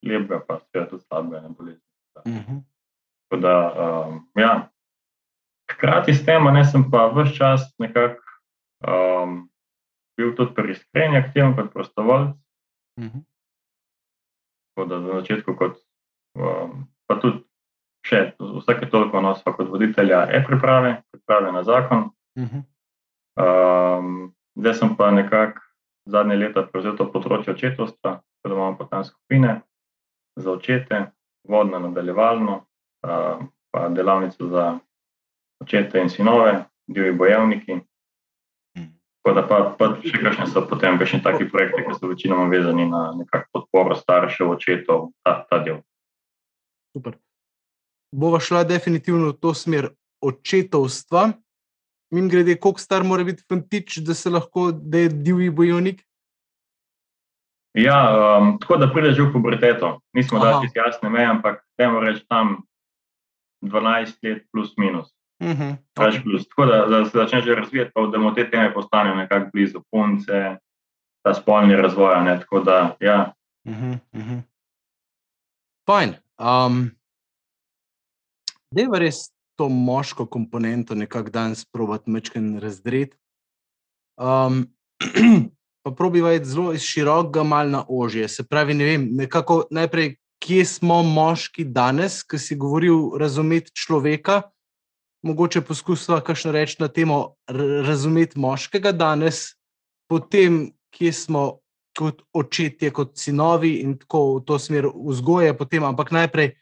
lepega, 0.02 0.40
pa 0.42 0.58
seveda 0.58 0.90
tudi 0.90 1.04
slabega, 1.06 1.40
ne 1.46 1.54
bolezni. 1.54 1.91
Mhm. 2.26 2.62
Da, 3.40 3.56
um, 4.08 4.28
ja. 4.36 4.68
Hkrati 5.72 6.14
s 6.14 6.24
tem, 6.24 6.44
ne 6.52 6.64
sem 6.64 6.84
pa 6.90 7.06
vse 7.08 7.32
čas 7.34 7.62
nekako 7.80 8.20
um, 8.84 9.48
bil 10.16 10.34
tudi 10.36 10.54
pri 10.54 10.72
iskreni 10.72 11.16
aktivnosti 11.16 11.62
kot 11.62 11.72
prostovoljc. 11.72 12.36
Mhm. 13.00 13.24
Tako 14.72 14.88
da 14.88 15.00
na 15.00 15.20
začetku, 15.20 15.56
kot, 15.56 15.80
um, 16.36 16.84
pa 17.06 17.16
tudi 17.20 17.42
še 18.06 18.34
vsake 18.38 18.90
toliko 18.90 19.20
nosa 19.20 19.54
kot 19.54 19.68
voditelja 19.70 20.26
e-priprave, 20.28 21.02
priprave 21.12 21.52
na 21.52 21.62
zakon. 21.64 22.10
Mhm. 22.38 22.64
Um, 23.40 24.34
zdaj 24.60 24.74
sem 24.74 24.96
pa 24.96 25.10
nekako 25.10 25.62
zadnje 26.04 26.36
leta 26.36 26.66
prevzel 26.68 26.96
to 26.98 27.06
področje 27.12 27.54
očetovstva, 27.54 28.18
da 28.20 28.50
imamo 28.50 28.76
pa 28.76 28.88
tam 28.90 29.04
skupine 29.06 29.60
za 30.36 30.52
očete, 30.52 31.06
vodno 31.48 31.78
nadaljevalno, 31.78 32.64
pa 33.70 33.88
delavnico 33.88 34.48
za 34.48 34.78
očete 35.62 36.00
in 36.00 36.10
sinove, 36.10 36.64
divji 36.86 37.12
bojevniki. 37.12 37.80
Tako 39.22 39.34
da 39.34 39.42
pa, 39.46 39.58
pa 39.78 39.88
še 40.02 40.18
kakšne 40.18 40.48
so 40.50 40.64
potem 40.66 40.98
še 41.06 41.20
taki 41.22 41.46
projekti, 41.50 41.84
ki 41.86 41.94
so 41.94 42.10
večinoma 42.10 42.48
vezani 42.50 42.88
na 42.90 43.12
nekakšno 43.14 43.52
podporo 43.54 43.94
staršev, 43.94 44.50
očetov, 44.56 45.12
ta, 45.22 45.44
ta 45.46 45.62
del. 45.62 45.78
Super. 46.90 47.14
Bova 48.12 48.40
šla 48.42 48.64
definitivno 48.66 49.30
v 49.30 49.38
to 49.38 49.54
smer 49.54 49.92
očetovstva. 50.22 51.30
Mim 52.12 52.26
grede, 52.28 52.58
koliko 52.60 52.82
star 52.82 53.06
mora 53.06 53.24
biti 53.24 53.46
fantič, 53.48 54.02
da 54.04 54.14
se 54.14 54.30
lahko, 54.30 54.72
da 54.72 55.06
je 55.06 55.14
divji 55.14 55.50
bojevnik? 55.54 56.02
Ja, 57.74 57.98
um, 58.38 58.58
tako 58.60 58.76
da 58.76 58.90
prideš 58.92 59.18
v 59.18 59.32
puberteto. 59.32 60.00
Nismo 60.12 60.38
dali 60.38 60.66
čisto 60.66 60.80
jasne 60.80 61.08
meje, 61.10 61.26
ampak 61.26 61.64
temu 61.76 62.00
reč 62.00 62.20
tam 62.28 62.62
12 63.64 64.18
let 64.22 64.44
plus 64.52 64.76
minus. 64.76 65.08
Uh 65.40 65.48
mhm, 65.48 65.62
-huh. 65.62 65.76
okay. 65.98 66.22
plus. 66.22 66.48
Tako 66.48 66.66
da, 66.66 66.86
da 66.86 67.04
se 67.04 67.18
začneš 67.18 67.44
že 67.44 67.54
razvijati, 67.54 67.90
pa 67.94 68.06
da 68.06 68.18
mu 68.18 68.34
te 68.34 68.50
teme 68.50 68.74
postanejo 68.74 69.14
nekako 69.14 69.50
blizu 69.52 69.80
punce, 69.90 70.56
ta 71.22 71.34
spolni 71.34 71.76
razvoj. 71.76 72.24
Ne, 72.24 72.40
tako 72.40 72.60
da, 72.60 72.96
ja. 73.00 73.32
Uh 73.64 73.74
-huh, 73.74 73.98
uh 74.12 74.20
-huh. 74.20 74.42
Fajn. 75.86 76.14
Um, 76.38 76.90
Deva 78.74 78.98
res 78.98 79.32
to 79.56 79.68
moško 79.68 80.26
komponento 80.26 80.94
nekako 80.94 81.30
danes 81.30 81.64
probati 81.64 82.10
mečken 82.10 82.58
razdret. 82.60 83.18
Um, 84.16 84.66
pa 85.82 85.90
probiva 85.90 86.32
iti 86.32 86.48
zelo 86.48 86.72
iz 86.72 86.82
širokega 86.86 87.42
mal 87.42 87.70
na 87.70 87.84
ožje. 87.88 88.28
Se 88.28 88.44
pravi, 88.48 88.74
ne 88.74 88.84
vem, 88.84 89.08
nekako 89.18 89.64
najprej, 89.70 90.16
kje 90.42 90.64
smo 90.66 91.02
moški 91.02 91.64
danes, 91.64 92.22
ki 92.26 92.38
si 92.38 92.56
govoril 92.58 93.16
razumeti 93.18 93.70
človeka, 93.74 94.42
mogoče 95.22 95.62
poskusila 95.62 96.20
kakšno 96.20 96.52
reči 96.52 96.76
na 96.82 96.88
temo 96.88 97.34
razumeti 97.86 98.38
moškega 98.38 98.92
danes, 98.92 99.52
potem, 100.10 100.72
kje 100.90 101.12
smo 101.12 101.44
kot 101.98 102.22
očetje, 102.34 102.90
kot 102.90 103.18
sinovi 103.18 103.76
in 103.84 103.98
tako 103.98 104.22
v 104.38 104.44
to 104.48 104.58
smer 104.58 104.88
vzgoje, 104.90 105.54
potem, 105.58 105.84
ampak 105.84 106.10
najprej, 106.10 106.54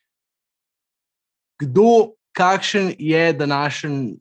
kdo, 1.61 2.17
kakšen 2.37 2.95
je 2.99 3.33
današnji, 3.33 4.17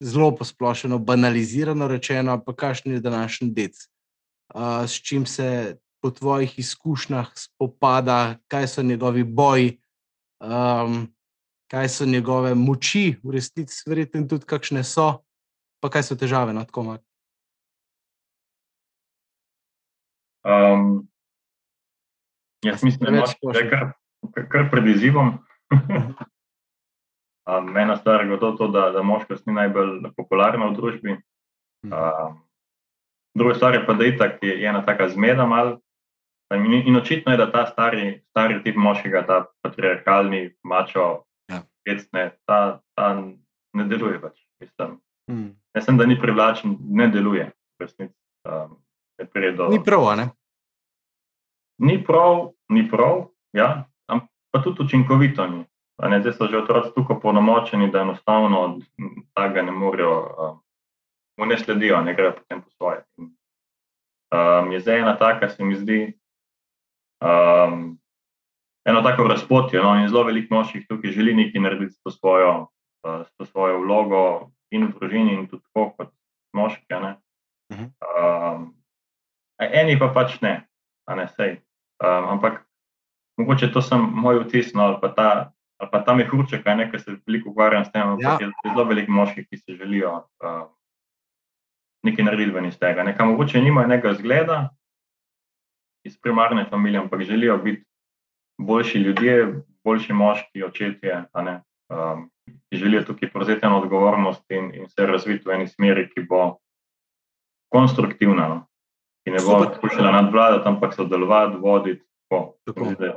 zelo 0.00 0.32
posplošeno, 0.36 0.98
banalizirano 0.98 1.88
rečeno, 1.88 2.38
pa 2.44 2.54
kakšen 2.56 2.92
je 2.92 3.00
današnji 3.00 3.50
dec, 3.50 3.76
uh, 4.54 4.84
s 4.86 5.02
čim 5.02 5.26
se 5.26 5.76
po 6.02 6.10
tvojih 6.10 6.58
izkušnjah 6.58 7.32
spopada, 7.36 8.36
kaj 8.48 8.66
so 8.66 8.82
njegovi 8.82 9.24
boji. 9.24 9.80
Um, 10.40 11.12
kaj 11.70 11.88
so 11.88 12.06
njegove 12.06 12.54
moči, 12.54 13.20
v 13.22 13.30
resnici, 13.30 13.84
verjetno 13.86 14.26
tudi 14.26 14.46
kakšne 14.46 14.82
so, 14.84 15.22
pa 15.80 15.90
kaj 15.90 16.08
so 16.08 16.16
težave 16.18 16.52
na 16.52 16.64
tako 16.66 16.82
malu. 16.88 17.04
Um, 20.42 21.06
jaz 22.64 22.82
mislim, 22.82 23.12
da 23.12 23.60
je 23.60 23.70
kar, 23.70 23.92
kar 24.50 24.70
pred 24.72 24.88
izzivom. 24.96 25.36
Um, 27.48 27.76
ena 27.76 27.96
stvar 27.96 28.26
je 28.26 28.38
to, 28.40 28.68
da, 28.68 28.90
da 28.90 29.02
moškost 29.02 29.46
ni 29.46 29.52
najbolj 29.52 30.12
popularna 30.16 30.66
v 30.66 30.76
družbi. 30.76 31.16
Um, 31.84 32.40
druga 33.34 33.54
stvar 33.54 33.74
je 33.74 33.86
pa, 33.86 33.94
da 33.94 34.04
itak 34.04 34.42
je 34.42 34.66
ena 34.66 34.84
taka 34.86 35.08
zmeda 35.08 35.46
mal. 35.46 35.78
In, 36.54 36.72
in 36.74 36.96
očitno 36.96 37.32
je, 37.32 37.38
da 37.38 37.52
ta 37.52 37.66
stari, 37.66 38.22
stari 38.30 38.62
tip 38.62 38.76
moškega, 38.76 39.22
ta 39.26 39.44
patriarkalni, 39.62 40.50
mačo, 40.66 41.24
hecne, 41.86 42.30
ta, 42.46 42.80
ta 42.98 43.14
ne 43.72 43.84
deluje 43.86 44.18
več. 44.18 44.42
Mislim. 44.60 44.98
Hmm. 45.30 45.50
Jaz 45.74 45.86
sem, 45.86 45.98
da 45.98 46.06
ni 46.06 46.18
privlačen, 46.20 46.76
ne 46.90 47.06
deluje. 47.08 47.46
Resnic, 47.80 48.10
um, 48.44 48.76
do... 49.56 49.68
Ni 49.70 49.78
prav, 49.84 50.08
ne? 50.18 50.26
Ni 51.80 51.96
prav, 52.04 52.50
ni 52.68 52.82
prav, 52.90 53.30
ja, 53.56 53.86
pa 54.50 54.62
tudi 54.62 54.82
učinkovito 54.82 55.46
ni. 55.46 55.64
Zdaj 56.00 56.32
so 56.32 56.48
že 56.48 56.56
otroci 56.56 56.94
tako 56.96 57.20
polnomočeni, 57.20 57.90
da 57.92 58.00
enostavno 58.00 58.80
tega 59.36 59.62
ne 59.62 59.72
morejo, 59.72 60.14
um, 61.36 61.48
ne 61.48 61.58
sledijo, 61.58 62.00
ne 62.00 62.14
grejo 62.14 62.32
potem 62.32 62.62
po 62.62 62.70
svoje. 62.70 63.04
Um, 64.32 64.72
je 64.72 64.80
zdaj 64.80 64.98
ena 64.98 65.16
taka, 65.16 65.48
se 65.48 65.64
mi 65.64 65.76
zdi, 65.76 66.18
um, 67.20 67.98
eno 68.84 69.02
tako 69.02 69.28
razpotje. 69.28 69.82
No, 69.82 69.94
in 70.00 70.08
zelo 70.08 70.24
veliko 70.24 70.54
moških 70.54 70.86
tukaj 70.88 71.12
želi 71.12 71.34
nekaj 71.34 71.60
narediti 71.60 71.92
s 71.92 72.02
to 72.02 72.10
svojo, 72.10 72.68
uh, 73.04 73.26
s 73.26 73.36
to 73.36 73.44
svojo 73.44 73.80
vlogo 73.84 74.50
in 74.70 74.86
v 74.86 74.96
družini, 74.96 75.34
in 75.34 75.46
tudi 75.48 75.62
tako 75.68 75.90
kot 75.98 76.14
moški. 76.56 76.86
Um, 77.70 78.72
eni 79.60 79.98
pa 79.98 80.08
pač 80.14 80.40
ne, 80.40 80.64
a 81.06 81.14
ne 81.14 81.28
sej. 81.36 81.60
Um, 82.00 82.38
ampak 82.38 82.64
mogoče 83.36 83.68
to 83.72 83.82
sem 83.82 84.00
moj 84.00 84.46
vtis, 84.46 84.72
no, 84.74 84.96
pa 85.02 85.12
ta. 85.12 85.52
Ali 85.80 85.88
pa 85.92 86.02
tam 86.04 86.20
je 86.20 86.26
hruček, 86.28 86.64
kaj 86.64 86.98
se 86.98 87.16
veliko 87.26 87.50
ukvarjam 87.50 87.84
s 87.84 87.92
tem, 87.92 88.16
ja. 88.20 88.36
je 88.40 88.50
zelo 88.68 88.84
veliko 88.84 89.12
moških, 89.12 89.46
ki 89.48 89.56
si 89.56 89.76
želijo 89.76 90.12
uh, 90.44 90.66
nekaj 92.04 92.24
narediti 92.24 92.52
ven 92.52 92.66
iz 92.68 92.78
tega. 92.78 93.02
Nekaj 93.02 93.26
mogoče 93.26 93.62
nimajo 93.62 93.88
nekega 93.88 94.14
zgleda 94.14 94.58
iz 96.04 96.18
primarne 96.20 96.66
familije, 96.70 97.00
ampak 97.00 97.22
želijo 97.22 97.56
biti 97.58 97.84
boljši 98.58 98.98
ljudje, 98.98 99.62
boljši 99.84 100.12
moški, 100.12 100.64
očetje, 100.64 101.24
um, 101.34 102.28
ki 102.68 102.76
želijo 102.76 103.02
tukaj 103.04 103.30
prevzeti 103.30 103.66
eno 103.66 103.80
odgovornost 103.80 104.50
in, 104.50 104.74
in 104.74 104.88
se 104.88 105.06
razviti 105.06 105.48
v 105.48 105.52
eni 105.52 105.68
smeri, 105.68 106.08
ki 106.14 106.26
bo 106.28 106.58
konstruktivna, 107.72 108.48
no? 108.48 108.66
ki 109.24 109.30
ne 109.30 109.42
bo 109.46 109.64
poskušala 109.64 110.12
nadvladati, 110.12 110.68
ampak 110.68 110.94
sodelovati, 110.94 111.56
voditi. 111.56 112.04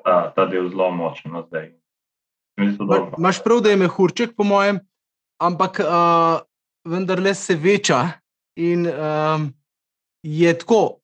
Ta, 0.03 0.33
ta 0.35 0.45
del 0.49 0.69
zelo 0.69 0.91
močen 0.91 1.31
no, 1.31 1.43
zdaj. 1.45 1.69
Máš 3.17 3.43
prav, 3.43 3.61
da 3.61 3.69
je 3.69 3.77
mehurček, 3.77 4.35
po 4.37 4.43
mojem, 4.43 4.79
ampak 5.41 5.79
uh, 5.79 6.41
vendarle 6.85 7.33
se 7.35 7.55
veča 7.55 8.09
in 8.55 8.87
um, 8.87 9.53
je 10.23 10.57
tako 10.57 11.03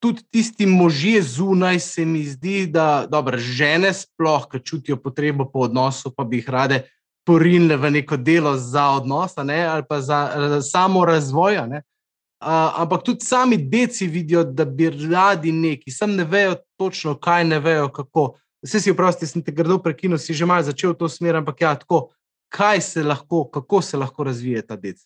tudi 0.00 0.22
tisti 0.30 0.66
možje 0.66 1.22
zunaj, 1.22 1.78
se 1.80 2.04
mi 2.04 2.24
zdi, 2.24 2.66
da 2.66 3.06
dobro, 3.08 3.38
žene 3.38 3.92
sploh, 3.94 4.48
ki 4.48 4.62
čutijo 4.64 4.96
potrebo 4.96 5.44
po 5.44 5.66
odnosu, 5.68 6.14
pa 6.16 6.24
bi 6.24 6.40
jih 6.40 6.48
rade 6.48 6.82
porinile 7.26 7.76
v 7.76 7.90
neko 7.90 8.16
delo 8.16 8.56
za 8.56 8.88
odnos 8.96 9.36
ne, 9.44 9.64
ali 9.66 9.84
pa 9.88 10.00
za, 10.00 10.32
za 10.48 10.62
samo 10.62 11.04
razvoj. 11.04 11.56
Uh, 11.56 11.76
ampak 12.80 13.02
tudi 13.04 13.20
sami 13.20 13.56
deci 13.56 14.06
vidijo, 14.06 14.44
da 14.44 14.64
bi 14.64 14.90
radi 14.90 15.52
neki, 15.52 15.90
sam 15.90 16.16
ne 16.16 16.24
vejo 16.24 16.56
točno, 16.76 17.14
kaj 17.14 17.44
ne 17.44 17.58
vejo, 17.58 17.88
kako. 17.88 18.34
Vse 18.60 18.80
si 18.80 18.92
vprosti, 18.92 19.26
sem 19.26 19.42
te 19.42 19.52
grdo 19.52 19.78
prekinil, 19.80 20.18
si 20.20 20.36
že 20.36 20.46
malo 20.46 20.62
začel 20.62 20.92
to 20.94 21.08
smer, 21.08 21.38
ampak 21.40 21.60
ja, 21.60 21.74
tako, 21.76 22.10
kaj 22.52 22.80
se 22.80 23.02
lahko, 23.02 23.44
kako 23.48 23.80
se 23.82 23.96
lahko 23.96 24.24
razvije 24.24 24.62
ta 24.66 24.76
dec 24.76 25.00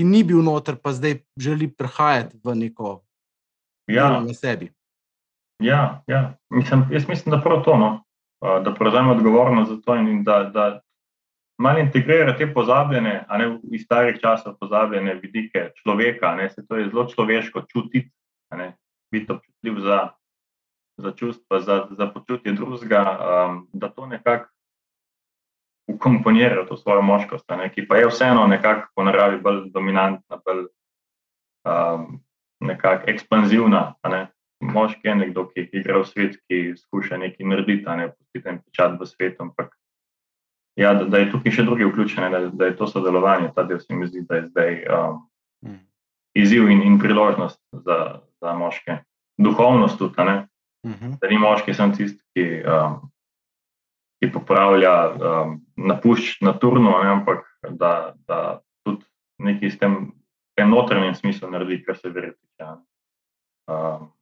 ki 0.00 0.04
ni 0.08 0.24
bil 0.24 0.40
noter, 0.40 0.78
pa 0.80 0.94
zdaj 0.96 1.18
želi 1.36 1.66
prehajati 1.68 2.38
v 2.40 2.54
neko 2.56 3.02
ja. 3.84 4.08
na 4.24 4.32
sebi. 4.32 4.70
Ja, 5.60 6.00
ja. 6.08 6.32
Mislim, 6.48 6.86
jaz 6.88 7.04
mislim, 7.08 7.36
da 7.36 7.40
prav 7.44 7.60
to, 7.64 7.76
no? 7.76 7.90
da 8.40 8.72
prevzame 8.74 9.12
odgovornost 9.12 9.70
za 9.70 9.76
to 9.84 9.96
in 10.00 10.24
da, 10.24 10.44
da 10.54 10.80
malo 11.60 11.78
integrira 11.78 12.32
te 12.36 12.48
pozabljene, 12.54 13.26
a 13.28 13.38
ne 13.38 13.58
iz 13.72 13.84
starih 13.84 14.16
časov 14.20 14.56
pozabljene 14.56 15.18
vidike 15.20 15.68
človeka. 15.82 16.32
Ne? 16.36 16.48
Se 16.50 16.64
to 16.66 16.80
je 16.80 16.88
zelo 16.88 17.04
človeško 17.08 17.66
čutiti, 17.68 18.08
biti 19.12 19.32
občutljiv 19.32 19.84
za, 19.84 19.98
za 21.00 21.12
čustva, 21.16 21.60
za, 21.60 21.86
za 21.90 22.06
počutje 22.06 22.52
drugega, 22.52 23.02
um, 23.18 23.68
da 23.72 23.88
to 23.88 24.06
nekako 24.06 24.48
ukomponirajo 25.90 26.64
to 26.64 26.76
svojo 26.76 27.02
moškost, 27.02 27.48
ne, 27.48 27.70
ki 27.74 27.88
pa 27.88 27.96
je 27.96 28.08
vseeno 28.08 28.46
nekako 28.46 28.88
po 28.94 29.04
naravi 29.04 29.40
bolj 29.40 29.70
dominantna, 29.74 30.38
bolj 30.44 30.66
um, 31.64 32.20
ekspanzivna. 33.06 33.94
Ne. 34.08 34.28
Moški 34.60 35.08
je 35.08 35.14
nekdo, 35.14 35.46
ki, 35.48 35.68
gre 35.72 36.02
v 36.02 36.06
svet, 36.06 36.36
ki 36.48 36.74
skuša 36.76 37.16
nekaj 37.16 37.46
narediti, 37.46 37.88
ne 37.96 38.10
pusti 38.12 38.42
tam 38.44 38.60
pečat 38.60 38.98
v 39.00 39.06
svetu. 39.08 39.42
Ampak 39.48 39.72
ja, 40.76 40.92
da, 40.94 41.04
da 41.08 41.22
je 41.22 41.30
tukaj 41.32 41.54
še 41.56 41.64
drugi 41.64 41.88
vključeni, 41.88 42.30
da, 42.30 42.40
da 42.52 42.68
je 42.68 42.76
to 42.76 42.86
sodelovanje, 42.86 43.54
ta 43.56 43.64
del 43.64 43.80
se 43.80 43.96
mi 43.96 44.06
zdi, 44.06 44.26
da 44.28 44.40
je 44.40 44.46
zdaj 44.52 44.76
um, 44.84 45.22
hmm. 45.64 45.80
izziv 46.36 46.68
in, 46.70 46.84
in 46.84 47.00
priložnost 47.00 47.60
za, 47.72 48.20
za 48.40 48.54
moške. 48.54 49.00
Duhovnost 49.40 49.98
tudi, 49.98 50.28
ne. 50.28 50.36
Uh 50.82 50.90
mhm. 50.90 51.12
-huh. 51.12 51.18
Da 51.20 51.28
ni 51.28 51.38
moški, 51.38 51.74
sem 51.74 51.92
tisti, 51.92 52.22
ki 52.34 52.62
um, 52.64 53.10
ki 54.20 54.32
popravlja 54.32 54.94
um, 55.10 55.60
napušč 55.76 56.40
na 56.40 56.52
turno, 56.58 57.02
ne, 57.02 57.10
ampak 57.10 57.44
da, 57.70 58.14
da 58.28 58.60
tudi 58.84 59.04
nekaj 59.38 59.70
s 59.70 59.78
tem, 59.78 60.12
tem 60.56 60.70
notranjim 60.70 61.14
smislom 61.14 61.52
naredi, 61.52 61.82
kar 61.84 61.96
se 61.96 62.08
verjeti. 62.08 62.46
Ja, 62.60 62.82
um, 63.68 64.12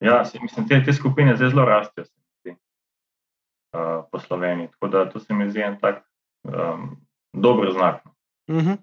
ja 0.00 0.24
se, 0.24 0.38
mislim, 0.42 0.68
te, 0.68 0.82
te 0.84 0.92
skupine 0.92 1.36
zdaj 1.36 1.50
zelo 1.50 1.64
rastejo 1.64 2.06
uh, 3.74 4.04
po 4.12 4.18
Sloveniji, 4.18 4.68
tako 4.74 4.88
da 4.88 5.10
to 5.10 5.20
se 5.20 5.34
mi 5.34 5.50
zdi 5.50 5.62
en 5.62 5.78
tak 5.80 6.02
um, 6.42 6.96
dober 7.32 7.72
znak. 7.72 8.02
Uh 8.48 8.56
mhm. 8.56 8.68
-huh. 8.68 8.78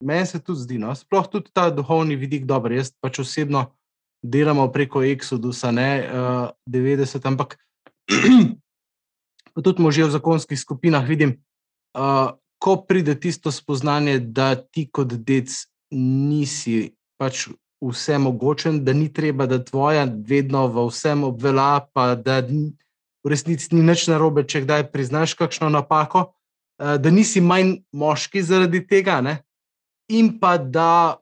Meni 0.00 0.26
se 0.26 0.44
tudi 0.44 0.60
zdi, 0.60 0.78
no? 0.78 0.94
sploh 0.94 1.28
tudi 1.28 1.50
ta 1.52 1.70
duhovni 1.70 2.16
vidik 2.16 2.44
dober. 2.44 2.72
Jaz 2.72 2.92
pač 3.00 3.18
osebno 3.18 3.72
delamo 4.30 4.66
preko 4.72 5.02
Exodusa, 5.02 5.70
ne 5.70 5.90
uh, 6.02 6.48
90, 6.66 7.26
ampak 7.26 7.56
pa 9.54 9.62
tudi 9.64 9.82
možje 9.82 10.06
v 10.06 10.14
zakonskih 10.14 10.58
skupinah 10.58 11.04
vidim, 11.06 11.36
uh, 11.96 12.34
ko 12.58 12.76
pride 12.88 13.14
tisto 13.20 13.52
spoznanje, 13.52 14.18
da 14.18 14.54
ti 14.56 14.86
kot 14.90 15.14
dec 15.14 15.52
nisi 15.92 16.92
pač 17.20 17.48
vse 17.80 18.18
mogočen, 18.18 18.84
da 18.84 18.92
ni 18.92 19.12
treba, 19.12 19.46
da 19.46 19.62
tvoja 19.62 20.06
vedno 20.08 20.66
v 20.68 20.88
vsem 20.88 21.24
obvela, 21.24 21.86
pa 21.92 22.14
da 22.14 22.40
v 22.40 23.28
resnici 23.28 23.74
ni 23.74 23.84
nič 23.84 24.08
narobe, 24.08 24.46
če 24.48 24.64
kdaj 24.64 24.88
priznaš 24.92 25.36
kakšno 25.36 25.68
napako, 25.70 26.30
uh, 26.80 26.96
da 26.96 27.10
nisi 27.10 27.40
manj 27.40 27.82
moški 27.92 28.42
zaradi 28.42 28.82
tega. 28.86 29.20
Ne? 29.20 29.46
in 30.08 30.38
pa 30.38 30.56
da, 30.58 31.18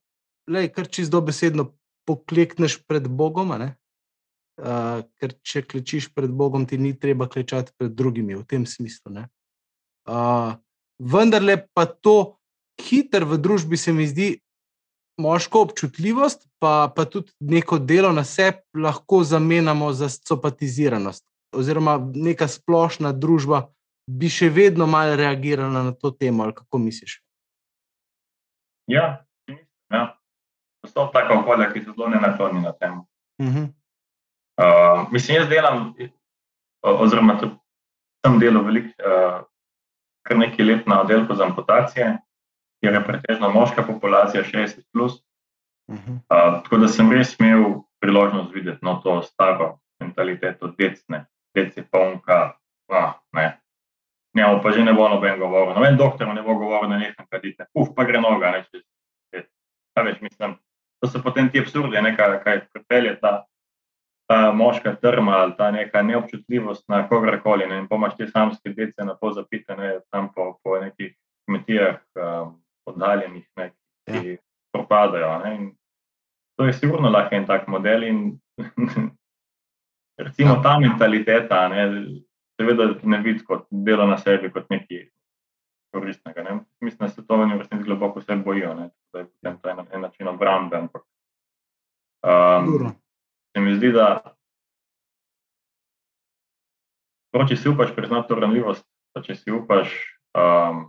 lej, 0.49 0.69
kar 0.73 0.89
čisto 0.89 1.21
besedno, 1.25 1.73
poklekneš 2.09 2.79
pred 2.87 3.09
Bogom. 3.09 3.55
Uh, 3.55 5.03
ker 5.19 5.35
če 5.43 5.65
klečiš 5.67 6.13
pred 6.15 6.31
Bogom, 6.31 6.67
ti 6.67 6.79
ni 6.79 6.95
treba 6.95 7.27
klečati 7.27 7.75
pred 7.79 7.91
drugimi 7.91 8.39
v 8.39 8.45
tem 8.47 8.67
smislu. 8.67 9.27
Uh, 10.07 10.55
vendar 10.99 11.43
le 11.43 11.59
pa 11.75 11.87
to 11.87 12.37
hiter 12.81 13.27
v 13.27 13.39
družbi 13.41 13.77
se 13.77 13.93
mi 13.93 14.07
zdi. 14.07 14.39
Moško 15.15 15.61
občutljivost, 15.63 16.49
pa, 16.59 16.91
pa 16.91 17.05
tudi 17.07 17.31
neko 17.39 17.79
delo 17.79 18.11
na 18.11 18.25
sebi, 18.27 18.59
lahko 18.75 19.21
zamenjamo 19.23 19.93
za 19.95 20.09
sopatiziranost, 20.11 21.23
oziroma 21.55 22.01
neka 22.03 22.49
splošna 22.51 23.13
družba 23.15 23.61
bi 24.11 24.27
še 24.27 24.51
vedno 24.51 24.87
malo 24.91 25.15
reagirala 25.17 25.85
na 25.87 25.93
to 25.95 26.11
temo. 26.11 26.51
Kako 26.53 26.79
misliš? 26.79 27.21
Ja, 28.91 29.25
ja. 29.91 30.19
So 30.95 31.09
tako 31.13 31.41
okolja, 31.43 31.73
ki 31.73 31.83
so 31.85 31.93
zelo 31.93 32.09
nenaklonjena 32.09 32.73
temu. 32.73 33.07
Uh 33.43 33.47
-huh. 33.47 33.69
uh, 34.63 35.13
mislim, 35.13 35.37
jaz 35.37 35.49
delam, 35.49 35.95
oziroma 36.83 37.39
tudi 37.41 37.57
sem 38.27 38.39
delal 38.39 38.65
veliko, 38.65 38.89
uh, 39.03 39.43
kar 40.23 40.39
nekaj 40.39 40.67
let 40.67 40.87
na 40.87 41.01
oddelku 41.01 41.35
za 41.35 41.45
amputacije, 41.45 42.19
kjer 42.81 42.95
je 42.95 43.05
pretežno 43.05 43.51
moška 43.51 43.83
populacija 43.83 44.45
60. 44.45 44.83
Plus. 44.93 45.23
Uh 45.89 45.97
-huh. 45.97 46.13
uh, 46.13 46.63
tako 46.63 46.77
da 46.77 46.89
sem 46.89 47.13
res 47.13 47.41
imel 47.41 47.65
priložnost 48.01 48.55
videti 48.55 48.79
no, 48.83 49.01
to 49.05 49.23
staro 49.23 49.79
mentaliteto, 50.01 50.73
decne, 50.79 51.27
deci 51.55 51.83
polnka. 51.83 52.53
Ah, 52.93 53.13
ne. 53.33 53.61
Njemu 54.35 54.61
pa 54.63 54.73
že 54.73 54.85
ne 54.85 54.93
bo 54.93 55.09
noben 55.09 55.39
govoril, 55.39 55.75
noben 55.75 55.97
doktor 55.97 56.35
ne 56.35 56.43
bo 56.43 56.55
govoril, 56.55 56.91
da 56.91 56.99
nekaj 56.99 57.27
kadite, 57.31 57.67
uf, 57.75 57.89
pa 57.97 58.05
gre 58.05 58.21
noga. 58.21 58.51
Ne, 58.51 58.65
če, 58.65 58.83
več, 60.05 60.21
mislim, 60.21 60.57
to 61.05 61.11
so 61.13 61.21
potem 61.21 61.51
ti 61.53 61.61
absurdi, 61.61 62.01
nekaj, 62.01 62.39
kaj 62.45 62.61
pripelje 62.73 63.19
ta, 63.21 63.33
ta 64.31 64.39
moška 64.57 64.95
trma 64.97 65.37
ali 65.45 65.53
ta 65.59 65.71
neka 65.71 66.03
neobčutljivost 66.03 66.89
na 66.89 67.03
kogarkoli. 67.09 67.69
Ne, 67.69 67.83
in 67.85 67.89
pomaš 67.89 68.17
ti 68.17 68.27
samske 68.27 68.73
dece 68.73 69.05
na 69.05 69.13
pol 69.21 69.35
zapite, 69.37 69.77
ne, 69.77 69.99
tam 70.11 70.31
po, 70.33 70.55
po 70.65 70.81
nekih 70.81 71.13
kmetijah. 71.45 72.01
Um, 72.17 72.61
oddaljenih, 72.87 73.45
ne, 73.57 73.71
ki 74.07 74.29
ja. 74.29 74.37
propadajo. 74.73 75.39
Ne, 75.45 75.73
to 76.57 76.67
je 76.67 76.73
sigurno 76.73 77.11
lahko 77.11 77.37
en 77.37 77.47
tak 77.47 77.69
model. 77.69 78.03
In, 78.03 78.41
recimo 80.27 80.61
ta 80.63 80.79
mentaliteta, 80.81 81.69
ne, 81.69 81.87
seveda 82.61 82.91
ne 83.03 83.21
vidi 83.25 83.45
kot 83.45 83.67
delo 83.71 84.07
na 84.07 84.19
sebi, 84.21 84.53
kot 84.53 84.71
nekaj 84.71 85.09
koristnega. 85.95 86.43
Ne. 86.43 86.59
Mislim, 86.83 87.07
da 87.07 87.13
se 87.13 87.27
to 87.27 87.37
v 87.39 87.47
resnici 87.59 87.85
globoko 87.87 88.21
vse 88.21 88.37
bojijo, 88.37 88.75
ne, 88.75 88.91
da 89.13 89.23
je 89.23 89.27
potem 89.31 89.59
to 89.59 89.71
en, 89.71 89.85
en 89.93 90.01
način 90.01 90.29
obrambe. 90.29 90.77
Ampak 90.77 91.03
um, 92.27 92.91
se 93.55 93.63
mi 93.63 93.77
zdi, 93.79 93.93
da. 93.95 94.09
Če 97.49 97.57
si 97.59 97.69
upaš 97.69 97.95
priznati 97.97 98.29
to 98.31 98.39
ranljivost, 98.39 98.85
če 99.23 99.35
si 99.35 99.51
upaš 99.51 99.95
um, 100.39 100.85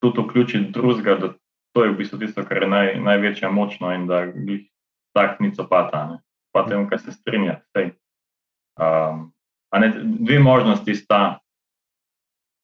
tudi 0.00 0.24
vključiti 0.24 0.72
drugega, 0.72 1.16
da 1.20 1.28
to 1.76 1.84
je 1.84 1.90
v 1.92 1.98
bistvu 1.98 2.18
tisto, 2.22 2.44
kar 2.48 2.62
je 2.64 2.68
naj, 2.68 2.94
največja 3.04 3.50
močno 3.52 3.92
in 3.94 4.06
da 4.08 4.24
jih 4.32 4.64
tak 5.16 5.40
ni 5.40 5.52
copata, 5.54 6.20
pa 6.54 6.64
temu, 6.66 6.88
kar 6.88 7.02
se 7.02 7.12
strinja. 7.12 7.60
Um, 8.80 9.28
ne, 9.76 9.92
dve 10.24 10.38
možnosti 10.40 10.94
sta 10.94 11.38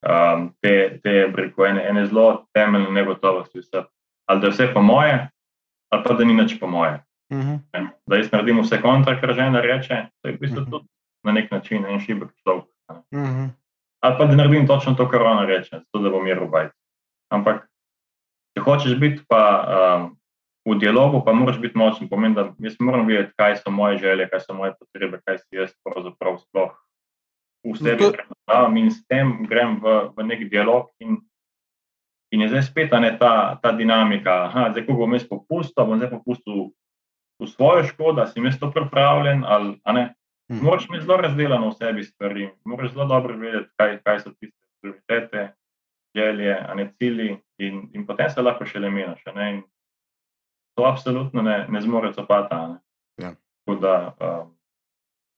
um, 0.07 0.49
te, 0.63 1.01
te 1.03 1.27
breko, 1.33 1.67
ene, 1.67 1.83
ene 1.89 2.07
zelo 2.07 2.47
temeljne 2.55 2.91
negotovosti, 2.91 3.59
vse. 3.59 3.85
ali 4.31 4.41
da 4.41 4.47
je 4.47 4.51
vse 4.51 4.71
po 4.75 4.83
moje, 4.83 5.29
ali 5.93 6.03
pa 6.05 6.15
da 6.15 6.25
ni 6.25 6.35
nič 6.35 6.61
po 6.61 6.67
moje. 6.67 7.03
Uh 7.33 7.39
mhm. 7.39 7.55
-huh. 7.73 7.89
Da 8.07 8.17
jaz 8.17 8.33
naredim 8.33 8.61
vse 8.61 8.83
kontra, 8.83 9.21
kar 9.21 9.35
žena 9.35 9.61
reče, 9.61 10.07
to 10.23 10.29
je 10.29 10.37
v 10.37 10.39
bistvu 10.41 10.61
uh 10.61 10.67
mhm. 10.67 10.75
-huh. 10.75 10.79
tudi 10.79 10.89
na 11.25 11.33
nek 11.33 11.51
način 11.51 11.87
en 11.87 12.01
šibek 12.01 12.29
človek. 12.43 12.65
Uh 12.89 13.21
mhm. 13.21 13.25
-huh. 13.25 13.49
Ali 14.01 14.15
pa 14.19 14.25
da 14.25 14.37
naredim 14.37 14.67
točno 14.67 14.95
to, 14.95 15.09
kar 15.09 15.23
ona 15.23 15.45
reče, 15.45 15.71
zato 15.71 15.99
da 15.99 16.11
bo 16.11 16.23
mir 16.23 16.39
v 16.39 16.49
bajtu. 16.51 16.75
Ampak 17.31 17.69
Če 18.57 18.63
hočeš 18.65 18.95
biti 18.97 19.21
pa, 19.29 19.41
um, 19.69 20.05
v 20.65 20.79
dialogu, 20.81 21.21
pa 21.21 21.35
moraš 21.37 21.59
biti 21.61 21.77
močen. 21.77 22.09
Pomeni, 22.09 22.39
da 22.39 22.49
jaz 22.65 22.79
moram 22.81 23.05
vedeti, 23.05 23.35
kaj 23.37 23.61
so 23.61 23.71
moje 23.71 24.01
želje, 24.01 24.31
kaj 24.33 24.47
so 24.47 24.57
moje 24.57 24.73
potrebe, 24.81 25.21
kaj 25.29 25.43
si 25.45 25.61
jaz 25.61 25.75
pravzaprav 25.85 26.41
sploh 26.41 26.73
v 27.67 27.77
sebi 27.77 28.09
predstavljam 28.47 28.77
in 28.77 28.91
s 28.91 29.07
tem 29.07 29.47
grem 29.47 29.81
v, 29.83 30.11
v 30.17 30.27
nek 30.27 30.51
dialog. 30.51 30.91
In, 31.01 31.19
in 32.31 32.41
je 32.41 32.49
zdaj 32.49 32.63
spet 32.63 32.91
ta, 32.91 33.59
ta 33.63 33.73
dinamika. 33.73 34.47
Aha, 34.47 34.71
zdaj, 34.71 34.87
ko 34.87 34.95
bom 34.95 35.13
jaz 35.13 35.27
popustil, 35.29 35.85
bom 35.85 35.99
zdaj 35.99 36.11
popustil 36.11 36.71
v 37.41 37.47
svojo 37.47 37.85
škodo, 37.85 38.27
si 38.27 38.41
jaz 38.41 38.59
to 38.59 38.71
pripravljen 38.71 39.45
ali 39.45 39.81
ne. 39.93 40.15
Hmm. 40.49 40.63
Moraš 40.63 40.89
mi 40.89 41.01
zelo 41.01 41.17
razdeljeno 41.17 41.69
v 41.69 41.75
sebi 41.75 42.05
stvari, 42.05 42.51
moraš 42.65 42.93
zelo 42.93 43.07
dobro 43.07 43.37
vedeti, 43.37 43.69
kaj, 43.77 43.99
kaj 44.05 44.21
so 44.21 44.31
tiste 44.31 44.63
prioritete, 44.81 45.55
želje, 46.15 46.55
a 46.69 46.75
ne 46.75 46.93
cilji, 46.99 47.43
in, 47.59 47.89
in 47.93 48.07
potem 48.07 48.31
se 48.31 48.43
lahko 48.43 48.65
še 48.65 48.79
le 48.79 48.91
meniš. 48.91 49.25
To 50.79 50.87
absolutno 50.87 51.43
ne, 51.43 51.67
ne 51.69 51.81
zmore 51.81 52.13
copata. 52.13 52.79
Ja. 53.19 53.35
Tako 53.67 53.81
da 53.81 54.15
um, 54.21 54.55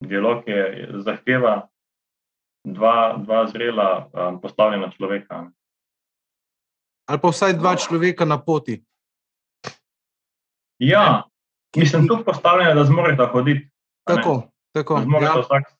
dialog 0.04 0.44
je 0.46 0.90
zahteva 1.00 1.68
dva, 2.64 3.16
dva 3.18 3.46
zrela 3.46 4.08
um, 4.12 4.40
postavljena 4.40 4.90
človeka. 4.96 5.50
Ali 7.08 7.20
pa 7.20 7.28
vsaj 7.28 7.56
dva 7.56 7.76
človeka 7.76 8.24
na 8.24 8.38
poti. 8.38 8.84
Ja, 10.78 11.24
mislim, 11.76 12.08
tudi 12.08 12.24
postavljena, 12.24 12.74
da 12.74 12.84
zmorete 12.84 13.26
hoditi. 13.32 13.70
Tako, 14.04 14.42
tako. 14.72 15.02
Ja. 15.20 15.40
Vsak 15.40 15.78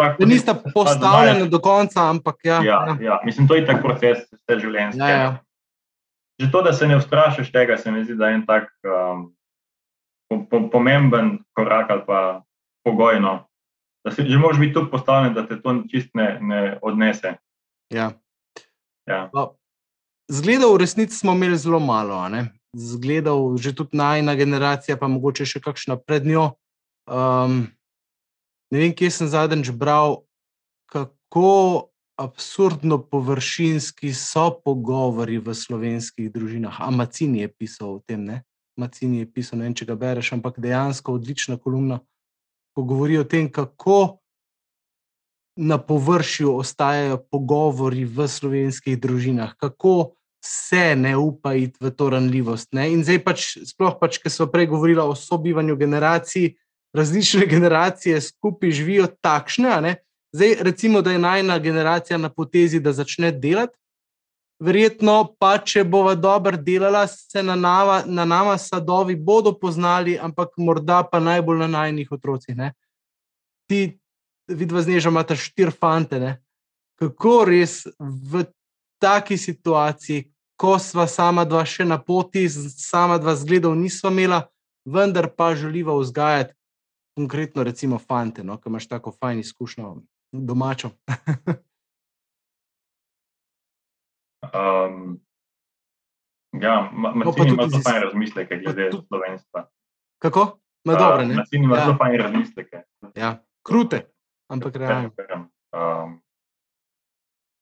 tak, 0.00 0.18
da 0.18 0.26
nista 0.26 0.54
postavljena 0.74 1.46
do 1.46 1.58
konca, 1.58 2.10
ampak 2.10 2.36
ja. 2.44 2.54
Ja, 2.54 2.62
ja. 2.64 2.96
ja. 3.00 3.20
Mislim, 3.24 3.48
to 3.48 3.54
je 3.54 3.66
tak 3.66 3.82
proces, 3.82 4.24
vse 4.32 4.58
življenjske. 4.60 5.00
Ja, 5.04 5.08
ja. 5.08 5.30
Že 6.40 6.48
to, 6.52 6.62
da 6.64 6.72
se 6.72 6.88
ne 6.88 6.96
vstrašiš 6.96 7.52
tega, 7.52 7.76
se 7.76 7.92
mi 7.92 8.04
zdi, 8.04 8.16
da 8.16 8.30
je 8.30 8.38
en 8.40 8.46
tak 8.48 8.70
um, 8.88 9.26
po, 10.30 10.40
po, 10.48 10.62
pomemben 10.72 11.38
korak 11.52 11.90
ali 11.90 12.04
pa 12.06 12.20
pogojno. 12.86 13.44
Da 14.04 14.12
si 14.14 14.24
že 14.24 14.38
moraš 14.38 14.60
biti 14.60 14.74
tu 14.74 14.86
postavljen, 14.90 15.34
da 15.34 15.46
te 15.46 15.60
to 15.62 15.74
čist 15.90 16.14
ne, 16.14 16.38
ne 16.40 16.78
odnese. 16.82 17.36
Ja. 17.92 18.12
Ja. 19.06 19.28
Zgledal, 20.30 20.72
v 20.74 20.80
resnici 20.80 21.16
smo 21.16 21.32
imeli 21.32 21.58
zelo 21.58 21.80
malo. 21.80 22.22
Zgledal, 22.76 23.56
že 23.58 23.74
tudi 23.74 23.98
najna 23.98 24.34
generacija, 24.34 24.96
pa 24.96 25.10
mogoče 25.10 25.44
še 25.44 25.60
kakšna 25.60 25.98
pred 25.98 26.26
njo. 26.26 26.54
Um, 27.10 27.66
ne 28.70 28.78
vem, 28.78 28.94
kje 28.94 29.10
sem 29.10 29.28
zadnjič 29.28 29.74
bral, 29.74 30.22
kako 30.86 31.90
absurdno 32.20 33.00
površinski 33.10 34.12
so 34.14 34.50
pogovori 34.64 35.40
v 35.40 35.54
slovenskih 35.56 36.30
družinah. 36.30 36.78
Amacin 36.84 37.34
je 37.40 37.48
pisal 37.48 37.96
o 37.96 38.02
tem, 38.06 38.24
ne? 38.24 38.42
Macin 38.76 39.14
je 39.18 39.26
pisal, 39.26 39.58
ne 39.58 39.68
vem, 39.68 39.74
če 39.74 39.88
ga 39.88 39.96
bereš, 39.98 40.34
ampak 40.36 40.60
dejansko 40.62 41.16
odlična 41.16 41.56
kolumna, 41.58 42.00
ko 42.74 42.82
govori 42.82 43.18
o 43.18 43.24
tem, 43.24 43.50
kako 43.52 44.20
na 45.56 45.78
površju 45.78 46.54
ostajajo 46.56 47.18
pogovori 47.30 48.04
v 48.04 48.28
slovenskih 48.28 48.96
družinah, 49.00 49.56
kako 49.60 50.14
se 50.44 50.96
ne 50.96 51.16
upa 51.16 51.54
iti 51.54 51.76
v 51.84 51.90
to 51.90 52.10
ranljivost. 52.10 52.72
Ne? 52.72 52.88
In 52.92 53.04
zdaj 53.04 53.18
pač, 53.24 53.46
sploh 53.68 53.98
pač, 54.00 54.16
ker 54.22 54.32
smo 54.32 54.48
prej 54.48 54.70
govorili 54.72 55.02
o 55.02 55.14
sobivanju 55.14 55.76
generacij, 55.76 56.54
različne 56.96 57.46
generacije 57.54 58.20
skupaj 58.20 58.72
živijo 58.72 59.10
takšne. 59.20 59.80
Ne? 59.84 59.94
Zdaj, 60.32 60.56
recimo, 60.64 61.02
da 61.02 61.12
je 61.12 61.18
najna 61.18 61.58
generacija 61.58 62.18
na 62.18 62.30
potezi, 62.32 62.80
da 62.80 62.92
začne 62.92 63.32
delati. 63.32 63.76
Verjetno 64.60 65.14
pa, 65.40 65.54
če 65.64 65.86
bova 65.88 66.12
dobro 66.14 66.58
delala, 66.60 67.06
se 67.08 67.42
na, 67.42 67.56
nava, 67.56 68.02
na 68.06 68.26
nama 68.28 68.58
sadovi 68.60 69.16
bodo 69.16 69.54
poznali, 69.56 70.18
ampak 70.20 70.52
morda 70.60 71.00
pa 71.08 71.20
najbolj 71.20 71.62
na 71.62 71.68
najnih 71.78 72.12
otrocih. 72.12 72.56
Ne? 72.56 72.74
Ti, 73.70 73.96
vidva 74.52 74.82
zneža, 74.84 75.08
imata 75.08 75.36
štiri 75.36 75.72
fante. 75.72 76.20
Ne? 76.20 76.34
Kako 77.00 77.38
res 77.48 77.86
v 77.96 78.44
taki 79.00 79.40
situaciji, 79.40 80.26
ko 80.60 80.76
sva 80.76 81.06
sama 81.08 81.46
dva 81.48 81.64
še 81.64 81.86
na 81.88 81.96
poti, 81.96 82.44
sama 82.52 83.16
dva 83.16 83.32
zgledov 83.40 83.72
nisva 83.80 84.12
imela, 84.12 84.42
vendar 84.84 85.30
pa 85.32 85.54
želiva 85.56 85.96
vzgajati 85.96 86.52
konkretno, 87.16 87.64
recimo, 87.64 87.98
fante, 87.98 88.44
no, 88.44 88.58
ki 88.60 88.68
imaš 88.68 88.86
tako 88.88 89.12
fajn 89.12 89.40
izkušnjo 89.40 89.96
domačo. 90.32 90.92
um, 94.42 95.20
ja, 96.52 96.90
Macini 96.92 97.48
ima 97.50 97.68
zelo 97.68 97.82
fajn 97.82 98.02
razmisleke 98.02 98.56
glede 98.56 98.90
tudi... 98.90 99.06
slovenstva. 99.06 99.68
Kako? 100.18 100.58
Ma 100.84 100.94
dobro, 100.94 101.24
ne? 101.26 101.34
Macini 101.34 101.64
ima 101.64 101.76
ja. 101.76 101.84
zelo 101.84 101.96
fajn 101.96 102.20
razmisleke. 102.20 102.82
Ja, 103.14 103.36
krute, 103.68 104.06
ampak 104.48 104.76
realno. 104.76 105.10
Um, 105.72 106.20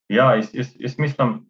ja, 0.08 0.34
jaz, 0.34 0.54
jaz, 0.54 0.72
jaz 0.78 0.98
mislim, 0.98 1.44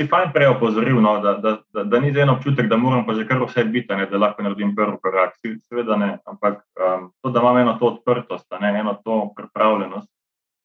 si 0.00 0.08
fajn 0.08 0.32
prej 0.32 0.50
opozoril, 0.52 1.00
no, 1.00 1.18
da, 1.20 1.34
da, 1.40 1.56
da, 1.72 1.84
da 1.84 2.00
ni 2.00 2.12
en 2.20 2.30
občutek, 2.30 2.68
da 2.68 2.76
moram 2.76 3.06
pa 3.06 3.14
že 3.14 3.26
kar 3.28 3.42
vse 3.44 3.64
biti, 3.64 3.94
ne, 3.94 4.06
da 4.06 4.18
lahko 4.18 4.42
naredim 4.42 4.74
prvi 4.76 4.96
korak. 5.02 5.36
Seveda 5.68 5.96
ne, 5.96 6.18
ampak 6.26 6.62
um, 6.76 7.10
to, 7.22 7.30
da 7.30 7.40
imam 7.40 7.58
eno 7.58 7.76
to 7.80 7.86
odprtost, 7.86 8.46
ne, 8.60 8.72
eno 8.80 8.94
to 9.04 9.32
pripravljenost, 9.36 10.10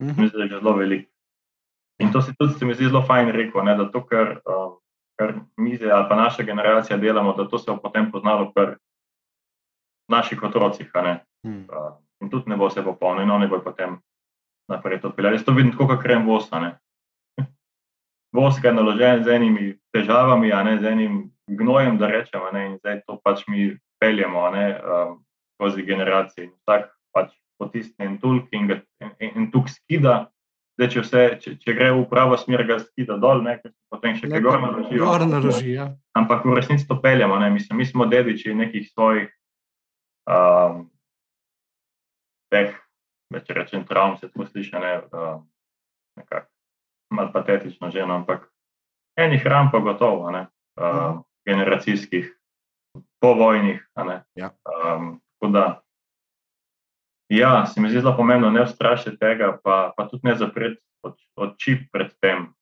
mm 0.01 0.08
-hmm. 0.08 0.21
mislim, 0.21 0.49
da 0.49 0.56
je 0.56 0.60
zelo 0.62 0.75
veliko. 0.75 1.12
In 1.99 2.12
to 2.12 2.21
se 2.21 2.33
tudi 2.38 2.53
se 2.53 2.65
mi 2.65 2.73
zdi 2.73 2.89
zelo 2.89 3.01
fajn 3.01 3.29
rekel, 3.33 3.63
ne, 3.65 3.75
da 3.77 3.88
to, 3.91 4.03
kar, 4.05 4.38
um, 4.45 4.75
kar 5.19 5.33
mi 5.57 5.75
zdaj 5.77 5.91
ali 5.91 6.05
pa 6.10 6.15
naša 6.15 6.43
generacija 6.43 6.97
delamo, 6.97 7.33
da 7.33 7.47
to 7.47 7.57
se 7.57 7.71
bo 7.71 7.77
potem 7.81 8.12
poznalo 8.12 8.51
pri 8.53 8.75
naših 10.10 10.43
otrocih. 10.43 10.91
Mm. 11.45 11.65
Uh, 11.69 11.95
in 12.21 12.29
tudi 12.29 12.49
ne 12.49 12.57
bo 12.57 12.67
vse 12.67 12.83
popolno, 12.83 13.21
in 13.21 13.31
oni 13.31 13.47
bodo 13.47 13.63
potem 13.63 13.97
naprej 14.69 15.01
to 15.01 15.12
peljali. 15.12 15.36
Jaz 15.36 15.45
to 15.45 15.51
vidim 15.51 15.71
tako, 15.71 15.88
kot 15.88 16.03
krem 16.03 16.25
vosa. 16.27 16.62
Voska 18.36 18.67
je 18.67 18.73
naložen 18.73 19.23
z 19.23 19.33
enimi 19.33 19.77
težavami, 19.93 20.49
ne 20.49 20.77
z 20.79 20.86
enim 20.86 21.31
gnojem, 21.47 21.97
da 21.97 22.07
rečemo, 22.07 22.51
ne, 22.51 22.65
in 22.65 22.77
zdaj 22.77 23.01
to 23.07 23.19
pač 23.23 23.47
mi 23.47 23.77
peljemo 23.99 24.49
ne, 24.51 24.65
um, 24.77 25.19
skozi 25.55 25.86
generacije. 25.86 26.45
In 26.45 26.51
vsak 26.62 26.91
pač 27.13 27.33
potisne 27.57 28.05
en 28.05 28.17
tulk 28.21 28.51
in, 28.51 28.69
in, 29.01 29.31
in 29.36 29.51
tuk 29.51 29.69
skida. 29.69 30.27
Zdaj, 30.77 30.89
če, 30.93 31.01
vse, 31.01 31.21
če, 31.41 31.51
če 31.57 31.73
gre 31.73 31.89
v 31.89 32.03
pravo 32.05 32.35
smer, 32.37 32.61
ga 32.69 32.75
skida 32.77 33.15
dol, 33.17 33.41
ne, 33.41 33.55
potem 33.89 34.13
še 34.13 34.29
kaj 34.29 34.43
gor 34.45 35.23
naloži. 35.25 35.71
Ja. 35.73 35.87
Ampak 36.13 36.45
v 36.45 36.53
resnici 36.53 36.85
to 36.85 36.99
peljemo. 37.01 37.39
Ne, 37.41 37.49
mislim, 37.49 37.81
mi 37.81 37.87
smo 37.89 38.05
dediči 38.05 38.53
nekih 38.53 38.85
svojih 38.91 39.31
um, 40.29 40.83
teh 42.53 42.75
več 43.33 43.49
rečem, 43.57 43.87
travm 43.89 44.19
se 44.19 44.29
tako 44.29 44.45
sliši, 44.51 44.75
ne, 44.77 44.93
uh, 45.09 45.41
nekako 46.21 46.47
malo 47.17 47.31
patetično 47.33 47.89
že, 47.91 48.05
no, 48.05 48.21
ampak 48.21 48.45
enih 49.17 49.45
ram 49.49 49.71
pa 49.73 49.81
gotovo, 49.81 50.29
ne, 50.31 50.45
uh, 50.77 51.17
generacijskih, 51.47 52.29
povojnih. 53.23 53.81
Ja. 54.37 54.53
Um, 54.61 55.17
da, 55.41 55.81
ja, 57.29 57.65
se 57.65 57.81
mi 57.81 57.89
zdi 57.89 58.01
zelo 58.01 58.15
pomembno 58.17 58.49
ne 58.49 58.63
ustrašiti 58.63 59.17
tega, 59.17 59.57
pa, 59.63 59.93
pa 59.97 60.07
tudi 60.07 60.27
ne 60.27 60.35
zapreti 60.35 60.81
oči 61.35 61.77
pred 61.91 62.11
tem. 62.21 62.53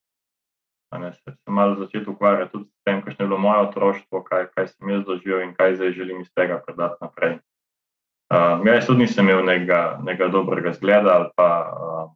Ne, 0.96 1.14
se 1.14 1.32
se 1.32 1.52
malo 1.52 1.76
začeti 1.76 2.10
ukvarjati 2.10 2.52
tudi 2.52 2.70
s 2.70 2.84
tem, 2.84 3.02
kakšno 3.02 3.24
je 3.24 3.28
bilo 3.28 3.40
moje 3.40 3.60
otroštvo, 3.68 4.24
kaj, 4.24 4.48
kaj 4.56 4.68
sem 4.68 4.90
jaz 4.90 5.04
doživel 5.06 5.42
in 5.44 5.52
kaj 5.56 5.76
zdaj 5.76 5.92
želim 5.92 6.22
iz 6.22 6.32
tega 6.34 6.62
predati 6.66 6.96
naprej. 7.02 7.40
Um, 8.34 8.68
jaz 8.68 8.88
tudi 8.88 9.04
nisem 9.04 9.30
imel 9.30 9.44
nekega, 9.46 10.00
nekega 10.04 10.30
dobrega 10.32 10.74
zgleda. 10.74 11.30
Pa, 11.36 11.50
um, 11.82 12.16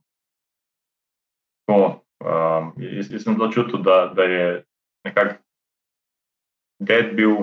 ko, 1.67 1.77
um, 2.23 2.71
jaz, 2.77 3.11
jaz 3.11 3.23
sem 3.23 3.35
zelo 3.35 3.51
čutil, 3.51 3.83
da, 3.83 4.13
da 4.15 4.23
je 4.23 4.63
nekako 5.05 5.35
ded 6.79 7.13
bil 7.15 7.35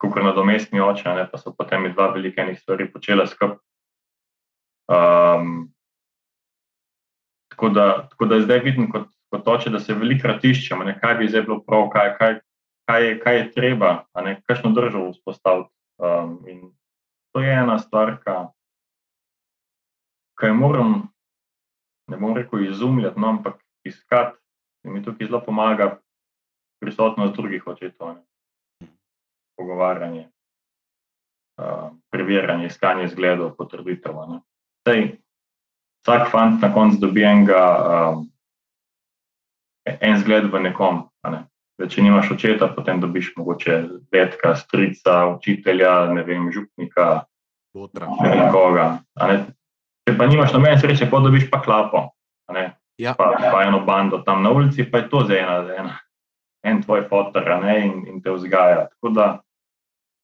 kot 0.00 0.16
nadomestni 0.22 0.80
oče, 0.80 1.08
ne, 1.14 1.28
pa 1.30 1.38
so 1.38 1.52
potem 1.52 1.90
dva 1.92 2.10
velike 2.16 2.40
enih 2.40 2.58
stvari 2.60 2.88
počela 2.92 3.26
skupaj. 3.26 3.65
Um, 4.86 5.72
tako, 7.50 7.68
da, 7.68 8.08
tako 8.10 8.26
da 8.26 8.40
zdaj 8.40 8.58
vidim 8.58 8.90
kot, 8.92 9.08
kot 9.30 9.48
oče, 9.48 9.70
da 9.70 9.80
se 9.80 9.94
veliko 9.94 10.28
ratiščemo, 10.28 10.84
kaj 11.00 11.14
bi 11.18 11.28
zdaj 11.28 11.42
bilo 11.48 11.60
prav, 11.66 11.88
kaj, 11.90 12.12
kaj, 12.18 12.38
kaj, 12.86 13.06
je, 13.06 13.18
kaj 13.20 13.38
je 13.38 13.50
treba, 13.52 13.92
kakšno 14.46 14.70
državo 14.76 15.10
vzpostaviti. 15.10 15.70
Um, 15.98 16.38
to 17.32 17.40
je 17.40 17.52
ena 17.52 17.78
stvar, 17.78 18.16
ki 20.40 20.46
jo 20.46 20.54
moram, 20.54 21.08
ne 22.10 22.16
bom 22.16 22.36
rekel, 22.36 22.64
izumljati, 22.68 23.20
no, 23.20 23.28
ampak 23.28 23.60
iskati, 23.84 24.38
da 24.84 24.90
mi 24.92 25.02
tukaj 25.02 25.26
zelo 25.26 25.40
pomaga 25.44 25.98
prisotnost 26.80 27.34
drugih 27.34 27.66
očetov, 27.66 28.14
ne. 28.14 28.22
pogovarjanje, 29.56 30.28
uh, 31.58 31.90
preverjanje, 32.12 32.66
iskanje 32.66 33.08
zgledov, 33.08 33.56
potrditev. 33.56 34.14
Sej, 34.86 35.18
vsak 36.06 36.30
fant 36.30 36.62
na 36.62 36.70
koncu 36.70 37.00
dobi 37.02 37.24
enega, 37.26 37.62
um, 37.90 38.20
en 39.82 40.18
zgled 40.22 40.46
v 40.52 40.62
nekom. 40.68 41.08
Ne. 41.26 41.42
Da, 41.76 41.88
če 41.90 42.04
nimaš 42.06 42.30
očeta, 42.32 42.70
potem 42.72 43.02
dobiš 43.02 43.34
mogoče 43.36 43.80
detka, 44.14 44.54
strica, 44.56 45.26
učitelja, 45.34 46.06
ne 46.14 46.22
vem, 46.24 46.46
župnika, 46.54 47.26
ne 47.74 48.30
vem 48.30 48.46
koga. 48.54 48.86
Če 50.06 50.14
pa 50.16 50.28
nimaš 50.30 50.54
nobene 50.54 50.78
sreče, 50.80 51.10
pa 51.10 51.20
dobiš 51.20 51.50
pa 51.50 51.60
klapo. 51.66 52.06
Ja. 52.96 53.12
Pa, 53.18 53.34
pa 53.36 53.66
eno 53.66 53.82
bando 53.84 54.22
tam 54.24 54.46
na 54.46 54.54
ulici, 54.54 54.86
pa 54.88 55.02
je 55.02 55.10
to 55.12 55.26
za 55.28 55.36
ena, 55.36 55.58
za 55.66 55.74
ena. 55.82 55.98
En 56.64 56.80
tvoj 56.82 57.04
fotor 57.10 57.44
in, 57.74 58.06
in 58.06 58.22
te 58.22 58.32
vzgaja. 58.32 58.86
Tako 58.94 59.12
da 59.12 59.26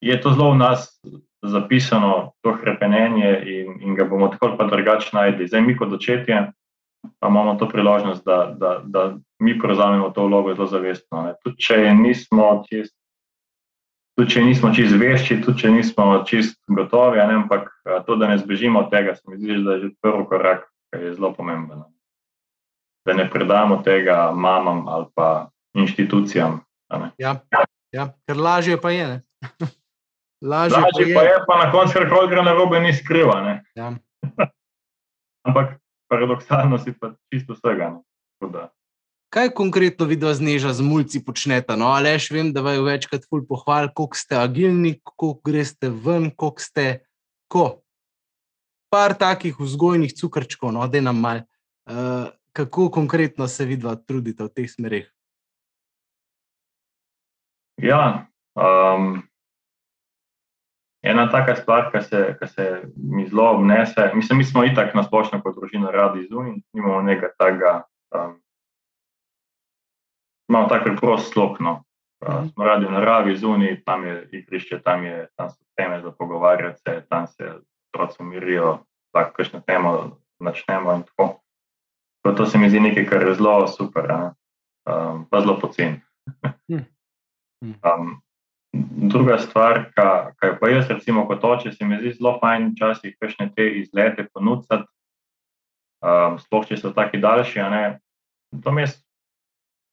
je 0.03 0.21
to 0.21 0.33
zelo 0.35 0.51
v 0.51 0.57
nas 0.57 0.91
zapisano, 1.43 2.31
to 2.41 2.55
hrepenenje, 2.55 3.43
in, 3.45 3.81
in 3.81 3.95
ga 3.95 4.05
bomo 4.07 4.27
tako 4.27 4.55
ali 4.59 4.69
drugače 4.71 5.09
najdli. 5.13 5.47
Zdaj, 5.47 5.61
mi 5.61 5.77
kot 5.77 5.93
očetje, 5.93 6.51
pa 7.19 7.27
imamo 7.27 7.55
to 7.55 7.67
priložnost, 7.69 8.25
da, 8.25 8.55
da, 8.57 8.81
da 8.83 9.15
mi 9.39 9.59
prevzamemo 9.59 10.09
to 10.09 10.25
vlogo 10.27 10.55
zelo 10.55 10.67
zavestno. 10.67 11.33
Tudi 11.43 11.57
če 11.57 11.93
nismo 11.95 12.63
čist, 12.69 12.95
tudi 14.15 14.29
če 14.29 14.43
nismo 14.43 14.71
čist 14.73 14.95
vešči, 14.95 15.41
tudi 15.43 15.59
če 15.59 15.71
nismo 15.71 16.07
čist 16.27 16.59
gotovi, 16.67 17.19
ne, 17.19 17.43
ampak 17.43 17.67
to, 18.07 18.15
da 18.15 18.31
ne 18.31 18.37
zbežimo 18.37 18.85
od 18.85 18.91
tega, 18.91 19.15
se 19.15 19.23
mi 19.27 19.37
zdi, 19.37 19.59
da 19.63 19.77
je 19.77 19.87
že 19.87 19.93
prvi 20.01 20.25
korak, 20.31 20.67
ki 20.93 21.03
je 21.03 21.13
zelo 21.19 21.33
pomemben. 21.35 21.83
Da 23.03 23.13
ne 23.19 23.27
predamo 23.29 23.81
tega 23.83 24.31
mamam 24.31 24.87
ali 24.87 25.11
pa 25.15 25.49
inštitucijam. 25.75 26.61
Ja, 27.19 27.39
ja, 27.91 28.11
ker 28.27 28.37
lažje 28.37 28.79
pa 28.79 28.95
je. 28.95 29.19
lažje, 30.43 30.77
lažje 30.77 31.05
pa, 31.05 31.09
je. 31.09 31.15
pa 31.15 31.23
je, 31.23 31.37
pa 31.47 31.57
na 31.65 31.71
koncu, 31.71 31.93
ker 32.03 32.27
gre 32.29 32.43
na 32.43 32.53
robe, 32.53 32.79
ni 32.83 32.93
skriva. 32.93 33.39
Ja. 33.75 33.93
ampak 35.47 35.79
paradoksalno 36.07 36.79
si 36.79 36.93
pa 36.95 37.15
čisto 37.31 37.55
vsega. 37.55 37.99
Kaj 39.33 39.49
konkretno 39.57 40.05
vidva 40.05 40.33
z 40.37 40.45
neža 40.45 40.73
z 40.77 40.85
mulci 40.85 41.23
počnete? 41.25 41.73
No, 41.73 41.89
ali 41.95 42.11
ješ 42.13 42.29
vem, 42.31 42.51
da 42.53 42.61
vaju 42.61 42.85
večkrat 42.85 43.25
ful 43.25 43.41
pohval, 43.47 43.89
koliko 43.95 44.17
ste 44.19 44.37
agilni, 44.37 44.99
koliko 45.03 45.41
greste 45.41 45.89
ven, 45.89 46.29
koliko 46.29 46.61
ste 46.61 46.85
ko. 47.49 47.81
Par 48.93 49.17
takih 49.17 49.57
vzgojnih 49.57 50.13
cukrčkov, 50.13 50.69
no, 50.75 50.85
da 50.87 51.01
nam 51.01 51.17
mal. 51.17 51.41
Uh, 51.89 52.29
kako 52.53 52.91
konkretno 52.93 53.47
se 53.49 53.65
vidva 53.65 53.95
trudite 53.97 54.45
v 54.45 54.53
teh 54.53 54.69
smerih? 54.69 55.09
Ja, 57.81 58.29
um, 58.53 59.25
ena 61.03 61.29
taka 61.31 61.55
stvar, 61.55 61.91
ki 61.91 62.01
se, 62.03 62.37
se 62.47 62.81
mi 62.95 63.27
zelo 63.27 63.49
obnese. 63.51 64.11
Mislim, 64.13 64.37
mi 64.37 64.43
smo 64.43 64.63
itak 64.63 64.95
na 64.95 65.03
splošno 65.03 65.41
kot 65.41 65.55
družina 65.55 65.91
radi 65.91 66.27
zunaj, 66.29 66.55
nimamo 66.73 67.01
nekaj 67.01 67.29
takega. 67.37 67.73
Um, 68.15 68.39
imamo 70.49 70.69
tako 70.69 70.85
preprost 70.85 71.33
slog. 71.33 71.57
No. 71.59 71.83
Uh, 72.23 72.47
smo 72.53 72.65
radi 72.65 72.85
v 72.85 72.95
naravi 72.95 73.35
zunaj, 73.35 73.81
tam 73.85 74.05
je 74.07 74.29
igrišče, 74.31 74.79
tam, 74.81 75.03
je, 75.03 75.27
tam 75.35 75.49
so 75.49 75.63
teme 75.75 76.01
za 76.01 76.11
pogovarjati 76.11 76.79
se, 76.79 77.05
tam 77.09 77.27
se 77.27 77.51
otroci 77.93 78.23
umirijo, 78.23 78.77
tako 79.11 79.33
kakšno 79.35 79.59
temo 79.67 80.17
načnemo 80.39 80.93
in 80.93 81.03
tako. 81.03 81.39
To, 82.23 82.31
to 82.31 82.45
se 82.45 82.57
mi 82.57 82.69
zdi 82.69 82.79
nekaj, 82.79 83.05
kar 83.05 83.27
je 83.27 83.33
zelo 83.35 83.67
super, 83.67 84.11
um, 84.87 85.25
pa 85.29 85.41
zelo 85.41 85.59
pocen. 85.59 85.99
Hm. 86.43 86.77
Hm. 87.63 87.73
um, 87.83 88.21
Druga 88.73 89.37
stvar, 89.37 89.91
kaj 89.93 90.55
pa 90.59 90.69
jaz, 90.69 90.87
recimo, 90.89 91.27
kot 91.29 91.43
oče, 91.45 91.71
se 91.71 91.85
mi 91.85 91.99
zdi 91.99 92.15
zelo 92.17 92.39
fajn, 92.41 92.71
včasih 92.73 93.13
kakšne 93.21 93.51
te 93.53 93.67
izlete 93.83 94.25
ponuditi, 94.33 94.79
um, 96.01 96.39
sploh 96.41 96.65
če 96.65 96.79
so 96.81 96.89
taki 96.95 97.19
daljši. 97.21 97.61
To 98.65 98.73
mi 98.73 98.81
je 98.81 98.87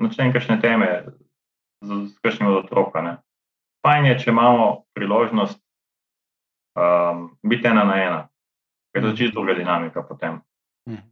načnem 0.00 0.32
kakšne 0.32 0.56
teme 0.64 0.88
z, 1.84 1.98
z 2.08 2.14
kakšnim 2.24 2.48
od 2.48 2.62
otroka. 2.64 3.02
Ne. 3.04 3.18
Fajn 3.84 4.08
je, 4.08 4.14
če 4.24 4.30
imamo 4.32 4.70
priložnost 4.96 5.60
um, 6.80 7.28
biti 7.44 7.68
ena 7.68 7.84
na 7.84 8.00
ena, 8.00 8.22
ker 8.94 9.04
je 9.04 9.10
to 9.10 9.16
čisto 9.20 9.36
druga 9.36 9.58
dinamika 9.60 10.06
potem. 10.08 10.40
Mm. 10.88 11.04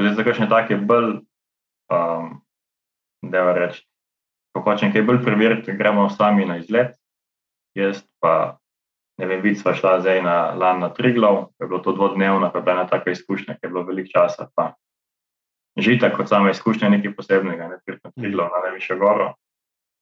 Zdaj, 0.00 0.16
za 0.16 0.26
kakšne 0.30 0.48
take 0.48 0.80
bolj, 0.80 1.20
um, 1.92 2.40
da 3.20 3.44
rečem, 3.52 3.84
ko 4.56 4.64
hočem 4.64 4.96
kaj 4.96 5.04
bolj 5.04 5.20
preveriti, 5.28 5.76
gremo 5.76 6.08
sami 6.08 6.48
na 6.48 6.56
izlet 6.56 6.96
jaz 7.74 8.02
pa 8.20 8.58
ne 9.18 9.26
vem, 9.26 9.42
vid 9.44 9.58
sva 9.60 9.74
šla 9.76 10.00
zdaj 10.00 10.22
na 10.24 10.36
lan 10.58 10.80
na 10.80 10.88
Triglav, 10.94 11.52
je 11.60 11.66
bilo 11.66 11.78
to 11.84 11.92
dvodnevno, 11.92 12.50
pa 12.52 12.58
je 12.58 12.62
bila 12.62 12.80
ena 12.80 12.86
taka 12.88 13.10
izkušnja, 13.10 13.54
ki 13.54 13.66
je 13.66 13.70
bilo 13.70 13.84
veliko 13.86 14.08
časa. 14.12 14.48
Pa 14.56 14.72
žita 15.78 16.10
kot 16.16 16.28
sama 16.28 16.50
izkušnja 16.50 16.88
nekaj 16.88 17.14
posebnega, 17.16 17.68
ne 17.68 17.78
pridem 17.84 18.00
na 18.04 18.10
Triglav 18.16 18.50
na 18.54 18.62
najvišjo 18.66 18.98
goro, 18.98 19.34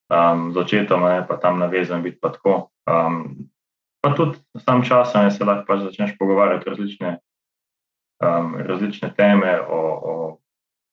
um, 0.09 0.51
z 0.53 0.57
očetom, 0.57 1.03
ne 1.03 1.25
pa 1.27 1.37
tam 1.37 1.59
navezan 1.59 2.03
biti 2.03 2.19
pa 2.21 2.31
tako. 2.31 2.69
Um, 2.87 3.51
pa 4.01 4.15
tudi 4.15 4.39
sam 4.65 4.83
čas, 4.83 5.13
ne 5.13 5.31
se 5.31 5.45
lahko 5.45 5.67
pa 5.67 5.77
začneš 5.77 6.17
pogovarjati 6.17 6.69
različne, 6.69 7.17
um, 8.23 8.55
različne 8.57 9.13
teme 9.17 9.59
o, 9.61 9.81
o 10.01 10.37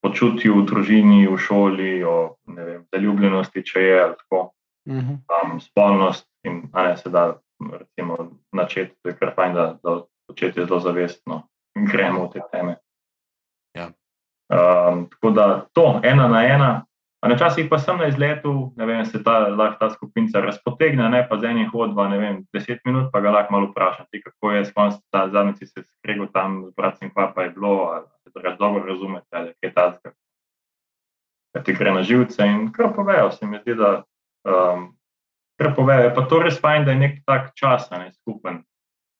počutju 0.03 0.61
v 0.61 0.67
družini, 0.67 1.27
v 1.27 1.39
šoli, 1.39 2.05
o 2.05 2.37
vem, 2.47 2.85
zaljubljenosti, 2.93 3.65
če 3.65 3.81
je 3.83 4.07
tako, 4.21 4.53
Mhm. 4.89 5.15
um, 5.29 5.61
spolnost 5.61 6.28
in 6.45 6.69
a 6.73 6.83
ne 6.83 6.97
se 6.97 7.11
da 7.11 7.39
recimo, 7.73 8.17
načeti, 8.53 8.95
to 9.03 9.09
je 9.09 9.17
kar 9.17 9.33
fajn, 9.35 9.55
da, 9.55 9.79
da 9.83 10.01
začeti 10.29 10.65
zelo 10.65 10.81
zavestno 10.81 11.43
in 11.77 11.87
gremo 11.87 12.27
v 12.27 12.31
te 12.33 12.41
teme. 12.53 12.77
Ja. 13.75 13.91
Um, 14.49 15.09
tako 15.11 15.31
da 15.31 15.67
to, 15.73 16.01
ena 16.05 16.29
na 16.29 16.45
ena. 16.47 16.85
A 17.19 17.29
Včasih 17.35 17.67
pa 17.67 17.79
sem 17.83 17.99
na 17.99 18.07
izletu, 18.07 18.73
ne 18.77 18.87
vem, 18.87 19.03
se 19.05 19.19
ta, 19.25 19.49
lahko 19.51 19.79
ta 19.81 19.89
skupina 19.91 20.41
razpotegne, 20.41 21.09
ne 21.11 21.25
pa 21.29 21.39
z 21.39 21.51
enim 21.51 21.67
hodba, 21.73 22.07
ne 22.09 22.19
vem, 22.19 22.37
deset 22.55 22.79
minut, 22.87 23.11
pa 23.13 23.21
ga 23.21 23.33
lahko 23.35 23.53
malo 23.53 23.71
vprašam, 23.73 24.07
ti, 24.11 24.23
kako 24.23 24.53
je, 24.53 24.65
skonc 24.71 25.01
ta 25.11 25.25
zadnjič 25.33 25.67
se 25.67 25.83
skregal 25.83 26.29
tam 26.33 26.61
z 26.69 26.71
bratcem, 26.77 27.11
kva 27.11 27.33
pa 27.35 27.49
je 27.49 27.51
bilo, 27.57 27.91
ali 27.91 28.07
se 28.23 28.31
drugače 28.35 28.57
dobro 28.61 28.85
razumete, 28.87 29.27
ali 29.33 29.51
kaj 29.61 29.75
takega. 29.75 30.15
Da 31.55 31.63
ti 31.63 31.75
gre 31.75 31.93
na 31.93 32.03
živce 32.03 32.47
in 32.47 32.71
kar 32.73 32.95
povejo, 32.95 33.33
se 33.35 33.47
mi 33.47 33.59
zdi, 33.59 33.75
da 33.75 33.91
um, 34.47 34.95
kar 35.59 35.75
povejo. 35.77 36.09
Je 36.09 36.15
pa 36.15 36.25
to 36.31 36.41
res 36.43 36.61
fajn, 36.63 36.87
da 36.87 36.95
je 36.95 37.03
nek 37.03 37.21
tak 37.27 37.53
čas, 37.59 37.91
ne 37.91 38.13
skupen. 38.21 38.63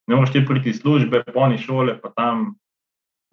Ne 0.09 0.17
moreš 0.17 0.33
ti 0.33 0.45
priti 0.47 0.73
iz 0.73 0.81
službe, 0.81 1.25
poni 1.35 1.59
šole, 1.59 1.99
pa 2.01 2.13
tam 2.17 2.55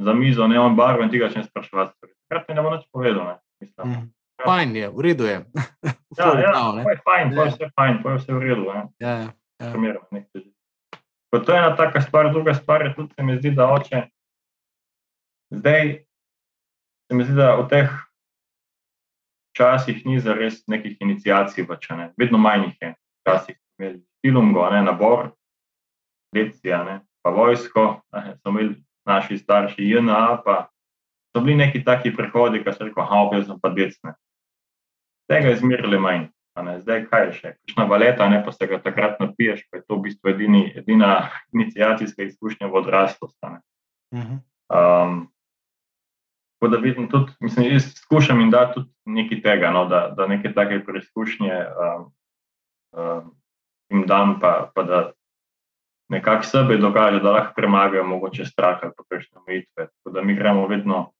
za 0.02 0.14
mizo, 0.14 0.48
ne 0.48 0.60
on 0.60 0.76
barvo 0.76 1.06
in 1.06 1.12
tega 1.14 1.30
še 1.32 1.44
ne 1.44 1.48
sprašovati. 1.48 2.12
Takrat 2.28 2.50
mi 2.50 2.58
ne 2.58 2.66
bo 2.66 2.74
nič 2.74 2.88
povedal, 2.92 3.24
ne, 3.30 3.36
mislim. 3.64 3.92
Mhm. 3.92 4.06
Fajn 4.46 4.76
je, 4.76 4.88
v 4.92 5.00
redu 5.06 5.30
je. 5.30 5.38
Ja, 6.16 6.32
Full 6.32 6.40
ja, 6.40 6.52
prav, 6.56 6.78
je 6.80 7.00
fajn, 7.04 7.32
Ja. 7.36 7.44
vse 7.52 7.68
fajn, 7.76 7.96
to 8.00 8.10
je 8.10 8.18
vse 8.22 8.32
v 8.32 8.40
redu. 8.40 8.64
Ne. 8.72 8.82
Ja, 9.04 9.14
ja, 9.20 9.30
ja. 9.60 9.72
Pa 11.28 11.40
to 11.44 11.52
je 11.52 11.58
ena 11.60 11.76
taka 11.76 12.00
stvar, 12.02 12.32
druga 12.32 12.54
stvar 12.56 12.86
je 12.88 12.94
tudi, 12.96 13.12
se 13.12 13.24
mi 13.24 13.36
zdi, 13.36 13.52
da 13.52 13.68
oče. 13.68 14.00
Zdaj 15.52 16.06
se 17.12 17.18
mi 17.20 17.24
zdi, 17.28 17.36
da 17.36 17.60
v 17.60 17.68
teh 17.68 17.92
časih 19.56 20.06
ni 20.06 20.20
za 20.20 20.36
res 20.36 20.62
nekih 20.68 20.98
inicijacij, 21.02 21.66
več, 21.70 21.88
a 21.92 21.98
ne. 21.98 22.12
vedno 22.20 22.38
manj 22.38 22.70
jih 22.70 22.78
je. 22.82 22.94
Včasih 23.24 23.56
smo 23.58 23.86
imeli 23.86 24.02
filmgo, 24.22 24.68
ne, 24.72 24.82
nabor, 24.84 25.32
lekcija, 26.36 26.84
ne, 26.84 27.00
pa 27.24 27.32
vojsko, 27.34 27.86
ne, 28.14 28.36
so 28.42 28.54
imeli 28.54 28.76
naši 29.08 29.38
starši 29.38 29.90
JNA, 29.90 30.42
pa 30.46 30.68
so 31.36 31.44
bili 31.44 31.56
neki 31.56 31.84
taki 31.84 32.14
prehodi, 32.16 32.64
ki 32.64 32.74
so 32.74 32.88
rekli, 32.88 33.04
ha, 33.10 33.22
jaz 33.34 33.48
sem 33.50 33.60
pa 33.62 33.72
decne. 33.76 34.16
Tega 35.32 35.54
je 35.54 35.62
zmerili 35.64 36.00
manj. 36.00 36.32
zdaj 36.56 37.02
kaj 37.12 37.26
je 37.26 37.32
še, 37.36 37.50
kakšna 37.66 37.84
valeta, 37.92 38.30
ne 38.30 38.40
pa 38.46 38.52
se 38.52 38.68
ga 38.68 38.78
takrat 38.80 39.20
napiješ, 39.20 39.66
pa 39.70 39.78
je 39.78 39.84
to 39.84 39.98
v 39.98 40.08
bistvu 40.08 40.30
edini, 40.32 40.72
edina 40.76 41.30
inicijacijska 41.56 42.24
izkušnja 42.24 42.68
v 42.68 42.80
odraslost. 42.80 43.38
a 43.44 43.50
ne. 43.50 43.60
Mhm. 44.16 44.36
Um, 44.72 45.35
tako 46.60 46.72
da 46.72 46.78
vidim 46.78 47.10
tudi, 47.10 47.32
mislim, 47.40 47.72
jaz 47.72 47.94
skušam 47.96 48.40
jim 48.40 48.52
dati 48.52 48.74
tudi 48.74 48.90
nekaj 49.06 49.42
tega, 49.42 49.72
no, 49.72 49.86
da, 49.86 50.14
da 50.18 50.28
neke 50.28 50.54
take 50.54 50.84
preizkušnje 50.86 51.54
um, 51.54 52.12
um, 52.98 53.36
jim 53.90 54.06
dam, 54.08 54.40
pa, 54.40 54.72
pa 54.76 54.84
da 54.84 55.12
nekako 56.10 56.44
sebe 56.44 56.78
dokaže, 56.78 57.20
da 57.20 57.32
lahko 57.32 57.54
premagajo 57.56 58.04
mogoče 58.04 58.46
strah 58.46 58.80
ali 58.84 58.92
pa 58.98 59.04
kakšne 59.10 59.38
omejitve. 59.42 59.88
Tako 59.88 60.14
da 60.14 60.22
mi 60.22 60.36
gremo 60.36 60.68
vedno, 60.68 61.12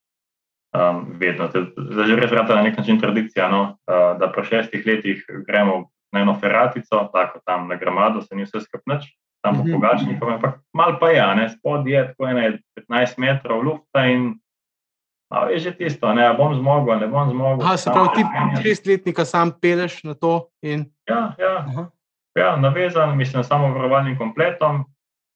um, 0.78 1.06
vedno, 1.20 1.50
zdaj 1.78 2.08
že 2.08 2.16
res 2.16 2.32
vrata 2.32 2.56
na 2.56 2.62
nek 2.62 2.78
način 2.78 3.00
tradicija, 3.02 3.50
no, 3.50 3.62
uh, 3.64 4.20
da 4.20 4.32
po 4.32 4.44
šestih 4.44 4.86
letih 4.88 5.26
gremo 5.48 5.90
na 6.14 6.22
eno 6.22 6.38
feratico, 6.40 7.10
tako 7.14 7.40
tam 7.46 7.68
na 7.68 7.76
gramado, 7.76 8.22
se 8.22 8.36
ni 8.36 8.44
vse 8.44 8.62
skupnoč, 8.62 9.04
tam 9.44 9.58
po 9.58 9.64
Mhm. 9.64 9.72
pogačnikom, 9.74 10.34
ampak 10.34 10.60
mal 10.74 11.00
pa 11.00 11.10
je, 11.10 11.36
ne, 11.36 11.50
spod 11.50 11.88
je 11.88 12.08
tako 12.08 12.28
ene 12.28 12.60
15 12.76 13.18
metrov 13.18 13.64
lufta 13.64 14.06
in 14.06 14.40
a 15.36 15.50
je 15.52 15.60
že 15.60 15.72
tisto, 15.76 16.14
ne, 16.16 16.24
a 16.24 16.34
bom 16.34 16.56
zmogel, 16.56 16.96
a 16.96 17.00
ne 17.04 17.08
bom 17.12 17.30
zmogel. 17.30 17.66
Aha, 17.66 17.78
se 17.78 17.92
pravi, 17.92 18.24
ti 18.24 18.64
šestletnika 18.64 19.26
sam 19.26 19.52
peleš 19.62 20.04
na 20.08 20.14
to 20.16 20.48
in. 20.64 20.88
Ja, 21.10 21.36
ja, 21.40 21.56
Aha. 21.68 21.90
ja, 22.40 22.56
navezan, 22.56 23.18
mislim, 23.18 23.44
samo 23.44 23.74
varovalnim 23.76 24.18
kompletom. 24.18 24.86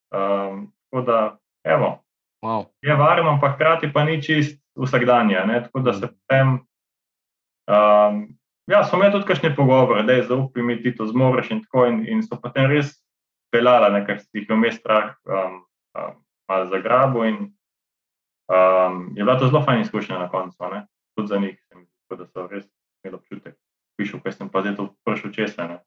Um, 0.09 0.71
tako 0.89 1.05
da, 1.05 1.37
evo, 1.63 1.99
Wow. 2.39 2.65
je 2.81 2.95
varno, 2.95 3.29
ampak 3.29 3.55
hkrati 3.55 3.91
pa 3.93 4.03
ni 4.03 4.21
čist 4.23 4.61
vsakdanje. 4.75 5.35
Ne? 5.45 5.63
Tako 5.63 5.79
da 5.79 5.93
se 5.93 6.07
potem. 6.07 6.47
Um, 7.67 8.39
ja, 8.71 8.83
smo 8.83 8.97
imeli 8.97 9.11
tudi 9.11 9.27
kakšne 9.27 9.55
pogovore, 9.55 10.03
da 10.03 10.13
je 10.13 10.23
zaupaj 10.23 10.63
mi 10.63 10.81
ti 10.81 10.95
to 10.95 11.05
zmoriš 11.05 11.51
in 11.51 11.61
tako, 11.63 11.85
in, 11.85 12.05
in 12.07 12.23
so 12.23 12.39
potem 12.41 12.71
res 12.71 12.95
peljala, 13.51 13.89
nekaj 13.89 14.19
si 14.19 14.29
jih 14.39 14.49
je 14.49 14.55
vmes 14.55 14.79
strah 14.79 15.13
um, 15.27 15.59
um, 15.99 16.15
malo 16.49 16.65
zagrabo. 16.71 17.25
In 17.25 17.51
um, 18.49 19.13
je 19.15 19.23
bila 19.23 19.39
to 19.39 19.47
zelo 19.47 19.63
fajn 19.65 19.81
izkušnja 19.81 20.19
na 20.19 20.29
koncu, 20.29 20.57
ne? 20.73 20.85
tudi 21.15 21.27
za 21.27 21.37
njih, 21.37 21.57
tako 21.69 22.23
da 22.23 22.27
so 22.27 22.47
res 22.47 22.65
imeli 23.03 23.15
občutek. 23.15 23.55
Pišu, 23.97 24.19
kaj 24.23 24.31
sem 24.31 24.49
pa 24.49 24.61
zdaj 24.61 24.75
to 24.75 24.89
prišel 25.05 25.31
česa. 25.31 25.67
Ne? 25.67 25.79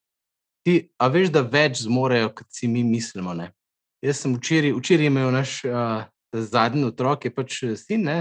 Ti, 0.63 0.75
a 0.99 1.09
veš, 1.09 1.33
da 1.33 1.41
več 1.43 1.83
zmorejo, 1.83 2.31
kot 2.37 2.47
si 2.53 2.69
mi 2.69 2.85
mislimo. 2.85 3.35
Ne? 3.35 3.51
Jaz 4.05 4.23
sem 4.23 4.35
včeraj, 4.37 4.75
včeraj 4.77 5.09
imel 5.09 5.31
naš 5.33 5.63
uh, 5.65 6.05
zadnji 6.33 6.85
otrok, 6.91 7.25
je 7.25 7.35
pač 7.35 7.63
eh, 7.63 7.77
sin, 7.77 8.05
ne? 8.09 8.19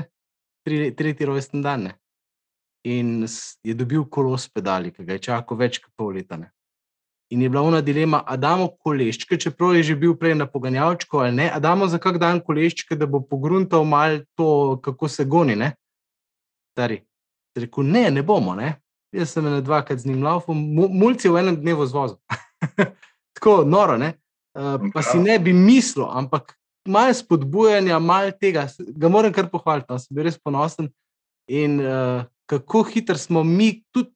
Tri, 0.65 0.91
tretji 0.95 1.25
rojsten 1.25 1.61
dan. 1.65 1.89
Ne? 1.89 1.93
In 2.87 3.25
je 3.63 3.75
dobil 3.77 4.05
kolo 4.09 4.37
s 4.37 4.49
pedali, 4.49 4.91
ki 4.93 5.05
ga 5.05 5.17
je 5.17 5.25
čakal 5.27 5.57
več 5.57 5.81
kot 5.83 5.93
pol 5.97 6.15
leta. 6.17 6.37
Ne? 6.37 6.51
In 7.31 7.41
je 7.41 7.49
bila 7.49 7.61
ona 7.63 7.79
dilema, 7.81 8.23
a 8.27 8.35
damo 8.37 8.67
koleščke, 8.83 9.37
čeprav 9.39 9.77
je 9.77 9.83
že 9.83 9.95
bil 9.95 10.17
prej 10.19 10.35
na 10.35 10.45
poganjalčku 10.45 11.21
ali 11.23 11.31
ne, 11.31 11.47
a 11.47 11.59
damo 11.63 11.87
za 11.87 11.97
kak 11.97 12.17
dan 12.19 12.41
koleščke, 12.43 12.95
da 12.99 13.07
bo 13.07 13.21
pogruntal 13.23 13.85
mal 13.87 14.19
to, 14.35 14.79
kako 14.83 15.07
se 15.07 15.25
goni. 15.25 15.55
Ne? 15.55 15.71
Stari. 16.75 16.99
Rekel, 17.55 17.87
ne, 17.87 18.09
ne 18.11 18.23
bomo. 18.23 18.55
Ne? 18.55 18.75
Jaz 19.15 19.31
sem 19.35 19.47
ene 19.47 19.61
dvakrat 19.63 19.99
z 19.99 20.11
njim 20.11 20.23
laufal, 20.23 20.55
mu- 20.55 20.91
mulci 20.91 21.31
v 21.31 21.39
enem 21.39 21.55
dnevu 21.59 21.87
zvozil. 21.87 22.19
Tako 23.35 23.63
noro, 23.67 23.97
ne? 23.97 24.13
Uh, 24.51 24.91
pa 24.91 25.03
si 25.03 25.19
ne 25.19 25.39
bi 25.39 25.53
mislil, 25.55 26.09
ampak 26.11 26.57
malo 26.87 27.13
spodbujanja, 27.15 27.99
malo 27.99 28.31
tega, 28.35 28.67
ga 28.77 29.07
moram 29.07 29.31
kar 29.31 29.47
pohvaliti, 29.51 29.87
no, 29.87 29.99
sem 29.99 30.15
bil 30.15 30.27
res 30.27 30.39
ponosen. 30.39 30.91
In 31.51 31.79
uh, 31.79 32.23
kako 32.51 32.83
hitro 32.91 33.15
smo 33.19 33.43
mi, 33.43 33.85
tudi 33.91 34.11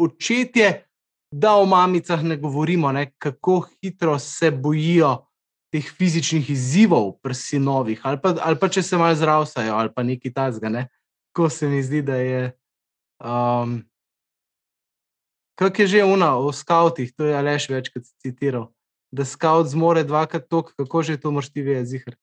očetje, 0.00 0.82
da 1.32 1.56
o 1.56 1.66
mamicah 1.66 2.22
ne 2.22 2.36
govorimo, 2.36 2.92
ne? 2.92 3.10
kako 3.18 3.66
hitro 3.80 4.18
se 4.18 4.50
bojijo 4.50 5.26
teh 5.72 5.92
fizičnih 5.98 6.50
izzivov 6.50 7.14
pri 7.22 7.34
sinovih, 7.34 8.00
ali 8.04 8.20
pa, 8.20 8.34
ali 8.44 8.58
pa 8.60 8.68
če 8.68 8.82
se 8.82 8.98
malo 9.00 9.14
zdravsajo, 9.16 9.74
ali 9.74 9.88
pa 9.94 10.02
nekaj 10.04 10.32
tasga. 10.32 10.68
Ne? 10.68 10.88
Ko 11.32 11.48
se 11.48 11.68
mi 11.68 11.80
zdi, 11.82 12.02
da 12.02 12.16
je. 12.20 12.52
Um, 13.24 13.80
Kak 15.56 15.78
je 15.78 15.86
že 15.86 16.04
ona 16.04 16.36
o 16.36 16.52
skavtih, 16.52 17.12
to 17.16 17.24
je 17.24 17.36
Aleš 17.36 17.68
večkrat 17.70 18.04
citiral, 18.20 18.68
da 19.12 19.24
skavt 19.24 19.72
zmore 19.72 20.04
dvakrat 20.04 20.48
toliko, 20.48 20.72
kako 20.76 21.02
že 21.02 21.20
to 21.20 21.30
moš 21.30 21.52
ti 21.52 21.62
vedeti, 21.62 21.86
zihar. 21.86 22.16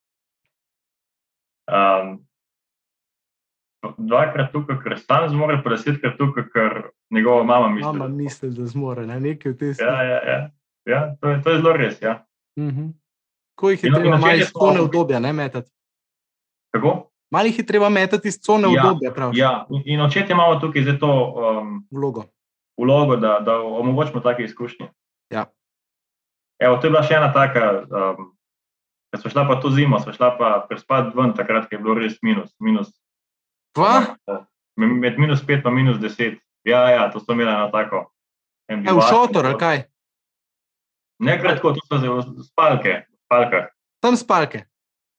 Um, 1.70 2.20
dvakrat 3.97 4.51
tukaj, 4.53 4.82
ker 4.84 4.97
sam 5.01 5.30
zmore, 5.30 5.62
pa 5.64 5.74
desetkrat 5.74 6.18
tukaj, 6.18 6.49
ker 6.53 6.74
njegova 7.12 7.43
mama 7.43 7.70
misli. 7.70 7.86
Mama 7.93 8.07
misli, 8.07 8.49
da 8.49 8.66
zmore, 8.66 9.05
ne 9.07 9.20
nekaj 9.20 9.51
v 9.51 9.57
tej 9.57 9.68
Ja, 9.70 9.74
smeri. 9.76 10.10
ja, 10.10 10.20
ja. 10.32 10.49
ja 10.86 11.16
to, 11.22 11.30
je, 11.30 11.41
to 11.43 11.49
je 11.49 11.57
zelo 11.57 11.74
res. 11.74 12.01
Ja. 12.01 12.26
Mhm. 12.60 12.88
Ko 13.55 13.70
jih 13.70 13.84
je 13.84 13.88
In- 13.88 13.93
treba 13.95 14.18
malo 14.18 14.34
iz 14.36 14.51
cone 14.51 14.80
obdobja 14.82 15.20
ne 15.20 15.34
metati. 15.34 15.72
Kako? 16.72 17.10
Malo 17.32 17.45
jih 17.45 17.60
je 17.60 17.66
treba 17.66 17.89
metati 17.89 18.28
iz 18.28 18.39
cone 18.41 18.74
Ja, 18.74 18.84
obdobja, 18.88 19.12
prav. 19.12 19.32
Ja, 19.36 19.66
in, 19.70 19.82
in 19.86 20.01
očetje 20.01 20.34
imamo 20.34 20.60
tukaj 20.60 20.84
za 20.84 20.97
to 20.99 21.10
um, 21.36 21.88
Vlogo. 21.91 22.24
vlogo, 22.78 23.16
da, 23.16 23.39
da 23.39 23.57
omogočimo 23.62 24.20
take 24.20 24.43
izkušnje. 24.43 24.89
Ja. 25.30 25.45
Evo, 26.60 26.78
to 26.78 26.88
je 26.88 26.91
bila 26.91 27.03
še 27.03 27.14
ena 27.14 27.34
taka, 27.34 27.84
um, 27.91 28.32
ker 29.12 29.22
smo 29.22 29.32
šla 29.32 29.47
pa 29.47 29.60
to 29.62 29.70
zimo, 29.70 29.99
smo 29.99 30.14
šla 30.14 30.38
pa 30.38 30.66
prespati 30.70 31.12
ven, 31.18 31.34
takrat 31.34 31.72
je 31.72 31.78
bilo 31.78 31.93
res 31.95 32.18
minus. 32.22 32.55
minus 32.60 32.89
Kva? 33.76 34.16
Med 34.78 35.20
minus 35.20 35.45
pet 35.45 35.66
in 35.66 35.74
minus 35.76 35.99
deset. 35.99 36.39
Ja, 36.68 36.89
ja, 36.89 37.12
to 37.12 37.20
smo 37.20 37.34
imeli 37.34 37.51
na 37.51 37.72
tako. 37.72 38.12
en 38.70 38.88
E, 38.88 38.91
v 38.91 39.01
šotor, 39.10 39.45
ali 39.45 39.57
kaj? 39.57 39.84
Ne 41.20 41.39
kratko, 41.41 41.74
to 41.74 41.82
so 41.88 41.97
zdaj 41.97 42.43
spalke, 42.47 42.93
spalkah, 43.26 43.66
Tam 43.99 44.16
spalke. 44.16 44.64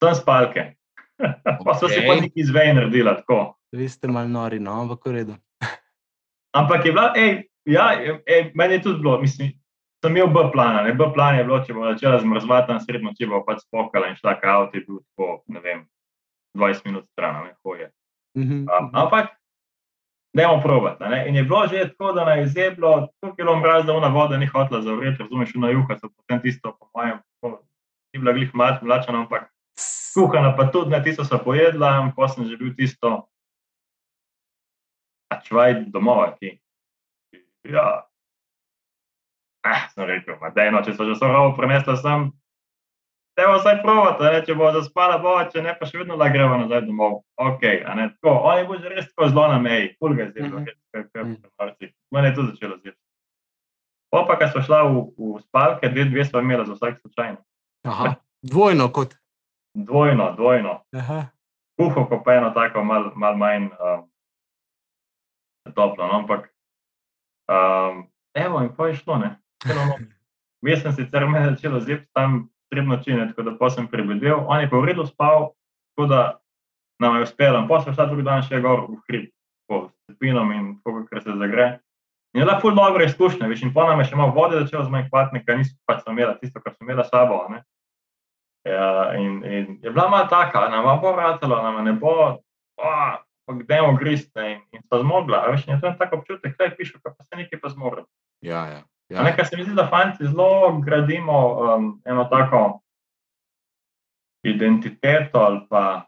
tam 0.00 0.14
spalke. 0.14 0.74
pa 1.64 1.74
so 1.74 1.88
se 1.88 2.00
pa 2.06 2.14
neki 2.16 2.40
izvej 2.40 2.74
naredila 2.74 3.14
tako. 3.16 3.56
Vi 3.72 3.88
ste 3.88 4.08
mal 4.08 4.28
nori, 4.28 4.58
no, 4.58 4.72
ampak 4.80 5.04
v 5.06 5.12
redu. 5.12 5.34
Ampak 6.58 6.86
je 6.86 6.92
bila, 6.92 7.12
ej, 7.16 7.44
ja, 7.68 7.92
ej, 8.26 8.50
meni 8.54 8.74
je 8.74 8.82
tudi 8.82 8.98
bilo, 9.04 9.20
mislim, 9.20 9.52
sem 10.02 10.16
imel 10.16 10.32
B 10.32 10.48
plana, 10.52 10.82
ne 10.82 10.94
B 10.94 11.04
plan 11.14 11.36
je 11.38 11.44
bilo, 11.44 11.60
če 11.64 11.76
bo 11.76 11.84
začela 11.92 12.18
zmrzvati 12.20 12.72
na 12.72 12.80
srednjo, 12.80 13.12
če 13.18 13.28
bo 13.30 13.44
pač 13.46 13.60
spokala 13.62 14.08
in 14.08 14.16
šla 14.16 14.34
kaut, 14.40 14.74
je 14.74 14.80
bil 14.86 14.98
tako, 15.12 15.42
ne 15.52 15.60
vem, 15.60 15.84
20 16.56 16.88
minut 16.88 17.06
stran, 17.12 17.44
ne 17.44 17.54
hoje. 17.64 17.90
Mhm. 18.38 18.64
Um, 18.66 18.90
ampak, 18.94 19.36
dajmo 20.32 20.60
probati. 20.62 21.04
a 21.04 21.08
Ne? 21.08 21.28
In 21.28 21.36
je 21.36 21.42
bilo 21.42 21.66
že 21.66 21.88
tako, 21.88 22.12
da 22.12 22.32
je 22.32 22.70
bilo, 22.70 23.08
tako 23.20 23.34
je 23.38 23.44
bilo 23.44 23.56
mraz, 23.56 23.86
da 23.86 23.94
ona 23.94 24.08
voda 24.08 24.36
ni 24.36 24.46
hotela 24.46 24.82
zavreti, 24.82 25.22
razumeš, 25.22 25.54
na 25.54 25.70
juha 25.70 25.98
so 25.98 26.08
potem 26.08 26.42
tisto, 26.42 26.76
po 26.80 26.90
mojem, 26.94 27.18
ni 28.12 28.20
bila 28.20 28.32
glih 28.32 28.54
mlad, 28.54 28.82
mlačena, 28.82 29.18
ampak 29.18 29.50
kuhana 30.14 30.56
pa 30.56 30.70
tudi, 30.70 30.90
ne, 30.90 31.02
tisto 31.02 31.24
so 31.24 31.38
pojedla, 31.38 32.12
pa 32.16 32.28
sem 32.28 32.48
že 32.48 32.56
bil 32.56 32.74
tisto, 32.76 33.28
čvaj 35.44 35.74
domov, 35.86 36.34
ti. 36.40 36.58
Ja. 37.62 38.06
Eh, 39.66 39.88
sem 39.94 40.04
rekel, 40.08 40.38
da 40.54 40.62
je 40.62 40.72
no, 40.72 40.82
če 40.82 40.94
so 40.96 41.04
že 41.04 41.14
sorovo 41.20 41.52
prenesla 41.56 41.96
sem, 42.00 42.30
bo 43.36 43.56
vsaj 43.58 43.82
provati, 43.82 44.46
če 44.46 44.54
bo 44.54 44.72
zaspala, 44.72 45.18
bo, 45.18 45.36
če 45.52 45.62
ne, 45.62 45.74
pa 45.78 45.86
še 45.86 46.02
vedno 46.02 46.16
da 46.20 46.28
gremo 46.28 46.58
nazaj 46.60 46.82
domov. 46.86 47.22
Ok, 47.40 47.62
a 47.86 47.94
ne 47.94 48.08
tako, 48.14 48.34
oni 48.50 48.66
bo 48.68 48.76
že 48.78 48.88
res 48.88 49.08
tako 49.12 49.28
zelo 49.28 49.46
na 49.48 49.58
meji, 49.58 49.94
fulga 49.98 50.26
zdaj, 50.30 50.48
Mhm. 50.48 50.64
kaj 50.92 51.04
kaj 51.14 51.36
kaj 51.56 51.90
Mene 52.10 52.28
je 52.28 52.34
to 52.34 52.42
začelo 52.50 52.76
zdaj. 52.78 52.94
Pa 54.10 54.24
pa, 54.26 54.36
ko 54.36 54.48
smo 54.50 54.60
šla 54.62 54.82
v, 54.90 55.06
v 55.16 55.40
spalke, 55.46 55.88
dve, 55.88 56.04
dve 56.10 56.24
smo 56.24 56.40
imela 56.40 56.64
za 56.66 56.74
vsak 56.74 56.98
slučajno. 57.00 57.38
Aha, 57.86 58.14
dvojno 58.42 58.90
kot. 58.92 59.14
Dvojno, 59.74 60.34
dvojno. 60.36 60.82
Aha. 60.92 61.30
Kuho, 61.78 62.04
ko 62.10 62.22
pa 62.24 62.34
eno 62.34 62.50
tako 62.50 62.82
mal, 62.84 63.12
mal 63.14 63.36
manj 63.38 63.70
um, 63.78 64.10
toplo, 65.72 66.06
no, 66.06 66.26
ampak 66.26 66.50
um, 67.48 68.10
evo 68.34 68.60
in 68.60 68.74
pa 68.76 68.90
je 68.90 68.94
šlo, 68.98 69.16
ne. 69.18 69.38
Jaz 70.60 70.82
sem 70.82 70.92
sicer 70.92 71.24
me 71.28 71.44
začelo 71.54 71.80
zjeti 71.80 72.04
tam 72.12 72.50
tri 72.70 72.84
noči, 72.86 73.14
ne, 73.14 73.28
tako 73.30 73.48
da 73.48 73.56
pa 73.58 73.70
sem 73.70 73.88
prebedel, 73.90 74.44
on 74.46 74.62
je 74.62 74.70
pa 74.70 74.78
v 74.78 74.90
redu 74.90 75.06
spal, 75.06 75.52
tako 75.92 76.08
da 76.10 76.20
nam 77.02 77.16
je 77.16 77.28
uspelo. 77.28 77.64
Pa 77.68 77.80
sem 77.84 77.94
šla 77.94 78.06
drugi 78.06 78.26
dan 78.26 78.44
še 78.46 78.60
gor 78.62 78.86
v 78.88 78.98
hrib, 79.08 79.30
po 79.68 79.88
cepinom 80.08 80.52
in 80.54 80.74
tako, 80.84 81.04
ker 81.10 81.22
se 81.24 81.36
zagre. 81.36 81.70
In 82.34 82.42
je 82.42 82.46
bila 82.46 82.60
ful 82.62 82.76
dobra 82.78 83.04
izkušnja, 83.08 83.48
veš, 83.50 83.64
in 83.66 83.74
pa 83.74 83.88
nam 83.88 84.00
je 84.00 84.10
še 84.12 84.18
malo 84.18 84.34
vode 84.36 84.60
začelo 84.60 84.84
zmanjkovati, 84.86 85.42
ker 85.42 85.58
nismo 85.58 85.80
pač 85.90 86.06
imela 86.06 86.36
tisto, 86.38 86.62
kar 86.62 86.76
smo 86.76 86.86
imela 86.86 87.06
sabo, 87.08 87.42
ne. 87.50 87.64
Ja, 88.68 89.16
in, 89.16 89.40
in 89.42 89.66
je 89.82 89.90
bila 89.90 90.06
malo 90.12 90.28
taka, 90.30 90.68
nam 90.70 90.86
bo 91.00 91.14
vrtalo, 91.16 91.58
nam 91.64 91.80
ne 91.84 91.96
bo, 91.98 92.38
pa 92.76 93.18
gremo 93.66 93.96
griste 93.96 94.40
in, 94.46 94.60
in 94.72 94.82
so 94.86 95.00
zmogla. 95.00 95.48
Veš, 95.50 95.66
in 95.66 95.74
je 95.74 95.80
to 95.80 95.90
en 95.90 95.98
tak 95.98 96.12
občutek, 96.12 96.54
kaj 96.58 96.76
piše, 96.76 97.00
pa 97.02 97.10
se 97.18 97.36
nekaj 97.36 97.60
pa 97.60 97.72
zmore. 97.72 98.04
Ja, 98.46 98.66
ja. 98.70 98.82
Ja. 99.10 99.22
Nekaj 99.22 99.44
se 99.44 99.56
mi 99.56 99.64
zdi, 99.64 99.74
da 99.74 99.88
fanti 99.90 100.26
zelo 100.26 100.78
gradimo 100.78 101.38
um, 101.48 102.02
eno 102.04 102.24
tako 102.24 102.80
identiteto 104.42 105.38
ali 105.38 105.60
pa, 105.68 106.06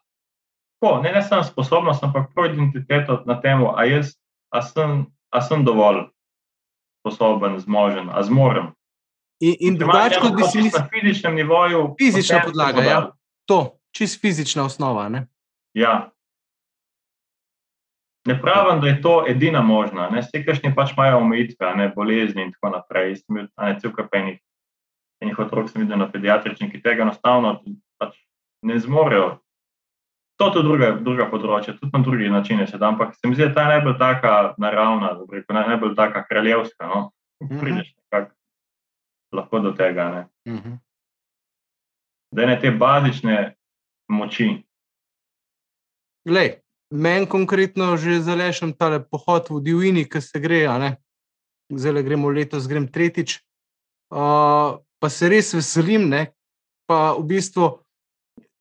tako, 0.81 1.03
ne, 1.03 1.13
ne 1.13 1.23
samo 1.23 1.43
sposobnost, 1.43 2.05
ampak 2.05 2.31
prav 2.35 2.53
identiteto 2.55 3.23
na 3.27 3.41
tem, 3.41 3.67
a 3.77 3.85
jaz, 3.85 4.15
a 4.51 4.63
sem, 4.63 5.07
a 5.31 5.41
sem 5.41 5.65
dovolj 5.65 6.07
sposoben, 7.03 7.59
zmožen, 7.61 8.11
a 8.11 8.23
zmorem. 8.23 8.73
In, 9.43 9.57
in 9.61 9.79
drugače, 9.79 10.21
kot 10.21 10.37
bi 10.37 10.43
si 10.43 10.63
mislil. 10.63 10.65
mislil, 10.65 10.81
Na 10.81 10.89
fizičnem 10.89 11.35
nivoju. 11.35 11.95
Fizična 11.99 12.39
potem 12.39 12.51
podlaga, 12.51 12.83
ja. 12.83 13.01
to, 13.45 13.79
čist 13.91 14.21
fizična 14.21 14.65
osnova. 14.65 15.09
Ne? 15.09 15.27
Ja. 15.75 16.11
Ne 18.25 18.41
pravim, 18.41 18.81
da 18.81 18.89
je 18.89 19.03
to 19.03 19.25
edina 19.29 19.63
možna. 19.63 20.09
Vse, 20.15 20.45
kašni 20.47 20.75
pač 20.75 20.93
imajo 20.93 21.19
omejitve, 21.19 21.75
ne 21.77 21.89
bolezni 21.97 22.43
in 22.43 22.53
tako 22.53 22.77
naprej. 22.77 23.17
Sem 23.17 23.35
bil 23.35 23.49
ne 23.59 23.79
cel 23.81 23.93
kapenih. 23.93 24.39
Enih 25.23 25.39
otrok 25.39 25.71
sem 25.71 25.83
videl 25.83 25.99
na 25.99 26.09
pediatrični, 26.11 26.71
ki 26.71 26.83
tega 26.83 27.03
enostavno 27.03 27.61
pač 27.99 28.15
ne 28.63 28.79
zmorejo. 28.79 29.39
To 30.39 30.47
je 30.47 30.53
tudi 30.53 30.69
druga, 30.69 30.93
druga 30.99 31.27
področja, 31.31 31.75
tudi 31.79 31.91
na 31.93 32.03
drugi 32.03 32.31
načine 32.31 32.67
se 32.67 32.79
da, 32.79 32.89
ampak 32.89 33.15
se 33.15 33.29
mi 33.29 33.35
zdi, 33.35 33.45
da 33.45 33.49
je 33.49 33.55
ta 33.55 33.65
najbolj 33.69 33.99
taka 33.99 34.55
naravna, 34.59 35.13
rekel, 35.31 35.57
naj- 35.57 35.69
najbolj 35.75 35.95
taka 35.99 36.25
kraljevska. 36.27 36.87
No? 36.87 37.03
Mhm. 37.43 37.61
Prideš 37.61 37.93
nekako 37.99 38.35
lahko 39.33 39.61
do 39.61 39.73
tega. 39.73 40.09
Ne? 40.09 40.23
-huh. 40.47 40.79
Da 42.33 42.47
ne 42.47 42.61
te 42.61 42.71
bazične 42.71 43.55
moči. 44.09 44.65
Glej, 46.25 46.62
meni 46.93 47.27
konkretno 47.27 47.97
že 47.97 48.21
zalešem 48.21 48.77
tale 48.77 49.01
pohod 49.01 49.49
v 49.49 49.61
divjini, 49.65 50.05
ki 50.05 50.21
se 50.21 50.39
gre, 50.41 50.69
a 50.69 50.77
ne. 50.79 50.91
Zdaj 51.73 52.05
gremo 52.05 52.29
letos, 52.29 52.69
grem 52.69 52.85
tretjič. 52.85 53.41
Uh, 54.13 54.85
pa 55.01 55.09
se 55.09 55.33
res 55.33 55.57
veselim, 55.57 56.05
ne. 56.13 56.37
Pa 56.85 57.17
v 57.17 57.25
bistvu 57.33 57.81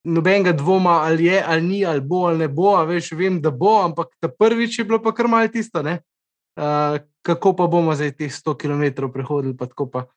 nobenega 0.08 0.56
dvoma, 0.56 1.04
ali 1.06 1.28
je, 1.28 1.44
ali 1.44 1.62
ni, 1.62 1.80
ali 1.86 2.02
bo, 2.02 2.26
ali 2.32 2.46
ne 2.46 2.48
bo, 2.48 2.74
a 2.80 2.88
veš, 2.88 3.12
vem, 3.20 3.42
da 3.44 3.52
bo, 3.52 3.82
ampak 3.84 4.16
ta 4.18 4.32
prvič 4.32 4.80
je 4.80 4.88
bilo 4.88 5.02
pa 5.04 5.12
kar 5.12 5.28
malo 5.28 5.52
tisto. 5.52 5.84
Uh, 5.84 7.04
kako 7.22 7.54
pa 7.54 7.68
bomo 7.68 7.94
zdaj 7.96 8.16
teh 8.18 8.32
100 8.32 8.56
km 8.58 9.12
prehodili, 9.12 9.58
pa 9.58 9.68
tako 9.68 9.92
pa. 9.92 10.08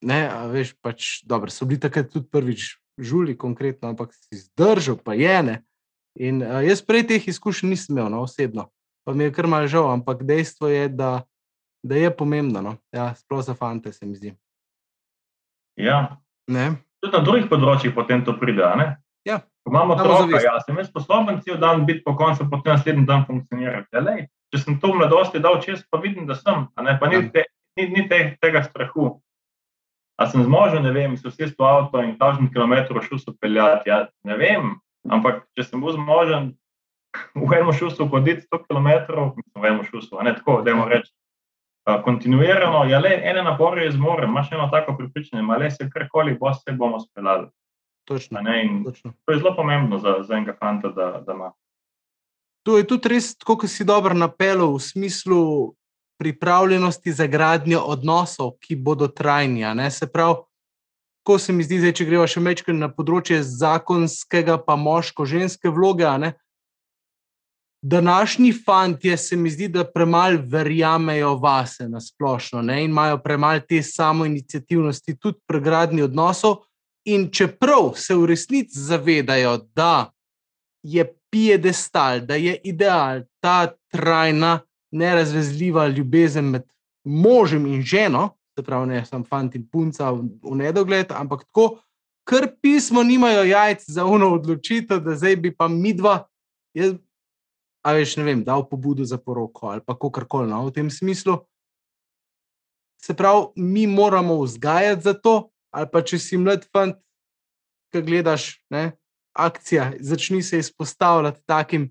Ne, 0.00 0.32
veš, 0.48 0.72
pač 0.80 1.20
dobro, 1.28 1.52
so 1.52 1.68
bili 1.68 1.76
takrat 1.76 2.08
tudi 2.08 2.24
prvič 2.24 2.80
žuli, 2.96 3.36
konkretno, 3.36 3.92
ampak 3.92 4.16
si 4.16 4.40
zdržal, 4.48 4.96
pa 4.96 5.12
je 5.12 5.36
ne. 5.44 5.56
In 6.20 6.42
uh, 6.44 6.60
jaz 6.60 6.82
prej 6.84 7.06
teh 7.08 7.28
izkušenj 7.32 7.70
nisem 7.72 7.96
imel, 7.96 8.10
no, 8.12 8.20
osebno, 8.26 8.66
pa 9.06 9.14
mi 9.16 9.24
je 9.24 9.32
kar 9.32 9.46
mal 9.48 9.64
žal, 9.72 9.88
ampak 9.88 10.20
dejstvo 10.28 10.68
je, 10.68 10.88
da, 10.92 11.22
da 11.82 11.96
je 11.96 12.10
pomembno. 12.12 12.60
No. 12.60 12.72
Ja, 12.92 13.14
sploh 13.16 13.40
za 13.44 13.54
fante 13.56 13.92
se 13.92 14.06
mi 14.06 14.14
zdi. 14.16 14.34
Ja, 15.76 16.18
Ne? 16.50 16.72
tudi 17.00 17.16
na 17.16 17.22
drugih 17.24 17.46
področjih 17.48 17.94
potem 17.96 18.20
to 18.26 18.34
pride. 18.36 18.66
Ne? 18.76 18.86
Ja. 19.24 19.38
Ko 19.64 19.70
imamo 19.72 19.94
Samo 19.96 20.02
otroka, 20.02 20.26
zavest. 20.34 20.44
ja, 20.44 20.54
sem 20.66 20.76
jaz 20.76 20.88
sposoben 20.90 21.38
cel 21.40 21.56
dan 21.62 21.86
biti 21.88 22.02
po 22.04 22.12
koncu, 22.18 22.44
potem 22.50 22.74
naslednji 22.74 23.06
dan 23.08 23.22
funkcionirati. 23.28 23.88
Ja, 23.94 24.02
lej, 24.04 24.26
če 24.52 24.60
sem 24.60 24.76
to 24.82 24.90
v 24.92 24.98
mladosti 24.98 25.40
dal 25.40 25.56
čez, 25.64 25.80
pa 25.88 26.00
vidim, 26.02 26.26
da 26.28 26.36
sem, 26.36 26.66
ne, 26.82 26.96
pa 27.00 27.08
ni, 27.08 27.22
Ja. 27.22 27.30
te, 27.32 27.44
ni, 27.78 27.86
ni 27.94 28.04
te, 28.08 28.18
tega 28.42 28.60
strahu. 28.66 29.22
A 30.20 30.26
sem 30.28 30.44
zmožen, 30.44 30.82
ne 30.84 30.92
vem, 30.92 31.16
se 31.16 31.30
vsi 31.32 31.48
v 31.56 31.64
avto 31.64 32.02
in 32.04 32.18
tažen 32.20 32.50
kilometr 32.52 33.00
šel 33.00 33.16
so 33.22 33.32
peljati, 33.40 33.88
ja, 33.88 34.02
ne 34.28 34.36
vem, 34.36 34.74
ampak 35.08 35.46
če 35.56 35.64
sem 35.64 35.80
bil 35.80 35.94
zmožen 35.96 36.52
v 37.34 37.48
enem 37.56 37.72
šusu 37.74 38.06
hoditi 38.10 38.46
100 38.46 38.66
km, 38.66 38.90
v 39.56 39.64
enem 39.64 39.84
šusu, 39.86 40.18
ne 40.22 40.34
tako, 40.36 40.60
da 40.66 40.76
reči. 40.86 41.12
Uh, 41.88 42.02
kontinuirano, 42.04 42.84
ja, 42.90 43.00
le 43.00 43.14
ene 43.24 43.40
napore 43.42 43.86
je 43.86 43.94
zmorem, 43.96 44.30
imaš 44.30 44.52
eno 44.52 44.68
tako 44.68 44.98
pripričanje, 44.98 45.42
ma 45.42 45.56
le 45.56 45.70
se 45.70 45.88
karkoli 45.90 46.36
bo, 46.36 46.52
se 46.52 46.72
bomo 46.72 47.00
speljali. 47.00 47.48
Točno. 48.04 48.40
točno. 48.84 49.12
to 49.24 49.32
je 49.32 49.38
zelo 49.38 49.54
pomembno 49.56 49.98
za, 49.98 50.16
za 50.22 50.34
enega 50.34 50.56
fanta, 50.60 50.88
da, 50.88 51.22
da 51.26 51.32
ima. 51.32 51.52
To 52.66 52.76
je 52.78 52.86
tudi 52.86 53.08
res, 53.08 53.32
kot 53.44 53.64
si 53.64 53.84
dobro 53.84 54.14
napeljal, 54.14 54.74
v 54.76 54.80
smislu 54.80 55.40
pripravljenosti 56.20 57.12
za 57.12 57.26
gradnjo 57.26 57.80
odnosov, 57.80 58.58
ki 58.60 58.76
bodo 58.76 59.08
trajni. 59.08 59.64
Se 59.90 60.12
pravi, 60.12 60.34
ko 61.22 61.38
se 61.38 61.52
mi 61.52 61.64
zdi, 61.64 61.80
zdaj, 61.80 61.92
če 61.98 62.06
gremo 62.08 62.26
še 62.26 62.40
večkrat 62.40 62.76
na 62.76 62.88
področje 62.92 63.40
zakonskega, 63.44 64.58
pa 64.64 64.76
moško-ženske 64.76 65.72
vloge. 65.72 66.08
ne, 66.18 66.34
Današnji 67.82 68.52
fantje 68.52 69.16
se 69.16 69.36
mi 69.36 69.50
zdi, 69.50 69.68
da 69.68 69.84
premalo 69.84 70.42
verjamejo 70.44 71.34
vase 71.40 71.88
na 71.88 72.00
splošno 72.00 72.62
ne, 72.62 72.84
in 72.84 72.90
imajo 72.90 73.18
premalo 73.24 73.60
te 73.60 73.82
samoinicijativnosti, 73.82 75.16
tudi 75.16 75.38
pri 75.46 75.60
gradnji 75.60 76.02
odnosov. 76.02 76.56
In 77.08 77.30
čeprav 77.32 77.94
se 77.96 78.14
v 78.14 78.26
resnici 78.26 78.78
zavedajo, 78.78 79.56
da 79.74 80.12
je 80.82 81.06
piedestal, 81.30 82.20
da 82.20 82.34
je 82.34 82.58
ideal 82.64 83.22
ta 83.40 83.72
trajna, 83.88 84.60
nerazvezljiva 84.92 85.86
ljubezen 85.88 86.44
med 86.44 86.62
možem 87.04 87.66
in 87.66 87.82
ženo, 87.82 88.28
se 88.60 88.66
pravi, 88.66 88.88
ne 88.92 89.04
samo 89.04 89.24
fant 89.24 89.54
in 89.56 89.64
punca 89.66 90.10
v, 90.12 90.28
v 90.44 90.56
nedogled, 90.60 91.12
ampak 91.16 91.46
tako, 91.48 91.80
ker 92.28 92.50
pismo 92.60 93.02
nimajo 93.02 93.46
jajc 93.48 93.86
za 93.88 94.04
uno 94.04 94.34
odločitev, 94.36 95.00
da 95.04 95.16
zdaj 95.16 95.36
bi 95.40 95.54
pa 95.56 95.68
midva, 95.68 96.26
jaz, 96.76 96.94
a 97.80 97.94
veš, 97.96 98.18
ne 98.20 98.26
vem, 98.28 98.44
dal 98.44 98.66
pobudo 98.68 99.04
za 99.08 99.16
poroko 99.18 99.72
ali 99.72 99.80
pa 99.80 99.96
kakorkoli 99.96 100.50
no, 100.50 100.66
v 100.68 100.74
tem 100.76 100.90
smislu. 100.92 101.40
Se 103.00 103.16
pravi, 103.16 103.56
mi 103.56 103.86
moramo 103.88 104.42
vzgajati 104.42 105.02
za 105.02 105.14
to, 105.16 105.48
ali 105.72 105.88
pa 105.88 106.04
če 106.04 106.20
si 106.20 106.36
mlad 106.36 106.66
fant, 106.68 107.00
ki 107.90 108.04
gledaš, 108.04 108.60
ne, 108.70 108.92
akcija, 109.32 109.94
začni 110.04 110.42
se 110.42 110.60
izpostavljati 110.60 111.40
takim, 111.48 111.88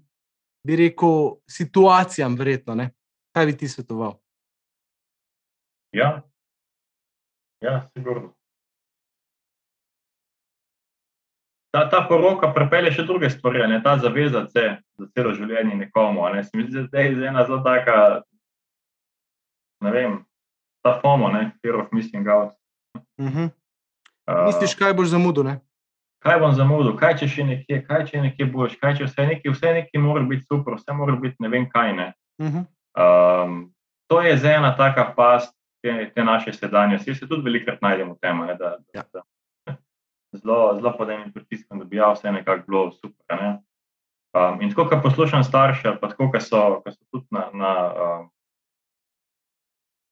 bi 0.63 0.75
rekel, 0.75 1.41
situacijam, 1.49 2.37
verjetno. 2.37 2.75
Ne? 2.75 2.91
Kaj 3.33 3.45
bi 3.45 3.57
ti 3.57 3.67
svetoval? 3.67 4.19
Ja, 5.91 6.21
ja 7.61 7.89
sigurno. 7.93 8.33
Ta, 11.71 11.85
ta 11.89 12.01
poroka 12.09 12.49
prepelje 12.53 12.95
še 12.97 13.05
druge 13.05 13.29
stvari, 13.29 13.67
ne 13.69 13.77
ta 13.83 13.97
zaveza 14.01 14.47
se 14.49 14.63
za 14.97 15.07
celo 15.13 15.35
življenje 15.37 15.75
nekomu. 15.77 16.25
Ne? 16.33 16.43
Se 16.43 16.57
mi 16.57 16.65
zdi, 16.65 16.87
da 16.89 17.05
je 17.05 17.13
ena 17.29 17.45
zelo 17.45 17.61
taka, 17.61 18.23
ne 19.85 19.93
vem, 19.93 20.17
ta 20.81 20.97
FOMO, 21.01 21.29
ne, 21.35 21.51
fear 21.61 21.77
of 21.83 21.91
missing 21.93 22.27
out. 22.27 22.55
Uh 23.21 23.29
-huh. 23.29 23.49
Uh, 24.29 24.45
Misliš, 24.45 24.73
kaj 24.75 24.93
boš 24.93 25.13
zamudil? 25.13 25.43
Ne? 25.43 25.59
kaj 26.19 26.39
bom 26.39 26.55
zamudil, 26.55 26.95
kaj 26.99 27.15
če 27.21 27.27
še 27.31 27.45
nekje, 27.47 27.81
kaj 27.87 28.05
če 28.09 28.23
nekje 28.25 28.47
boš, 28.51 28.75
kaj 28.81 28.97
če 28.99 29.07
vse 29.07 29.25
nekje, 29.31 29.53
vse 29.55 29.73
nekje 29.77 30.01
mora 30.03 30.23
biti 30.27 30.45
super, 30.47 30.75
vse 30.75 30.95
mora 30.95 31.15
biti 31.19 31.39
ne 31.43 31.51
vem 31.51 31.69
kaj. 31.71 31.93
Ne. 31.95 32.07
Uh 32.41 32.47
-huh. 32.47 32.65
Um, 32.99 33.73
to 34.11 34.21
je 34.21 34.37
zdaj 34.37 34.55
ena 34.55 34.75
taka 34.75 35.13
past 35.15 35.53
te, 35.81 36.11
te 36.15 36.23
naše 36.23 36.53
sedanjosti. 36.53 37.15
Se 37.15 37.27
tudi 37.27 37.45
velikrat 37.45 37.81
najdem 37.81 38.13
v 38.13 38.19
tem, 38.21 38.45
ne, 38.45 38.55
da, 38.55 38.77
Ja. 38.93 39.03
da, 39.13 39.23
zelo, 40.31 40.75
zelo 40.75 40.93
pod 40.97 41.09
enim 41.09 41.33
pritiskom, 41.33 41.79
da 41.79 41.85
bi 41.85 41.97
ja, 41.97 42.11
vse 42.13 42.31
nekako 42.31 42.63
bilo 42.67 42.91
super. 42.91 43.41
Ne. 43.41 43.59
Um, 44.33 44.61
in 44.61 44.69
tako, 44.69 44.89
ko 44.89 44.99
poslušam 45.03 45.43
starše, 45.43 45.95
pa 46.01 46.09
tako, 46.09 46.31
ko 46.31 46.39
so, 46.39 46.81
ko 46.85 46.91
so 46.91 47.05
tudi 47.11 47.25
na, 47.31 47.49
na, 47.53 47.71
uh, 47.93 48.27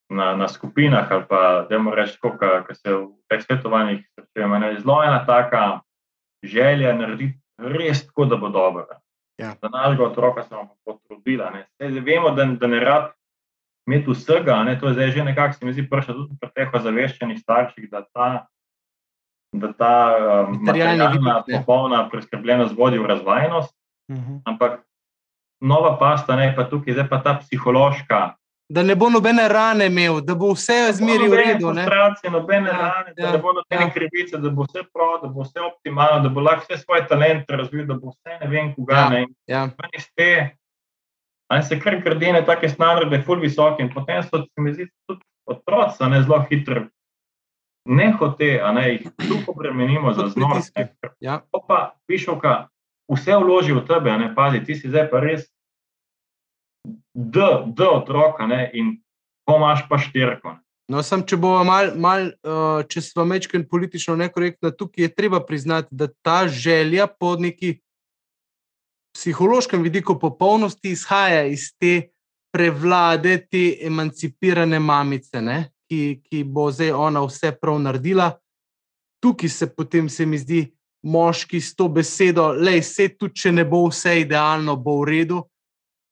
na, 0.10 0.36
na 0.36 0.48
skupinah, 0.48 1.12
ali 1.12 1.26
pa 1.30 1.68
da 1.70 1.78
moramo 1.80 1.96
reči, 1.96 2.18
kako 2.22 2.74
se 2.74 2.94
v 2.94 3.08
teh 3.30 3.44
svetovanjih 3.44 4.08
srečujemo. 4.16 4.60
Zelo 4.80 5.04
ena 5.04 5.26
taka 5.26 5.80
želja 6.44 6.96
narediti 6.96 7.40
res 7.58 8.08
tako, 8.08 8.26
da 8.26 8.36
bo 8.36 8.50
dobro. 8.50 8.88
Ja. 9.38 9.54
Za 9.62 9.70
našega 9.70 10.04
otroka 10.04 10.44
smo 10.44 10.76
potrudili. 10.86 11.64
Vemo, 11.80 12.30
da, 12.30 12.46
da 12.46 12.68
ne 12.68 12.80
rab 12.80 13.17
imeti 13.88 14.12
vsega. 14.12 14.64
Ne? 14.64 14.80
To 14.80 14.88
je 14.88 14.94
zdaj 14.94 15.12
že 15.12 15.24
nekako, 15.24 15.54
se 15.54 15.66
mi 15.66 15.74
zdi, 15.74 15.88
prišlo 15.90 16.14
tudi 16.14 16.38
pri 16.42 16.52
teh 16.56 16.74
ozaveščenih 16.74 17.40
starših, 17.40 17.90
da 17.92 18.04
ta, 18.14 18.28
da 19.56 19.74
ta 19.74 19.94
um, 20.48 20.60
materialna, 20.62 21.44
popolna 21.48 22.04
preskrbljenost 22.10 22.76
vodi 22.78 23.00
v 23.00 23.06
razvajnost. 23.06 23.74
Uh 24.12 24.16
mhm. 24.16 24.34
-huh. 24.34 24.42
Ampak 24.46 24.84
nova 25.62 25.98
pasta, 26.00 26.36
ne 26.36 26.54
pa 26.56 26.64
tukaj, 26.64 26.94
zdaj 26.94 27.10
pa 27.10 27.24
ta 27.24 27.40
psihološka 27.40 28.38
da 28.70 28.84
ne 28.84 28.96
bo 28.96 29.10
nobene 29.10 29.48
rane 29.48 29.86
imel, 29.86 30.22
da 30.22 30.36
bo 30.36 30.52
vse 30.52 30.92
zmeri 30.94 31.28
v 31.28 31.36
redu. 31.40 31.72
Ne 31.74 31.86
bo 31.88 32.30
nobene 32.30 32.70
ja, 32.70 32.78
rane, 32.78 33.14
ja, 33.18 33.26
da 33.26 33.32
ne 33.32 33.38
bo 33.38 33.54
nobene 33.54 33.86
ja. 33.86 33.92
krivice, 33.94 34.38
da 34.38 34.50
bo 34.50 34.66
vse 34.68 34.84
prav, 34.94 35.22
da 35.22 35.28
bo 35.28 35.46
vse 35.46 35.62
optimalno, 35.62 36.20
da 36.24 36.30
bo 36.30 36.44
lahko 36.44 36.68
vse 36.68 36.82
svoje 36.84 37.08
talente 37.08 37.56
razvil, 37.56 37.86
da 37.88 37.94
bo 37.94 38.12
vse 38.12 38.40
ne 38.42 38.50
vem, 38.52 38.74
koga 38.76 38.96
ja, 38.96 39.10
ne. 39.10 39.26
Ja. 39.48 39.70
Ste, 40.00 40.58
ali 41.48 41.64
se 41.64 41.80
kar 41.80 42.02
gradine, 42.04 42.46
take 42.46 42.70
standarde, 42.70 43.22
ful 43.24 43.42
visoke 43.42 43.84
in 43.84 43.90
potem 43.94 44.24
so 44.24 44.44
se 44.44 44.62
mi 44.62 44.74
zdi 44.74 44.88
tudi 45.08 45.22
otroci, 45.48 45.98
zelo 45.98 46.46
hitro. 46.50 46.88
Ne 47.88 48.12
hote, 48.12 48.60
a 48.60 48.72
ne 48.72 48.90
jih 48.90 49.04
tu 49.16 49.38
obremenimo 49.48 50.14
za 50.14 50.28
znov. 50.28 50.60
Ja. 51.20 51.42
Pa 51.68 51.96
pišoka, 52.08 52.68
vse 53.08 53.38
vloži 53.40 53.74
v 53.74 53.86
tebe, 53.88 54.12
ne 54.18 54.34
pazi, 54.36 54.60
ti 54.60 54.76
si 54.76 54.90
zdaj 54.90 55.08
pa 55.10 55.24
res 55.24 55.48
da, 57.14 57.64
da 57.66 57.90
otroka 57.90 58.48
ne, 58.48 58.70
in 58.74 58.98
ko 59.48 59.56
imaš 59.56 59.88
pa 59.90 59.98
štirko. 59.98 60.58
Ne. 60.58 60.62
No, 60.88 61.02
sem, 61.04 61.24
če 61.28 61.36
bomo 61.36 61.66
mal, 61.68 61.90
mal, 62.00 62.30
uh, 62.48 62.80
če 62.88 63.02
smo 63.04 63.26
mečken 63.28 63.66
politično 63.68 64.16
nekorektni, 64.16 64.72
tukaj 64.72 65.04
je 65.04 65.16
treba 65.16 65.42
priznati, 65.44 65.92
da 65.92 66.08
ta 66.24 66.46
želja 66.48 67.10
po 67.12 67.36
neki 67.40 67.74
psihološkem 69.18 69.82
vidiku 69.82 70.20
popolnosti 70.20 70.92
izhaja 70.94 71.48
iz 71.50 71.72
te 71.80 72.12
prevlade, 72.54 73.40
te 73.50 73.64
emancipirane 73.82 74.80
mamice, 74.80 75.42
ne, 75.42 75.58
ki, 75.90 76.22
ki 76.22 76.44
bo 76.44 76.70
zdaj 76.72 76.94
ona 76.94 77.24
vse 77.26 77.52
prav 77.58 77.80
naredila. 77.82 78.32
Tukaj 79.24 79.50
se 79.50 79.68
potem, 79.74 80.10
se 80.10 80.26
mi 80.26 80.38
zdi, 80.38 80.68
moški 81.08 81.62
s 81.62 81.74
to 81.76 81.88
besedo, 81.90 82.52
le 82.54 82.78
vse, 82.82 83.10
tudi 83.18 83.42
če 83.42 83.56
ne 83.58 83.66
bo 83.66 83.88
vse 83.88 84.20
idealno, 84.22 84.78
bo 84.78 85.00
v 85.02 85.10
redu 85.10 85.42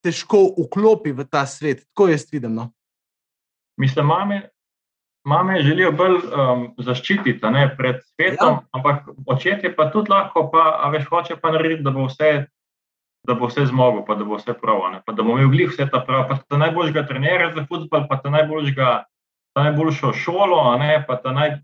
težko 0.06 0.48
vklopi 0.58 1.14
v 1.18 1.26
ta 1.30 1.46
svet. 1.50 1.86
Tako 1.92 2.10
jaz 2.12 2.26
vidim. 2.32 2.58
No? 2.58 2.70
Mislim, 3.82 4.10
mame, 4.10 4.42
mame 5.28 5.62
želijo 5.66 5.92
bolj 5.98 6.18
um, 6.26 6.68
zaščititi 6.78 7.54
ne, 7.54 7.68
pred 7.78 8.02
svetom, 8.14 8.60
ja. 8.62 8.68
ampak 8.78 9.10
očetje 9.26 9.74
pa 9.76 9.90
tudi 9.94 10.14
lahko, 10.14 10.48
pa, 10.54 10.68
a 10.82 10.90
veš, 10.94 11.10
hoče 11.10 11.40
pa 11.42 11.54
narediti, 11.54 11.86
da 11.86 11.94
bo 11.94 12.10
vse. 12.10 12.46
Da 13.26 13.34
bo 13.34 13.48
vse 13.50 13.66
zmogel, 13.66 14.04
pa 14.06 14.16
da 14.16 14.26
bo 14.28 14.38
vse 14.38 14.54
prav, 14.62 14.84
pa 15.06 15.14
da 15.14 15.24
bo 15.24 15.38
imel 15.38 15.50
glih 15.50 15.72
vse 15.72 15.88
ta 15.92 16.04
prav, 16.06 16.28
pa 16.30 16.38
da 16.50 16.60
najboljšega 16.66 17.06
trenera 17.08 17.52
za 17.56 17.66
futbol, 17.70 18.06
pa 18.10 18.20
da 18.24 18.30
najboljšega, 18.30 18.90
da 19.56 19.64
najboljšo 19.64 20.14
šolo, 20.14 20.60
ne, 20.78 21.00
pa 21.08 21.18
da 21.24 21.32
naj, 21.34 21.56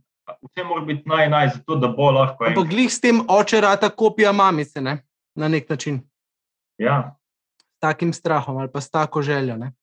vse 0.41 0.65
mora 0.65 0.85
biti 0.85 1.09
naj, 1.09 1.29
naj, 1.29 1.49
zato 1.57 1.77
da 1.77 1.91
bo 1.93 2.09
lahko. 2.15 2.47
Ampak 2.49 2.69
glih 2.71 2.89
s 2.89 3.01
tem 3.03 3.21
oče 3.27 3.61
rata 3.61 3.89
kopija 3.89 4.31
mamice, 4.31 4.81
ne, 4.81 4.97
na 5.35 5.51
nek 5.51 5.69
način. 5.69 6.01
Ja, 6.81 7.13
takim 7.81 8.13
strahom 8.13 8.57
ali 8.57 8.71
pa 8.71 8.81
s 8.81 8.91
tako 8.91 9.21
željo. 9.21 9.57
Ne? 9.57 9.73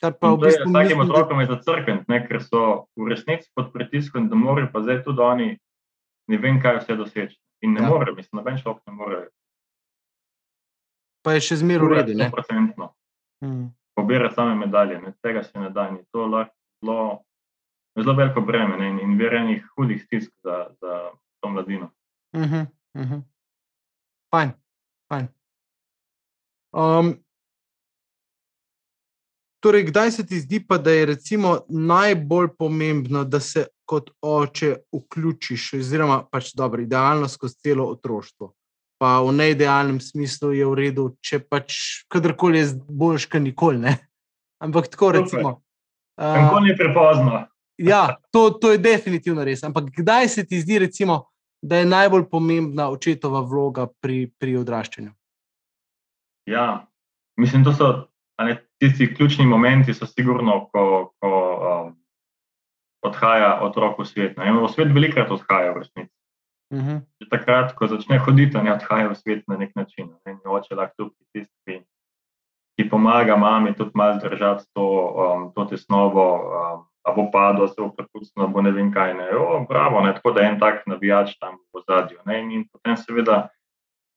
Kar 0.00 0.14
pa 0.20 0.30
v 0.32 0.38
bistvu. 0.46 0.70
S 0.70 0.72
takim 0.72 1.00
otrokom 1.00 1.40
je 1.40 1.46
zacrkven, 1.46 2.04
ker 2.28 2.42
so 2.42 2.62
v 2.96 3.10
resnici 3.10 3.50
pod 3.54 3.72
pritiskom, 3.72 4.28
da 4.30 4.38
morajo 4.38 4.70
pa 4.72 4.82
zdaj 4.86 5.02
tudi 5.04 5.20
oni 5.20 5.48
ne 6.30 6.38
vem, 6.38 6.60
kaj 6.62 6.80
vse 6.80 6.96
doseči. 6.96 7.36
In 7.66 7.74
ne 7.74 7.82
ja. 7.82 7.88
morejo, 7.90 8.14
mislim, 8.16 8.38
noben 8.38 8.56
šok 8.58 8.78
ne 8.86 8.92
more. 8.94 9.20
Pa 11.22 11.36
je 11.36 11.40
še 11.40 11.60
zmeraj 11.60 11.88
v 11.88 11.92
redu. 11.98 12.88
Hmm. 13.40 13.72
Pobirati 13.96 14.34
same 14.34 14.54
medalje, 14.54 15.00
ne? 15.00 15.12
tega 15.24 15.42
se 15.44 15.58
ne 15.60 15.70
da. 15.70 15.88
In 15.88 16.00
to 16.12 16.26
lahko 16.26 16.54
zelo, 16.80 17.24
zelo 17.98 18.14
veliko 18.16 18.40
breme 18.40 18.76
ne? 18.80 18.92
in 19.04 19.18
verenih 19.18 19.64
hudih 19.76 20.02
stisk 20.04 20.32
za, 20.44 20.68
za 20.80 21.10
to 21.40 21.48
mladino. 21.48 21.90
Uh 22.32 22.40
-huh, 22.40 22.66
uh 22.94 23.02
-huh. 23.10 23.22
Fajn, 24.30 24.52
fajn. 25.08 25.28
Um, 26.72 27.14
torej, 29.60 29.84
kdaj 29.84 30.10
se 30.10 30.26
ti 30.26 30.40
zdi, 30.40 30.66
pa, 30.66 30.78
da 30.78 30.90
je 30.90 31.16
najbolj 31.68 32.48
pomembno, 32.58 33.24
da 33.24 33.40
se 33.40 33.66
kot 33.84 34.10
oče 34.22 34.76
vključiš, 34.92 35.72
oziroma 35.74 36.22
pač 36.30 36.54
dobro, 36.54 36.82
idealno 36.82 37.28
skozi 37.28 37.56
celo 37.58 37.88
otroštvo. 37.90 38.52
Pa 39.00 39.16
v 39.24 39.32
neidealnem 39.32 39.96
smislu 40.00 40.52
je 40.52 40.66
v 40.68 40.76
redu, 40.76 41.06
če 41.24 41.40
pač 41.40 41.76
kadarkoli 42.12 42.60
je 42.60 42.66
boljš, 42.84 43.30
kot 43.32 43.40
nikoli. 43.40 43.80
Ne? 43.80 43.96
Ampak 44.60 44.90
tako 44.92 45.14
recimo. 45.16 45.54
Kako 46.20 46.58
uh, 46.58 46.64
ni 46.64 46.76
prepozno. 46.76 47.46
ja, 47.92 48.20
to, 48.28 48.50
to 48.60 48.74
je 48.76 48.82
definitivno 48.84 49.44
res. 49.44 49.64
Ampak 49.64 49.88
kdaj 49.96 50.28
se 50.28 50.44
ti 50.44 50.60
zdi, 50.60 50.82
recimo, 50.84 51.32
da 51.64 51.80
je 51.80 51.88
najbolj 51.88 52.28
pomembna 52.28 52.90
očetova 52.92 53.40
vloga 53.40 53.88
pri, 54.04 54.28
pri 54.36 54.58
odraščanju? 54.60 55.12
Ja, 56.52 56.84
mislim, 57.40 57.64
da 57.64 57.72
so 57.72 57.90
ne, 58.44 58.56
tisti 58.80 59.08
ključni 59.14 59.46
momenti, 59.46 59.94
so 59.94 60.06
sigurno, 60.06 60.66
ko, 60.72 60.84
ko 61.20 61.32
um, 61.32 61.90
odhaja 63.04 63.60
otrok 63.64 64.00
v 64.00 64.08
svet. 64.08 64.36
Ne. 64.36 64.52
V 64.52 64.68
svet 64.72 64.92
velikrat 64.92 65.30
odhaja 65.32 65.72
v 65.72 65.84
resnici. 65.84 66.12
Uh 66.72 66.78
mhm. 66.78 66.90
-huh. 66.90 67.28
Takrat, 67.30 67.72
ko 67.74 67.86
začne 67.86 68.18
hoditi, 68.18 68.58
ne 68.58 68.72
odhaja 68.72 69.08
v 69.08 69.14
svet 69.14 69.48
na 69.48 69.56
nek 69.56 69.76
način. 69.76 70.10
Ne. 70.26 70.38
Oče 70.44 70.74
lahko 70.74 70.94
tudi 70.96 71.26
tisti, 71.32 71.84
ki 72.78 72.88
pomaga 72.90 73.36
mami 73.36 73.74
tudi 73.74 73.90
malo 73.94 74.18
zdržati 74.18 74.64
to, 74.74 74.86
um, 75.16 75.52
to 75.52 75.64
tesnobo. 75.64 76.34
Um, 76.34 76.86
A 77.02 77.12
bo 77.12 77.30
padlo, 77.32 77.68
se 77.68 77.74
bo 77.78 77.88
prepustilo, 77.96 78.48
bo 78.48 78.60
ne 78.62 78.70
vem 78.70 78.92
kaj. 78.92 79.14
Ne. 79.14 79.36
O, 79.36 79.64
bravo, 79.68 80.00
ne. 80.00 80.12
Tako 80.14 80.32
da 80.32 80.40
je 80.40 80.48
en 80.48 80.58
tak 80.60 80.86
navijač 80.86 81.38
tam 81.40 81.54
v 81.74 81.80
zadju. 81.88 82.18
In, 82.28 82.50
in 82.50 82.64
potem, 82.72 82.96
seveda, 82.96 83.48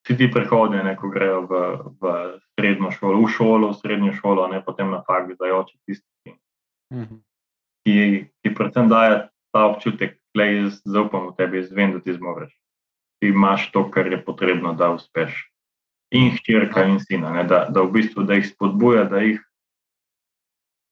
vsi 0.04 0.18
ti 0.18 0.32
prehodi, 0.32 0.84
ne, 0.84 0.96
ko 0.96 1.10
grejo 1.10 1.46
v, 1.48 1.62
v 2.02 2.12
srednjo 2.60 2.92
šolo, 2.92 3.22
v 3.24 3.30
šolo, 3.32 3.70
v 3.72 3.80
srednjo 3.80 4.14
šolo, 4.14 4.48
ne 4.52 4.60
potem 4.64 4.92
na 4.92 5.00
fakt, 5.08 5.32
da 5.40 5.48
je 5.48 5.54
oče 5.54 5.78
tisti, 5.88 6.36
mhm. 6.94 7.22
ki, 7.86 7.96
ki 8.44 8.56
predvsem 8.56 8.92
daje 8.92 9.30
ta 9.56 9.66
občutek, 9.72 10.20
da 10.36 10.46
jaz 10.50 10.82
zaupam 10.86 11.30
v 11.30 11.36
tebi, 11.38 11.62
jaz 11.62 11.72
vem, 11.72 11.94
da 11.94 12.02
ti 12.02 12.14
zmoriš. 12.14 12.54
Ti 13.22 13.30
imaš 13.30 13.70
to, 13.72 13.86
kar 13.92 14.08
je 14.12 14.20
potrebno, 14.26 14.74
da 14.74 14.92
uspeš. 14.94 15.36
In 16.14 16.32
hčerka, 16.38 16.84
in 16.86 17.00
sina, 17.00 17.32
ne, 17.34 17.44
da, 17.50 17.66
da 17.70 17.82
v 17.82 17.92
bistvu 17.96 18.26
da 18.30 18.38
jih 18.38 18.46
spodbuja, 18.48 19.08
da 19.10 19.24
jih 19.24 19.40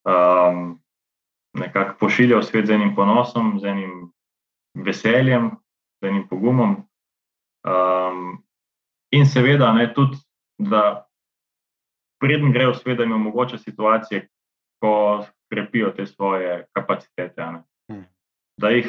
um, 0.10 0.80
nekako 1.54 1.98
pošilja 2.00 2.39
v 2.39 2.48
svet 2.48 2.70
z 2.70 2.78
enim 2.78 2.96
ponosom, 2.96 3.60
z 3.62 3.70
enim 3.70 3.92
veseljem, 4.74 5.52
z 6.02 6.10
enim 6.10 6.26
pogumom. 6.30 6.80
Um, 7.62 8.42
In 9.12 9.26
seveda, 9.28 9.74
ne, 9.76 9.89
tudi, 9.94 10.18
da 10.56 11.04
preden 12.22 12.54
grejo 12.56 12.72
v 12.72 12.80
svet, 12.80 12.98
da 12.98 13.04
jim 13.04 13.18
omogoča 13.18 13.58
situacije, 13.58 14.28
ko 14.80 15.26
krepijo 15.52 15.92
te 15.92 16.06
svoje 16.06 16.66
kapacitete. 16.74 17.48
Hmm. 17.92 18.06
Da 18.58 18.70
jih 18.72 18.88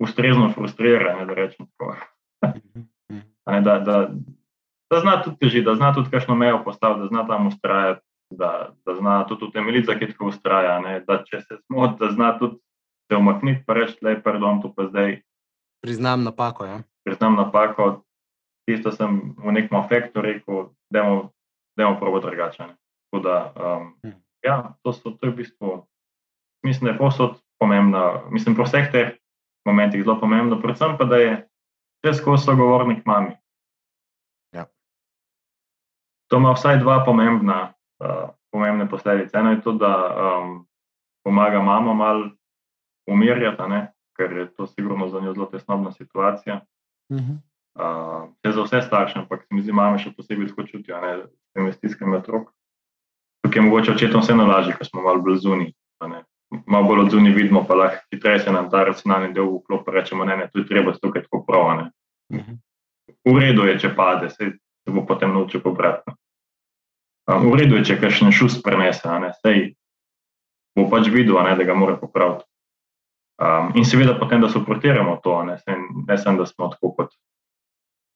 ustrezno 0.00 0.50
frustrira, 0.54 1.16
ne, 1.18 1.26
da 1.26 1.34
rečem 1.34 1.66
tako. 1.66 1.94
Hmm. 3.10 3.22
Ne, 3.46 3.60
da, 3.60 3.78
da, 3.78 3.96
da 4.90 5.00
zna 5.00 5.22
tudi 5.22 5.36
težiti, 5.40 5.64
da 5.64 5.74
zna 5.74 5.92
tudi 5.94 6.10
kakšno 6.10 6.34
mejo 6.34 6.62
postaviti, 6.64 7.00
da 7.00 7.06
zna 7.06 7.26
tam 7.26 7.46
ustrajati, 7.46 8.00
da, 8.30 8.50
da 8.86 8.94
zna 8.94 9.24
tudi 9.28 9.44
utemeljiti, 9.44 9.86
zakaj 9.86 10.12
tako 10.12 10.30
ustraja. 10.32 10.78
Ne, 10.80 11.00
da 11.06 11.20
če 11.24 11.40
se 11.40 11.58
smoti, 11.66 11.98
da 12.00 12.10
zna 12.10 12.32
tudi 12.38 12.56
se 13.10 13.16
omakniti, 13.16 13.64
pa 13.66 13.74
reči, 13.74 13.98
je 14.06 14.22
pardon, 14.22 14.62
tu 14.62 14.72
pa 14.74 14.86
zdaj. 14.88 15.20
Priznam 15.82 16.24
napako. 16.24 16.64
Ja. 16.64 16.80
Priznam 17.04 17.36
napako, 17.36 18.04
tisto 18.68 18.92
sem 18.92 19.34
v 19.36 19.52
nekem 19.52 19.78
afektu 19.78 20.22
rekel, 20.22 20.68
da 20.92 21.04
je 21.04 21.96
prav 22.00 22.20
drugače. 22.20 22.72
Da, 23.22 23.52
um, 23.58 23.94
hm. 24.06 24.16
ja, 24.46 24.74
to, 24.82 24.92
so, 24.92 25.10
to 25.10 25.26
je 25.26 25.32
v 25.32 25.36
bistvu, 25.42 25.70
mislim, 26.62 26.86
da 26.86 26.92
je 26.92 26.98
posod 26.98 27.40
pomembno, 27.58 28.30
mislim, 28.30 28.54
po 28.56 28.62
vseh 28.62 28.86
teh 28.92 29.16
momentih 29.66 30.04
zelo 30.04 30.20
pomembno, 30.20 30.60
predvsem 30.60 30.96
pa, 30.98 31.04
da 31.04 31.16
je 31.16 31.32
vse 32.02 32.18
skozi 32.18 32.44
sogovornik 32.44 33.06
mami. 33.06 33.36
Ja. 34.52 34.66
To 36.30 36.36
ima 36.36 36.52
vsaj 36.52 36.78
dva 36.78 37.02
pomembna, 37.04 37.72
uh, 38.00 38.30
pomembne 38.52 38.88
posledice. 38.88 39.38
Eno 39.38 39.50
je 39.50 39.60
to, 39.60 39.72
da 39.72 39.92
um, 40.08 40.66
pomaga 41.24 41.62
mamo 41.62 41.94
malo 41.94 42.30
umirjati, 43.08 43.86
ker 44.16 44.32
je 44.32 44.54
to 44.54 44.66
sigurno 44.66 45.08
za 45.08 45.20
njo 45.20 45.34
zelo 45.34 45.46
tesnobna 45.46 45.92
situacija. 45.92 46.60
Uh. 47.08 47.18
-huh. 47.18 47.38
Uh, 47.74 48.52
za 48.54 48.62
vse 48.62 48.82
starše, 48.82 49.18
ampak 49.18 49.42
se 49.42 49.54
mi 49.54 49.62
zdi, 49.62 49.70
imamo 49.70 49.98
še 49.98 50.12
posebej 50.16 50.48
tako 50.48 50.62
čutijo, 50.66 51.00
da 51.00 51.26
se 51.28 51.36
temi 51.54 51.72
stiskami 51.72 52.16
otrok. 52.16 52.50
tukaj 53.44 53.62
je 53.62 53.62
mogoče 53.62 53.92
očetom 53.92 54.20
vseeno 54.20 54.46
lažje, 54.46 54.74
ker 54.76 54.86
smo 54.86 55.02
malo 55.02 55.22
bolj 55.22 55.36
zunaj. 55.36 55.72
Malo 56.50 56.86
bolj 56.86 57.04
od 57.04 57.12
zunaj 57.14 57.32
vidimo, 57.32 57.62
pa 57.66 57.74
lahko 57.78 58.02
hitreje 58.10 58.40
se 58.44 58.52
nam 58.52 58.70
ta 58.70 58.82
racionalni 58.84 59.34
del 59.34 59.46
vklopi, 59.60 59.92
rečemo, 59.94 60.24
ne, 60.26 60.36
ne, 60.36 60.48
tu 60.50 60.58
je 60.58 60.66
treba 60.66 60.92
tukaj 60.98 61.22
tako 61.22 61.44
prav. 61.46 61.86
Mhm. 62.32 62.58
V 63.24 63.38
redu 63.38 63.66
je, 63.68 63.78
če 63.78 63.94
pade, 63.94 64.30
se, 64.30 64.50
se 64.84 64.94
bo 64.94 65.04
potem 65.06 65.32
naučil 65.34 65.60
pobrati. 65.60 66.10
Um, 67.30 67.50
v 67.52 67.60
redu 67.60 67.78
je, 67.78 67.84
če 67.90 67.98
kaj 68.00 68.10
še 68.16 68.30
šust 68.34 68.62
prenese, 68.64 69.06
sej 69.44 69.74
bo 70.74 70.86
pač 70.90 71.10
videl, 71.10 71.38
ne, 71.44 71.54
da 71.58 71.66
ga 71.66 71.74
mora 71.74 71.96
popraviti. 71.98 72.46
Um, 73.40 73.70
in 73.78 73.86
seveda 73.88 74.14
potem, 74.18 74.42
da 74.42 74.50
suportiramo 74.52 75.18
to, 75.24 75.36
ne, 75.48 75.58
sej, 75.62 75.78
ne 76.06 76.18
sem, 76.18 76.36
da 76.36 76.46
smo 76.46 76.70
tako 76.74 76.92
kot. 76.96 77.14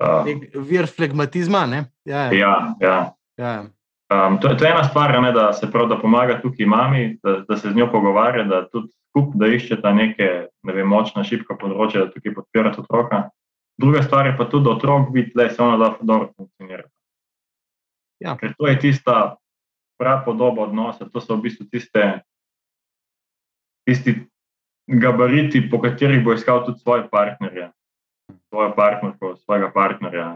Uh, 0.03 0.27
Vir 0.69 0.89
flegmatizma, 0.91 1.65
ne? 1.71 1.85
Ja, 2.09 2.27
ja. 2.35 2.55
ja, 2.83 2.97
ja. 3.39 3.55
Um, 4.13 4.37
to, 4.41 4.53
to 4.55 4.65
je 4.65 4.71
ena 4.71 4.85
stvar, 4.85 5.15
ne, 5.23 5.33
da 5.33 5.53
se 5.53 5.71
prav, 5.71 5.89
da 5.89 5.97
pomaga 5.99 6.37
tukaj 6.43 6.67
mami, 6.67 7.19
da, 7.23 7.39
da 7.49 7.57
se 7.57 7.71
z 7.71 7.77
njo 7.77 7.89
pogovarja, 7.93 8.45
da 8.45 8.67
tudi 8.69 8.93
skup, 8.93 9.33
da 9.35 9.49
iščeta 9.49 9.93
neke 9.93 10.29
ne 10.65 10.73
vem, 10.73 10.89
močna, 10.89 11.25
šipka 11.25 11.57
področja, 11.61 12.05
da 12.05 12.13
tukaj 12.13 12.35
podpirate 12.37 12.83
otroka. 12.83 13.29
Druga 13.81 14.03
stvar 14.05 14.29
je 14.29 14.37
pa 14.39 14.47
tudi, 14.51 14.69
da 14.69 14.77
otrok 14.77 15.09
vidi, 15.15 15.33
da 15.35 15.49
se 15.51 15.63
ona 15.63 15.79
da 15.81 15.95
dobro 16.01 16.31
funkcionira. 16.37 16.85
Ja. 18.23 18.37
Ker 18.41 18.55
to 18.59 18.69
je 18.69 18.79
tista 18.79 19.37
prava 19.99 20.23
podoba 20.25 20.69
odnosa, 20.69 21.09
to 21.09 21.21
so 21.21 21.37
v 21.37 21.49
bistvu 21.49 21.67
tiste, 21.73 22.05
tisti 23.89 24.17
gabariti, 24.87 25.65
po 25.71 25.81
katerih 25.83 26.23
bo 26.25 26.37
iskal 26.37 26.65
tudi 26.67 26.83
svoje 26.85 27.09
partnerje, 27.11 27.71
svojo 28.49 28.73
partnerko, 28.77 29.37
svojega 29.43 29.73
partnerja. 29.75 30.29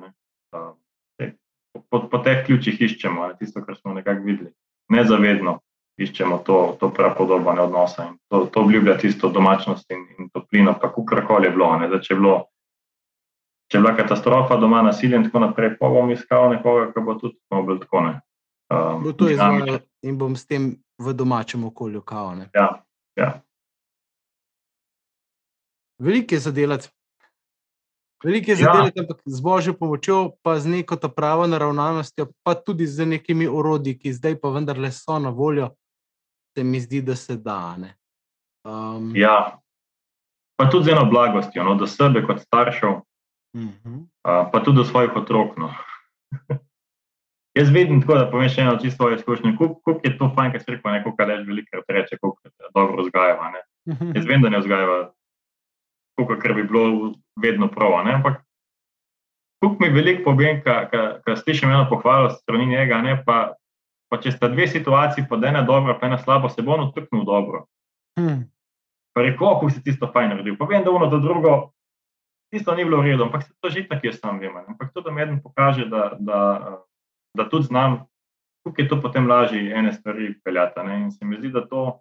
Po, 1.73 2.01
po 2.11 2.19
teh 2.25 2.45
ključih 2.47 2.81
iščemo 2.81 3.27
ne, 3.29 3.37
tisto, 3.39 3.62
kar 3.64 3.77
smo 3.77 3.95
nekako 3.95 4.25
videli. 4.25 4.53
Nezavedno 4.93 5.59
iščemo 5.99 6.39
to, 6.47 6.77
to 6.81 6.91
pravo 6.95 7.14
podobo 7.19 7.51
odnosa 7.51 8.07
in 8.07 8.16
to, 8.31 8.47
to 8.53 8.62
obljublja 8.62 8.97
tisto 8.99 9.29
domačnost 9.29 9.91
in, 9.91 10.07
in 10.19 10.31
toplino, 10.31 10.75
pa 10.81 10.93
kakorkoli 10.93 11.47
je 11.47 11.51
bilo. 11.51 11.73
Ne, 11.79 11.89
da, 11.89 12.01
če 12.01 12.14
je 12.14 12.19
bilo 12.21 12.37
če 13.69 13.77
je 13.77 13.83
bila 13.83 13.95
katastrofa 13.97 14.57
doma, 14.57 14.83
nasilje 14.83 15.19
in 15.21 15.27
tako 15.29 15.45
naprej, 15.45 15.75
pa 15.81 15.91
bom 15.93 16.11
iskal 16.12 16.53
nekoga, 16.55 16.89
ki 16.93 17.05
bo 17.05 17.16
tudi 17.21 17.37
bolj 17.53 17.83
tako. 17.85 18.05
Ne. 18.07 18.14
Um, 18.73 19.03
bo 19.05 19.12
to 19.16 19.29
izvajal 19.33 19.81
in 20.05 20.19
bom 20.21 20.37
s 20.37 20.47
tem 20.49 20.71
v 20.99 21.14
domačem 21.16 21.64
okolju 21.69 22.03
kao. 22.03 22.35
Ja, 22.55 22.69
ja. 23.16 23.31
Veliko 25.99 26.35
je 26.35 26.41
zadelati. 26.41 26.89
Veliko 28.25 28.51
je 28.51 28.57
ja. 28.59 28.64
zadelati, 28.64 29.01
ampak 29.01 29.21
z 29.25 29.41
božjo 29.41 29.73
pomočjo, 29.79 30.31
pa 30.43 30.59
z 30.59 30.66
neko 30.66 30.97
ta 30.97 31.09
pravo 31.09 31.47
naravnanostjo, 31.47 32.27
pa 32.43 32.55
tudi 32.55 32.87
z 32.87 33.07
nekimi 33.07 33.47
urodji, 33.47 33.99
ki 33.99 34.12
zdaj 34.12 34.41
pa 34.41 34.51
vendarle 34.51 34.91
so 34.93 35.19
na 35.19 35.31
voljo, 35.31 35.71
se 36.57 36.64
mi 36.64 36.81
zdi, 36.81 37.03
da 37.03 37.16
se 37.16 37.37
da. 37.37 37.77
Um, 38.66 39.12
ja, 39.16 39.61
pa 40.59 40.71
tudi 40.71 40.91
z 40.91 40.97
eno 40.97 41.05
blagostjo, 41.07 41.64
no, 41.64 41.75
do 41.75 41.87
sebe 41.87 42.27
kot 42.27 42.41
staršev, 42.41 43.01
-hmm. 43.55 43.99
uh, 44.25 44.51
pa 44.53 44.61
tudi 44.61 44.77
do 44.77 44.85
svojih 44.85 45.16
otrok. 45.16 45.57
No. 45.57 45.75
Jaz 47.59 47.71
vidim 47.71 48.01
tako, 48.01 48.19
da 48.19 48.31
povem 48.31 48.49
še 48.49 48.62
eno 48.62 48.77
čisto 48.79 49.03
svoje 49.03 49.19
izkušnje. 49.19 49.57
Kako 49.59 50.01
je 50.05 50.12
to 50.19 50.31
fajn, 50.35 50.53
ker 50.53 50.62
se 50.62 50.71
reče, 50.71 50.83
kar 51.16 51.29
lež 51.29 51.47
veliko 51.47 51.83
reče, 51.89 52.19
kako 52.21 52.37
dobro 52.75 53.03
vzgajava. 53.03 53.51
Mm 53.51 53.93
-hmm. 53.93 54.16
Jaz 54.16 54.27
vem, 54.27 54.43
da 54.43 54.49
ne 54.49 54.59
vzgajava, 54.59 54.99
kako 56.27 56.55
bi 56.55 56.64
bilo 56.64 57.12
vedno 57.43 57.69
prav. 57.69 58.01
Ampak 58.07 58.43
kuk 59.62 59.81
mi 59.81 59.91
veliko 59.91 60.31
povem, 60.31 60.61
ker 60.62 61.39
slišim 61.39 61.71
eno 61.71 61.87
pohvalo 61.91 62.31
strani 62.31 62.66
njega, 62.66 63.01
ne, 63.03 63.16
pa, 63.27 63.55
pa 64.11 64.21
če 64.23 64.33
sta 64.33 64.49
dve 64.49 64.69
situaciji, 64.71 65.27
pa 65.31 65.39
ena 65.49 65.62
dobra, 65.62 65.99
pa 65.99 66.07
ena 66.07 66.19
slaba, 66.19 66.49
se 66.49 66.62
bo 66.62 66.77
ono 66.77 66.93
tuknil 66.95 67.25
dobro. 67.27 67.66
Mm. 68.19 68.47
Pa 69.14 69.23
reko, 69.23 69.55
kako 69.55 69.71
si 69.71 69.83
tisto 69.83 70.11
fajn 70.12 70.35
naredil. 70.35 70.57
Pa 70.59 70.69
vem, 70.71 70.85
da 70.85 70.91
ono 70.91 71.11
to 71.11 71.19
drugo 71.19 71.73
tisto 72.53 72.75
ni 72.75 72.85
bilo 72.85 73.03
v 73.03 73.12
redu, 73.12 73.27
ampak 73.27 73.45
se 73.45 73.53
to 73.61 73.71
že 73.71 73.89
tako 73.89 74.07
jaz 74.07 74.21
sam 74.21 74.39
vem. 74.39 74.57
Ampak 74.57 74.93
to, 74.95 75.01
da 75.01 75.11
mi 75.11 75.23
eden 75.23 75.43
pokaže, 75.43 75.85
da, 75.85 76.16
da, 76.19 76.41
da 77.37 77.49
tudi 77.49 77.69
znam, 77.69 78.07
kako 78.64 78.83
je 78.83 78.89
to 78.89 79.01
potem 79.03 79.29
lažje 79.29 79.73
ene 79.75 79.93
stvari 79.93 80.35
peljati. 80.45 80.81
Ne? 80.87 81.01
In 81.01 81.11
se 81.11 81.25
mi 81.25 81.37
zdi, 81.37 81.51
da 81.51 81.66
to 81.66 82.01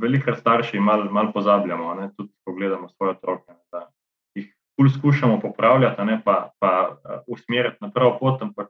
velikrat 0.00 0.38
starši 0.38 0.80
malo 0.80 1.10
mal 1.10 1.32
pozabljamo, 1.32 1.94
ne? 1.94 2.10
tudi 2.16 2.32
ko 2.44 2.52
gledamo 2.52 2.88
svoje 2.88 3.10
otroke. 3.10 3.52
Da 3.72 3.90
jih 4.34 4.54
pol 4.76 4.88
skušamo 4.88 5.40
popravljati, 5.40 6.04
ne? 6.04 6.20
pa, 6.24 6.50
pa 6.58 6.72
uh, 6.90 7.20
usmeriti 7.26 7.76
na 7.80 7.90
pravo 7.90 8.18
pot, 8.20 8.42
ampak 8.42 8.68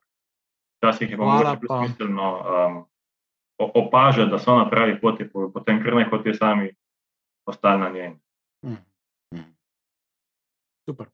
včasih 0.79 1.11
je 1.11 1.17
pa 1.17 1.25
mogoče 1.25 1.67
smiselno 1.67 2.31
um, 2.39 2.85
opažati, 3.59 4.31
da 4.31 4.39
so 4.39 4.57
na 4.59 4.71
pravi 4.71 5.01
poti, 5.01 5.29
potem 5.55 5.83
kar 5.85 5.95
ne 5.95 6.09
hoče 6.11 6.35
sami 6.35 6.73
ostali 7.47 7.81
na 7.81 7.91
njej. 7.91 8.13
Hmm. 8.65 8.77
Super. 10.89 11.07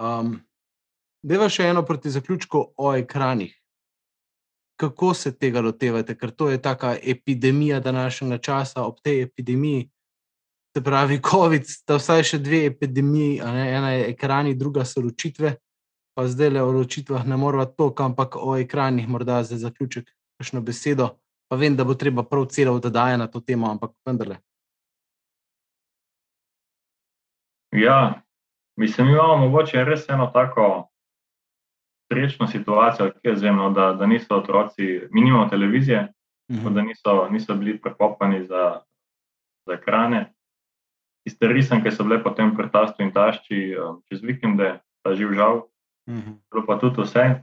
Um, 0.00 0.40
Deva 1.24 1.48
še 1.48 1.70
eno 1.72 1.82
proti 1.82 2.10
zaključku 2.10 2.60
o 2.76 2.94
ekranih. 2.96 3.63
Kako 4.76 5.14
se 5.14 5.32
tega 5.38 5.60
lotevate, 5.60 6.16
ker 6.18 6.30
to 6.30 6.50
je 6.50 6.62
taka 6.62 6.96
epidemija 7.02 7.80
današnjega 7.80 8.38
časa, 8.38 8.82
ob 8.84 8.96
tej 9.02 9.22
epidemiji, 9.22 9.90
se 10.76 10.82
pravi, 10.84 11.20
COVID, 11.30 11.68
da 11.86 11.98
vsaj 12.00 12.22
še 12.22 12.38
dve 12.42 12.64
epidemiji, 12.66 13.38
ena 13.44 13.92
je 13.92 14.08
ekrani, 14.10 14.54
druga 14.58 14.84
so 14.84 15.00
ločitve, 15.00 15.54
pa 16.14 16.26
zdaj 16.26 16.50
le 16.50 16.62
o 16.62 16.72
ločitvah 16.72 17.26
ne 17.26 17.36
moramo 17.36 17.64
toliko, 17.64 18.02
ampak 18.02 18.36
o 18.36 18.56
ekranih, 18.58 19.06
morda 19.08 19.42
za 19.42 19.58
zaključek, 19.58 20.10
kakšno 20.38 20.60
besedo. 20.60 21.14
Pa 21.48 21.56
vem, 21.56 21.76
da 21.76 21.84
bo 21.84 21.94
treba 21.94 22.24
prav 22.26 22.48
celo 22.50 22.74
oddaje 22.74 23.18
na 23.18 23.26
to 23.30 23.40
temo, 23.40 23.70
ampak 23.70 23.94
vendarle. 24.06 24.40
Ja, 27.74 28.24
Mislim, 28.76 29.08
imamo 29.08 29.36
mogoče 29.36 29.84
res 29.84 30.08
eno 30.08 30.26
tako 30.26 30.88
srečno 32.12 32.46
situacijo, 32.46 33.10
ki 33.10 33.28
je 33.28 33.36
zemno, 33.36 33.70
da, 33.70 33.92
da 33.92 34.06
niso 34.06 34.36
otroci, 34.36 35.00
mi 35.10 35.20
nimamo 35.20 35.48
televizije, 35.48 36.08
uh 36.48 36.56
mhm. 36.56 36.66
-huh. 36.66 36.74
da 36.74 36.82
niso, 36.82 37.28
niso 37.30 37.54
bili 37.54 37.80
prepopani 37.80 38.44
za, 38.46 38.80
za 39.66 39.74
ekrane. 39.74 40.32
Tiste 41.26 41.48
risanke 41.48 41.90
so 41.90 42.04
bile 42.04 42.22
potem 42.22 42.56
pri 42.56 42.70
tastu 42.70 43.02
in 43.02 43.12
tašči 43.12 43.76
um, 43.76 44.02
čez 44.08 44.22
vikende, 44.22 44.80
ta 45.02 45.14
živ 45.14 45.32
žal, 45.32 45.56
uh 45.56 46.14
mhm. 46.14 46.32
-huh. 46.50 46.66
pa 46.66 46.78
tudi 46.78 47.02
vse. 47.02 47.42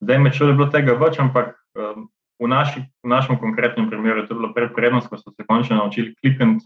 Zdaj 0.00 0.18
me 0.18 0.30
je 0.30 0.52
bilo 0.52 0.66
tega 0.66 0.92
več, 0.92 1.18
ampak 1.18 1.56
um, 1.74 2.08
v, 2.40 2.48
naši, 2.48 2.80
v 2.80 3.08
našem 3.08 3.38
konkretnem 3.38 3.90
primeru 3.90 4.20
je 4.20 4.26
to 4.26 4.34
bilo 4.34 4.52
prednost, 4.52 5.08
ko 5.08 5.16
so 5.16 5.30
se 5.30 5.46
končno 5.46 5.76
naučili 5.76 6.14
klikati. 6.14 6.60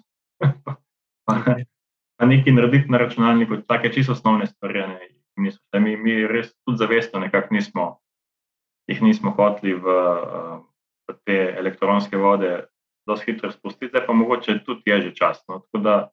na 2.18 2.26
neki 2.32 2.52
narediti 2.52 2.90
na 2.90 2.98
računalniku, 2.98 3.56
tako 3.56 3.88
čisto 3.88 4.12
osnovne 4.12 4.46
stvari. 4.46 4.82
Mi, 5.38 5.96
mi 5.96 6.26
res 6.26 6.52
tudi 6.66 6.78
zavestno 6.78 7.20
nekako 7.20 7.54
nismo, 7.54 7.86
jih 8.90 9.02
nismo 9.02 9.30
hoteli 9.36 9.74
v, 9.74 9.94
v 11.08 11.16
te 11.24 11.38
elektronske 11.58 12.18
vode 12.18 12.66
zelo 13.08 13.18
hitro 13.26 13.50
spustiti, 13.52 13.90
zdaj 13.90 14.06
pa 14.06 14.12
mogoče 14.12 14.58
tudi 14.64 14.90
je 14.90 15.00
že 15.02 15.14
čas. 15.14 15.44
No. 15.48 15.58
Tako 15.58 15.78
da 15.78 16.10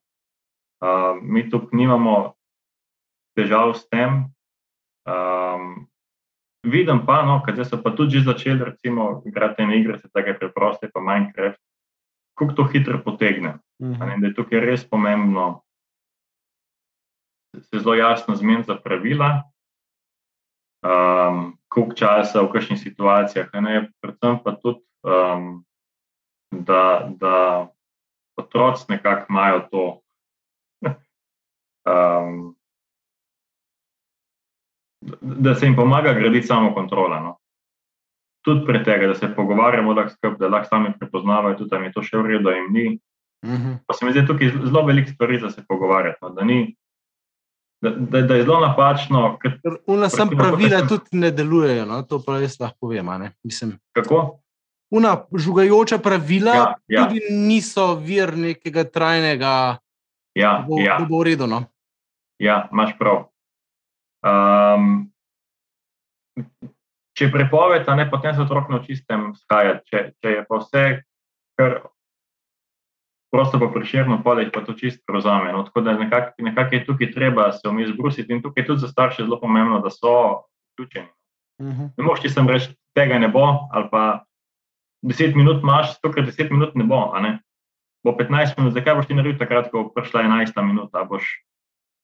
uh, 0.80 1.18
mi 1.22 1.50
tukaj 1.50 1.76
nimamo 1.76 2.34
težav 3.36 3.74
s 3.74 3.88
tem. 3.88 4.32
Um, 5.06 5.86
vidim 6.64 7.04
pa, 7.06 7.22
no, 7.22 7.42
da 7.46 7.64
so 7.64 7.82
pa 7.82 7.90
tudi 7.90 8.20
začeli, 8.20 8.64
recimo, 8.64 9.22
igrati 9.26 9.66
na 9.66 9.74
igre, 9.74 10.00
tako 10.12 10.34
preproste, 10.38 10.90
pa 10.94 11.00
Minecraft, 11.00 11.60
kako 12.34 12.52
to 12.52 12.64
hitro 12.64 12.98
potegne. 13.04 13.58
Uh 13.78 13.88
-huh. 13.88 14.06
ne, 14.06 14.16
da 14.20 14.26
je 14.26 14.34
tukaj 14.34 14.60
res 14.60 14.88
pomembno 14.88 15.65
se 17.62 17.78
zelo 17.78 17.94
jasno 17.94 18.34
zmeniti 18.34 18.66
za 18.66 18.76
pravila, 18.76 19.42
um, 20.82 21.58
koliko 21.68 21.94
časa 21.94 22.42
v 22.42 22.52
kakšnih 22.52 22.80
situacijah. 22.80 23.48
Ne, 23.60 23.90
predvsem 24.00 24.38
pa 24.44 24.56
tudi, 24.56 24.82
um, 25.02 25.64
da, 26.50 27.08
da 27.20 27.66
otroci 28.36 28.84
nekako 28.88 29.26
imajo 29.30 29.60
to. 29.70 30.00
Um, 31.86 32.54
da 35.44 35.54
se 35.54 35.66
jim 35.66 35.76
pomaga 35.76 36.12
graditi 36.12 36.46
samo 36.46 36.74
kontrolo. 36.74 37.20
No. 37.20 37.36
Tudi 38.44 38.66
pri 38.66 38.84
tega, 38.84 39.06
da 39.06 39.14
se 39.14 39.34
pogovarjamo, 39.34 39.94
da, 39.94 40.08
skrb, 40.08 40.38
da 40.38 40.48
lahko 40.48 40.68
sami 40.68 40.92
prepoznavajo, 40.98 41.56
tudi 41.58 41.70
da 41.70 41.76
je 41.76 41.92
to 41.92 42.02
še 42.02 42.18
v 42.18 42.26
redu, 42.26 42.50
in 42.50 42.72
ni. 42.72 42.86
Uh 43.44 43.50
mhm. 43.50 43.62
-huh. 43.62 43.78
Pa 43.86 43.94
se 43.94 44.06
mi 44.06 44.12
zdi, 44.12 44.20
da 44.20 44.26
tukaj 44.26 44.48
zelo 44.48 44.86
veliko 44.86 45.10
stvari 45.10 45.38
za 45.38 45.50
se 45.50 45.64
pogovarjati. 45.68 46.18
No, 46.22 46.30
da 46.30 46.44
ni, 46.44 46.76
da, 47.82 47.90
da, 47.90 48.22
da 48.22 48.34
je 48.34 48.42
zelo 48.42 48.60
napačno. 48.60 49.38
Una 49.86 50.08
sam 50.08 50.28
pravila 50.28 50.80
potem... 50.80 50.88
tudi 50.88 51.20
ne 51.20 51.30
delujejo, 51.30 51.84
no? 51.86 52.02
to 52.02 52.22
pa 52.26 52.38
res 52.40 52.58
lahko 52.60 52.88
povem. 52.88 53.08
Kako? 53.92 54.40
Una 54.90 55.16
žugajoča 55.34 55.98
pravila 55.98 56.54
ja, 56.54 56.74
ja. 56.88 57.04
tudi 57.04 57.20
niso 57.30 57.94
vir 57.94 58.36
nekega 58.38 58.84
trajnega, 58.84 59.78
ja, 60.34 60.64
bo, 60.68 60.78
ja. 60.80 61.00
bo 61.08 61.20
uredno. 61.24 61.46
No? 61.46 61.64
Ja, 62.38 62.68
imaš 62.72 62.94
prav. 62.98 63.26
Um, 64.26 65.10
če 67.16 67.26
je 67.26 67.32
prepoved, 67.32 67.88
ne, 67.96 68.06
potem 68.10 68.34
se 68.34 68.44
otrok 68.44 68.70
nauči 68.70 68.96
s 68.96 69.04
tem 69.06 69.30
skajati. 69.34 69.84
Če, 69.90 70.02
če 70.22 70.34
je 70.36 70.46
pa 70.48 70.60
vse, 70.62 70.84
kar 71.58 71.78
prosto 73.32 73.58
pa 73.58 73.68
priširno 73.74 74.20
polje, 74.24 74.50
pa 74.52 74.60
to 74.64 74.72
čist 74.72 75.02
prevzame. 75.06 75.52
No, 75.52 75.62
tako 75.62 75.80
da 75.80 75.96
nekako 75.98 76.42
nekak 76.42 76.72
je 76.72 76.84
tukaj 76.86 77.10
treba 77.12 77.52
se 77.52 77.68
vmes 77.68 77.90
brusiti 77.96 78.32
in 78.32 78.42
tukaj 78.42 78.62
je 78.62 78.66
tudi 78.66 78.80
za 78.80 78.88
starše 78.88 79.24
zelo 79.24 79.40
pomembno, 79.40 79.80
da 79.80 79.90
so 79.90 80.42
vključeni. 80.74 81.08
Uh 81.58 81.66
mhm. 81.66 81.82
-huh. 81.82 81.90
Ne 81.96 82.04
moš 82.04 82.20
ti 82.20 82.28
sem 82.28 82.48
reči, 82.48 82.74
tega 82.94 83.18
ne 83.18 83.28
bo, 83.28 83.68
ali 83.72 83.88
pa 83.90 84.24
deset 85.02 85.34
minut 85.34 85.62
imaš, 85.62 86.00
tukaj 86.00 86.24
deset 86.24 86.50
minut 86.50 86.74
ne 86.74 86.84
bo, 86.84 87.12
ne? 87.20 87.38
bo 88.06 88.14
15 88.14 88.54
minut, 88.58 88.74
zakaj 88.74 88.94
boš 88.94 89.08
ti 89.10 89.18
naredil 89.18 89.38
takrat, 89.38 89.70
ko 89.72 89.88
prišla 89.90 90.22
11 90.22 90.62
minut, 90.62 90.94
a 90.94 91.02
boš, 91.04 91.26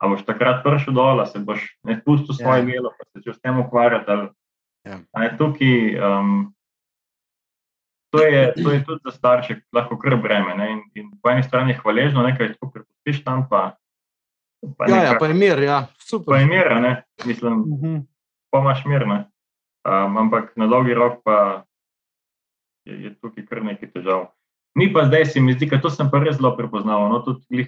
a 0.02 0.10
boš 0.10 0.24
takrat 0.26 0.64
prišel 0.66 0.96
dol, 0.98 1.22
a 1.22 1.26
se 1.30 1.38
boš 1.38 1.62
ne 1.86 2.00
spustil 2.00 2.34
svoje 2.34 2.66
delo, 2.66 2.90
ja. 2.90 2.96
pa 2.98 3.06
se 3.06 3.22
če 3.22 3.34
s 3.36 3.40
tem 3.40 3.60
ukvarjati. 3.62 4.10
Ali, 4.10 4.26
ja. 4.88 4.98
Tukaj 5.38 5.76
um, 6.02 6.50
to 8.12 8.20
je, 8.20 8.52
to 8.62 8.70
je 8.70 8.84
tudi 8.84 9.00
za 9.04 9.10
starše 9.10 9.60
lahko 9.72 9.96
kar 9.98 10.16
breme. 10.20 10.52
In, 10.68 10.80
in 10.94 11.10
po 11.22 11.32
eni 11.32 11.42
strani 11.42 11.72
je 11.72 11.80
hvaležno, 11.80 12.22
nekaj 12.22 12.52
tako 12.52 12.70
prepustiš 12.70 13.24
tam. 13.24 13.46
Pa, 13.48 13.72
pa 14.76 14.88
ja, 14.88 15.02
ja, 15.04 15.16
pa 15.18 15.26
je 15.26 15.34
mir, 15.34 15.62
ja, 15.64 15.86
super. 15.98 16.34
Pa 16.34 16.40
je 16.42 16.46
mir, 16.46 16.68
ne, 16.80 16.92
mislim, 17.24 17.60
uh. 17.60 17.80
-huh. 17.80 18.02
pa 18.50 18.60
imaš 18.60 18.84
mir. 18.84 19.02
Um, 19.02 20.16
ampak 20.16 20.52
na 20.56 20.66
dolgi 20.66 20.94
rok 20.94 21.24
pa 21.24 21.64
je, 22.84 23.02
je 23.02 23.14
tukaj 23.14 23.46
kar 23.46 23.64
nekaj 23.64 23.90
težav. 23.90 24.28
Mi 24.74 24.92
pa 24.92 25.04
zdaj, 25.04 25.24
se 25.24 25.40
mi 25.40 25.52
zdi, 25.52 25.70
to 25.82 25.90
sem 25.90 26.10
pa 26.10 26.18
res 26.18 26.36
zelo 26.36 26.56
prepoznal. 26.56 27.08
No, 27.08 27.20
tudi, 27.24 27.66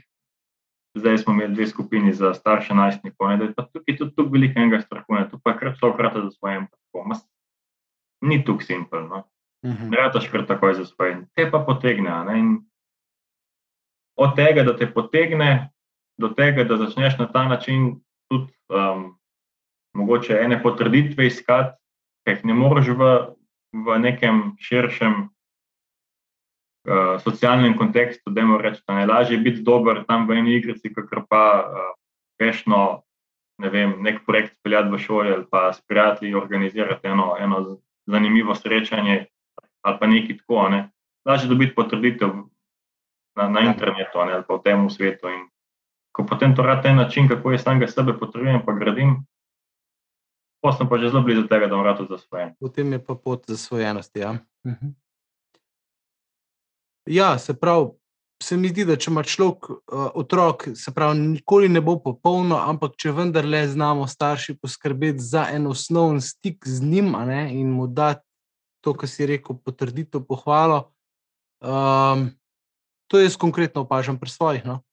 zdaj 0.95 1.19
smo 1.19 1.33
imeli 1.33 1.55
dve 1.55 1.67
skupini 1.67 2.13
za 2.13 2.35
starše 2.35 2.75
najstnikov, 2.75 3.37
da 3.39 3.45
je 3.45 3.55
tukaj 3.55 3.97
tudi 3.97 4.15
tukaj 4.15 4.33
veliko 4.33 4.61
enega 4.61 4.81
strahu, 4.81 5.25
tu 5.31 5.41
pa 5.43 5.57
kar 5.59 5.77
so 5.81 5.93
krata 5.97 6.21
za 6.21 6.31
svojim. 6.31 6.67
Ni 8.21 8.45
tukaj 8.45 8.67
simpel. 8.67 9.09
No. 9.09 9.25
-hmm. 9.65 9.91
Ne 9.91 9.97
rečeš 9.97 10.31
kar 10.31 10.47
takoj 10.47 10.75
za 10.75 10.85
svoje, 10.85 11.27
te 11.35 11.51
pa 11.51 11.59
potegne. 11.59 12.11
Od 14.17 14.37
tega, 14.37 14.63
da 14.63 14.77
te 14.77 14.87
potegne, 14.87 15.71
do 16.19 16.29
tega, 16.29 16.65
da 16.65 16.77
začneš 16.77 17.19
na 17.19 17.27
ta 17.27 17.49
način 17.49 18.01
tudi 18.31 18.53
um, 18.69 19.19
mogoče 19.95 20.39
ene 20.43 20.63
potrditve 20.63 21.27
iskati, 21.27 21.79
ki 22.25 22.31
jih 22.31 22.45
ne 22.45 22.55
moreš 22.55 22.89
v, 22.89 23.27
v 23.73 23.99
nekem 23.99 24.57
širšem 24.59 25.13
uh, 25.13 25.29
socialnem 27.21 27.79
kontekstu, 27.79 28.31
da 28.31 28.41
je 28.41 28.47
reči, 28.63 28.83
da 28.87 29.01
je 29.01 29.07
lažje 29.07 29.39
biti 29.39 29.63
dober 29.63 30.05
tam 30.09 30.29
v 30.29 30.33
eni 30.33 30.57
igrici, 30.57 30.95
kot 30.95 31.29
pa 31.29 31.71
uspešno. 32.35 32.91
Uh, 32.91 33.01
Ne 33.63 33.71
vem, 33.71 34.03
nek 34.03 34.25
projekt 34.27 34.57
speljati 34.59 34.91
v 34.91 34.99
šoli 34.99 35.33
ali 35.33 35.45
pa 35.51 35.73
s 35.73 35.81
prijatelji 35.87 36.35
organizirati 36.35 37.07
eno, 37.07 37.37
eno 37.39 37.79
zanimivo 38.07 38.55
srečanje, 38.55 39.27
ali 39.85 39.99
pa 40.01 40.07
nekaj 40.07 40.39
tako. 40.39 40.69
Ne. 40.69 40.91
Lažje 41.25 41.49
dobiti 41.49 41.75
potrditev 41.75 42.29
na, 43.37 43.49
na 43.49 43.61
internetu 43.61 44.25
ne, 44.25 44.33
ali 44.33 44.45
pa 44.49 44.57
v 44.57 44.63
tem 44.65 44.91
svetu. 44.91 45.29
In 45.29 45.49
ko 46.13 46.25
potem 46.27 46.55
to 46.57 46.63
rade 46.63 46.89
na 46.89 47.05
način, 47.05 47.29
kako 47.29 47.53
jaz 47.53 47.63
samega 47.63 47.89
sebe 47.91 48.19
potrebujem, 48.19 48.63
pa 48.67 48.73
gradim, 48.73 49.17
pa 50.63 50.73
sem 50.73 50.89
pa 50.89 50.99
že 50.99 51.11
zelo 51.11 51.23
blizu 51.23 51.49
tega, 51.49 51.67
da 51.67 51.77
bom 51.77 51.85
rad 51.85 52.01
zasvojen. 52.09 52.55
Potem 52.61 52.93
je 52.93 53.05
pa 53.05 53.15
pot 53.15 53.45
zasvojenosti. 53.49 54.19
Ja. 54.21 54.39
Mhm. 54.67 54.95
ja, 57.07 57.39
se 57.39 57.55
pravi. 57.55 57.91
Se 58.43 58.57
mi 58.57 58.69
zdi, 58.69 58.83
da 58.85 58.97
če 58.99 59.13
ima 59.13 59.23
človek 59.23 59.69
uh, 59.71 59.77
otrok, 60.21 60.67
se 60.77 60.93
pravi, 60.93 61.19
nikoli 61.19 61.69
ne 61.69 61.81
bo 61.81 61.95
popolno, 62.03 62.59
ampak 62.59 62.97
če 62.99 63.13
vendarle 63.15 63.63
znamo 63.69 64.09
starši 64.11 64.57
poskrbeti 64.59 65.23
za 65.23 65.47
en 65.53 65.67
osnovni 65.71 66.21
stik 66.21 66.67
z 66.67 66.83
njim 66.83 67.15
ne, 67.27 67.47
in 67.55 67.71
mu 67.71 67.87
dati 67.87 68.27
to, 68.85 68.93
kar 68.93 69.09
si 69.09 69.25
rekel, 69.25 69.57
potrditev, 69.57 70.27
pohvalo. 70.29 70.93
Um, 71.65 72.29
to 73.09 73.17
jaz 73.17 73.39
konkretno 73.41 73.89
opažam 73.89 74.21
pri 74.21 74.31
svojih. 74.31 74.65
No. 74.69 74.85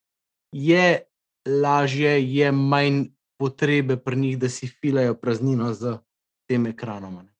Je 0.55 1.03
lažje, 1.43 2.15
je 2.23 2.51
manj 2.51 3.11
potrebe 3.35 3.97
pri 3.97 4.15
njih, 4.15 4.39
da 4.39 4.49
si 4.49 4.67
filajo 4.67 5.17
praznino 5.19 5.73
z 5.73 5.97
tem 6.47 6.71
ekranom. 6.71 7.25
Ne. 7.25 7.33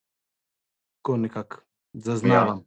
Tako 1.00 1.16
nekako 1.16 1.56
zaznavam. 1.92 2.64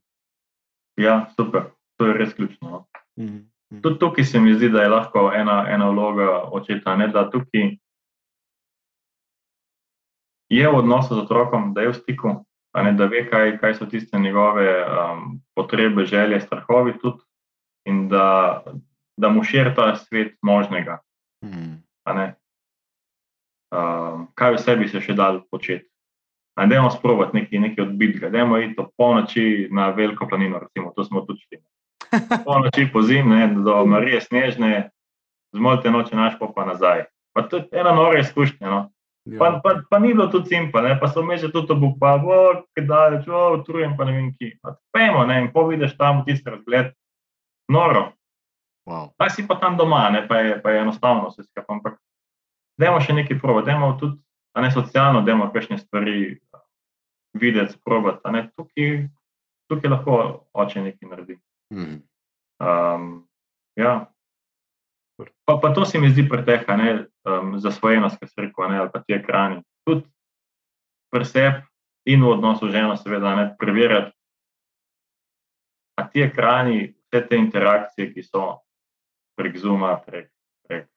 Ja. 0.97 1.03
ja, 1.05 1.15
super, 1.37 1.69
to 1.97 2.09
je 2.09 2.13
res 2.13 2.33
ključno. 2.33 2.69
No. 2.69 2.87
Mm 3.17 3.27
-hmm. 3.27 3.81
Tudi 3.81 3.99
tukaj 3.99 4.23
se 4.23 4.39
mi 4.39 4.53
zdi, 4.53 4.69
da 4.69 4.81
je 4.81 4.89
lahko 4.89 5.31
ena, 5.35 5.65
ena 5.69 5.89
vloga 5.89 6.49
očeta, 6.51 6.95
ne, 6.95 7.07
da 7.07 7.29
tukaj 7.29 7.77
je 10.49 10.69
v 10.69 10.75
odnosu 10.77 11.15
z 11.15 11.17
otrokom, 11.17 11.73
da 11.73 11.81
je 11.81 11.89
v 11.89 11.93
stiku, 11.93 12.45
ne, 12.83 12.91
da 12.93 13.05
ve, 13.05 13.23
kaj, 13.29 13.57
kaj 13.61 13.73
so 13.77 13.85
tiste 13.85 14.19
njegove 14.19 14.67
um, 14.83 15.41
potrebe, 15.55 16.05
želje, 16.05 16.41
strahovi, 16.41 16.97
tudi, 16.99 17.23
in 17.87 18.07
da, 18.09 18.63
da 19.17 19.29
mu 19.29 19.43
širi 19.43 19.75
ta 19.75 19.95
svet 19.95 20.35
možnega. 20.41 20.99
Hmm. 21.45 21.85
Um, 23.71 24.27
kaj 24.35 24.55
vse 24.55 24.75
bi 24.75 24.87
se 24.87 25.01
še 25.01 25.13
dal 25.13 25.41
početi? 25.51 25.87
Najdemo 26.55 26.89
sprovat 26.91 27.33
nekaj, 27.35 27.59
nekaj 27.59 27.83
odbitega, 27.83 28.29
da 28.31 28.39
je 28.39 28.75
to 28.75 28.89
polnoči 28.97 29.67
na 29.71 29.89
veliko 29.89 30.27
planino, 30.27 30.59
recimo, 30.59 30.93
to 30.95 31.03
smo 31.03 31.25
tudi 31.27 31.41
šli. 31.43 31.59
Polnoči 32.45 32.87
po 32.93 33.01
zimi, 33.01 33.63
do 33.63 33.85
Marije 33.85 34.21
Snežne, 34.21 34.89
zmolte 35.55 35.91
noče 35.91 36.15
naš 36.15 36.33
pa 36.39 36.65
nazaj. 36.65 37.05
Pa 37.35 37.41
to 37.41 37.57
je 37.57 37.67
ena 37.71 37.91
nora 37.91 38.19
izkušnja. 38.19 38.69
No? 38.69 38.94
Ja. 39.25 39.39
Pa, 39.39 39.47
pa, 39.63 39.81
pa 39.89 39.97
ni 39.99 40.13
bilo 40.13 40.27
tudi 40.29 40.53
simpa, 40.53 40.81
ne? 40.85 40.93
pa 41.01 41.09
so 41.09 41.23
me 41.25 41.37
že 41.37 41.49
tudi 41.49 41.73
obu, 41.73 41.95
pa 41.97 42.21
kdaj, 42.77 43.23
če 43.25 43.31
utrujem, 43.57 43.97
pa 43.97 44.05
ne 44.05 44.13
vem 44.13 44.27
ki. 44.37 44.51
Pejmo, 44.93 45.25
ne, 45.25 45.39
in 45.41 45.49
ko 45.49 45.65
vidiš 45.65 45.97
tam 45.97 46.21
tisti 46.27 46.53
razgled, 46.53 46.93
noro. 47.73 48.13
Wow. 48.85 49.09
Pa 49.17 49.29
si 49.33 49.47
pa 49.47 49.57
tam 49.57 49.77
doma, 49.81 50.09
ne, 50.13 50.27
pa 50.29 50.45
je, 50.45 50.61
pa 50.61 50.71
je 50.71 50.85
enostavno 50.85 51.31
vse 51.31 51.41
skupaj. 51.41 51.65
Ampak, 51.73 51.97
dajmo 52.77 53.01
še 53.01 53.17
nekaj 53.17 53.41
prova, 53.41 53.65
dajmo 53.65 53.95
tudi, 53.97 54.21
a 54.53 54.61
ne 54.61 54.69
socialno, 54.69 55.25
dajmo 55.25 55.49
kakšne 55.49 55.81
stvari 55.81 56.37
videti, 57.33 57.81
probati. 57.81 58.45
Tukaj, 58.53 59.09
tukaj 59.73 59.89
lahko 59.89 60.19
oče 60.53 60.85
nekaj 60.85 61.09
naredi. 61.09 61.39
Mm. 61.73 61.97
Um, 62.61 63.09
ja. 63.73 64.05
Pa, 65.49 65.57
pa 65.57 65.73
to 65.73 65.85
se 65.85 65.97
mi 65.97 66.13
zdi 66.13 66.29
preteha, 66.29 66.77
ne, 66.77 67.09
um, 67.25 67.59
za 67.59 67.71
svojenost, 67.71 68.19
ki 68.19 68.27
se 68.27 68.41
reko, 68.41 68.63
ali 68.63 68.89
pa 68.93 69.01
ti 69.03 69.13
ekrani. 69.13 69.63
Tudi 69.85 70.05
pri 71.11 71.25
sebi 71.25 71.61
in 72.05 72.23
v 72.23 72.29
odnosu 72.29 72.67
z 72.67 72.71
ženo, 72.71 72.97
seveda, 72.97 73.35
ne 73.35 73.55
preverjati, 73.59 74.11
a 75.95 76.07
ti 76.09 76.21
ekrani, 76.21 76.93
vse 77.07 77.27
te 77.27 77.37
interakcije, 77.39 78.11
ki 78.13 78.23
so 78.23 78.59
prek 79.39 79.57
Zuma, 79.57 79.95
prek, 80.05 80.29
prek 80.67 80.89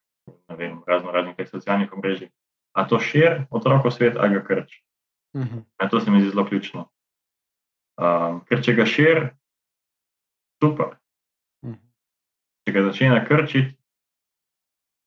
vem, 0.57 0.81
razno 0.87 1.11
raznih 1.11 1.35
teh 1.35 1.49
socialnih 1.49 1.93
omrežij, 1.93 2.29
a 2.75 2.85
to 2.87 2.99
širi 2.99 3.47
otroko 3.49 3.91
svet, 3.91 4.17
a 4.17 4.27
ga 4.27 4.43
krči. 4.43 4.83
Uh 5.33 5.41
mhm. 5.41 5.59
-huh. 5.79 5.89
To 5.89 5.99
se 5.99 6.11
mi 6.11 6.21
zdi 6.21 6.29
zelo 6.29 6.45
ključno. 6.45 6.89
Um, 7.97 8.45
ker 8.45 8.63
če 8.63 8.73
ga 8.73 8.85
širi, 8.85 9.29
super. 10.63 10.85
Uh 11.61 11.69
mhm. 11.69 11.73
-huh. 11.73 11.89
Če 12.67 12.73
ga 12.73 12.83
začne 12.83 13.25
krčiti, 13.25 13.78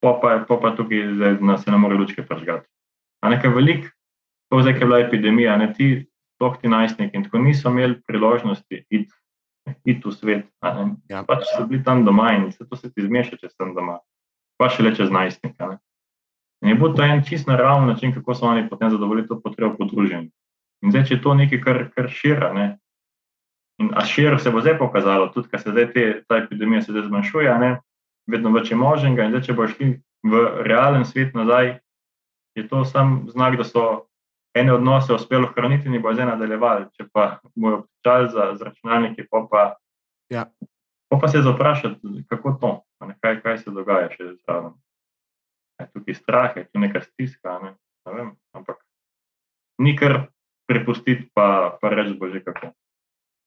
pa 0.03 0.13
pa, 0.19 0.37
pa, 0.47 0.59
pa 0.59 0.75
tukaj 0.75 1.13
zdaj, 1.15 1.37
da 1.39 1.57
se 1.57 1.71
ne 1.71 1.79
more 1.79 1.95
lučke 1.95 2.25
pržgati. 2.27 2.67
A 3.23 3.31
nekaj 3.31 3.53
velik, 3.55 3.87
to 4.51 4.59
zdaj, 4.61 4.75
ki 4.75 4.83
je 4.83 4.89
bila 4.89 4.99
epidemija, 4.99 5.55
ne 5.57 5.69
ti, 5.73 5.89
toh 6.41 6.57
ti 6.59 6.67
najstniki 6.67 7.15
in 7.17 7.23
tako 7.23 7.39
niso 7.39 7.71
imeli 7.71 8.01
priložnosti 8.07 8.83
iti 8.89 9.07
it 9.87 10.03
v 10.05 10.11
svet. 10.11 10.45
Ja, 11.07 11.23
pač 11.23 11.47
so 11.55 11.63
bili 11.67 11.83
tam 11.83 12.03
doma 12.03 12.33
in 12.35 12.51
se 12.51 12.67
to 12.67 12.75
se 12.75 12.91
ti 12.91 13.05
zmeša, 13.05 13.39
če 13.39 13.49
sem 13.49 13.71
doma. 13.75 14.01
Pa 14.59 14.67
še 14.69 14.83
le 14.83 14.91
čez 14.95 15.11
najstnika. 15.11 15.71
Ne. 15.71 15.79
In 16.63 16.73
je 16.73 16.79
bil 16.79 16.91
to 16.95 17.03
en 17.03 17.23
čist 17.23 17.47
naraven 17.47 17.87
način, 17.87 18.11
kako 18.15 18.35
so 18.35 18.47
oni 18.47 18.67
potem 18.69 18.91
zadovoljili 18.91 19.27
to 19.27 19.39
potrebo 19.39 19.75
po 19.79 19.87
druženju. 19.87 20.29
In 20.83 20.91
zdaj, 20.91 21.07
če 21.07 21.15
je 21.15 21.21
to 21.23 21.33
nekaj, 21.39 21.59
kar, 21.63 21.79
kar 21.95 22.09
šira, 22.11 22.51
ne, 22.55 22.67
in 23.79 23.91
a 23.95 24.03
širo 24.05 24.37
se 24.39 24.51
bo 24.51 24.61
zdaj 24.61 24.77
pokazalo, 24.79 25.29
tudi, 25.31 25.47
ker 25.51 25.61
se 25.63 25.71
zdaj 25.71 25.87
te, 25.95 26.05
ta 26.27 26.43
epidemija 26.43 26.83
zdaj 26.83 27.07
zmanjšuje, 27.07 27.55
ne, 27.59 27.71
vedno 28.29 28.51
več 28.53 28.71
je 28.71 28.77
možnega. 28.79 29.25
In 29.25 29.33
zdaj, 29.33 29.45
če 29.47 29.55
boš 29.57 29.75
šli 29.77 29.89
v 30.23 30.43
realen 30.67 31.05
svet 31.05 31.35
nazaj, 31.35 31.77
je 32.57 32.67
to 32.69 32.83
sam 32.85 33.23
znak, 33.33 33.57
da 33.59 33.65
so 33.67 33.85
ene 34.53 34.73
odnose 34.73 35.13
uspeli 35.13 35.47
ohraniti 35.49 35.89
in 35.89 36.01
bo 36.01 36.13
zdaj 36.13 36.29
nadaljevali. 36.33 36.87
Če 36.97 37.07
pa 37.11 37.39
bojo 37.55 37.83
čas 38.05 38.31
za, 38.33 38.51
za 38.59 38.69
računalnike, 38.69 39.25
pa, 39.31 39.43
pa, 39.49 39.63
ja. 40.33 40.45
pa, 41.09 41.19
pa 41.21 41.27
se 41.27 41.41
zaprašati, 41.41 42.25
kako 42.29 42.57
to, 42.61 42.73
ne, 43.07 43.17
kaj, 43.21 43.41
kaj 43.41 43.57
se 43.63 43.73
dogaja 43.73 44.11
še 44.13 44.35
zraven. 44.43 44.75
Tukaj 45.83 46.13
je 46.13 46.15
strah, 46.15 46.53
je 46.55 46.67
tu 46.69 46.79
neka 46.79 47.01
stiska. 47.01 47.57
Ne, 47.63 47.73
ne 48.07 48.15
vem, 48.15 48.29
ampak 48.55 48.83
ni 49.81 49.97
kar 49.97 50.27
prepustiti, 50.69 51.27
pa, 51.33 51.75
pa 51.81 51.91
reči, 51.91 52.13
bože, 52.19 52.43
kako. 52.45 52.71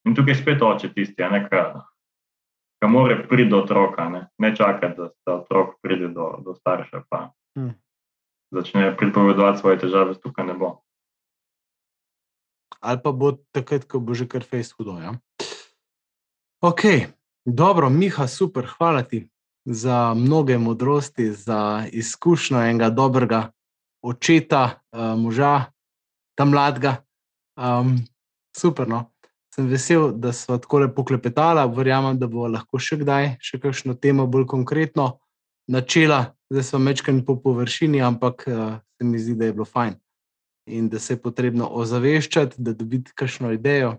In 0.07 0.15
tukaj 0.15 0.35
je 0.35 0.41
spet 0.43 0.63
oče 0.63 0.91
tisti, 0.95 1.23
ki 1.23 1.55
ki 2.83 2.89
mora 2.91 3.17
priti 3.29 3.51
do 3.51 3.63
otroka, 3.63 4.09
ne, 4.09 4.27
ne 4.39 4.57
čakati, 4.57 4.97
da, 4.97 5.11
da 5.27 5.35
otrok 5.41 5.77
pride 5.83 6.09
do, 6.09 6.37
do 6.45 6.55
starša, 6.55 7.03
pa 7.09 7.31
hmm. 7.59 7.75
začne 8.55 8.97
pripovedovati 8.97 9.61
svoje 9.61 9.79
težave, 9.79 10.15
tukaj 10.21 10.47
ne 10.47 10.55
bo. 10.55 10.77
ali 12.87 13.01
pa 13.03 13.13
bo 13.13 13.33
takrat, 13.51 13.85
ko 13.85 13.99
bo 13.99 14.15
že 14.15 14.29
kar 14.31 14.47
fejs 14.47 14.71
hudo. 14.79 14.99
Ja? 15.03 15.19
Ok, 16.63 17.11
dobro, 17.43 17.91
Miha, 17.91 18.29
super, 18.31 18.67
hvala 18.79 19.03
ti 19.03 19.27
za 19.67 20.15
mnoge 20.15 20.59
modrosti, 20.59 21.33
za 21.33 21.87
izkušnjo 21.91 22.63
enega 22.63 22.91
dobrega 22.91 23.51
očeta, 24.03 24.79
uh, 24.95 25.19
moža, 25.19 25.73
tam 26.39 26.55
mladega. 26.55 27.03
Um, 27.59 28.07
super. 28.57 28.87
No. 28.89 29.11
Sem 29.57 29.69
vesel, 29.73 30.11
da 30.13 30.33
smo 30.37 30.59
tako 30.59 30.79
lepo 30.79 31.05
klepetali. 31.05 31.63
Verjamem, 31.77 32.19
da 32.21 32.29
bo 32.29 32.45
lahko 32.45 32.77
še 32.77 32.99
kdaj 33.01 33.39
še 33.41 33.57
kakšno 33.61 33.95
temo 33.97 34.27
bolj 34.29 34.45
konkretno 34.53 35.15
načela. 35.73 36.35
Zdaj 36.53 36.67
smo 36.69 36.81
mečkani 36.85 37.25
po 37.25 37.39
površini, 37.41 38.03
ampak 38.05 38.45
uh, 38.47 38.77
se 38.99 39.07
mi 39.09 39.19
zdi, 39.19 39.35
da 39.35 39.49
je 39.49 39.57
bilo 39.57 39.65
fajn 39.65 39.97
in 40.67 40.89
da 40.91 40.99
se 40.99 41.15
je 41.15 41.21
potrebno 41.23 41.69
ozaveščati, 41.79 42.59
da 42.59 42.75
dobiti 42.75 43.15
kakšno 43.15 43.53
idejo. 43.55 43.97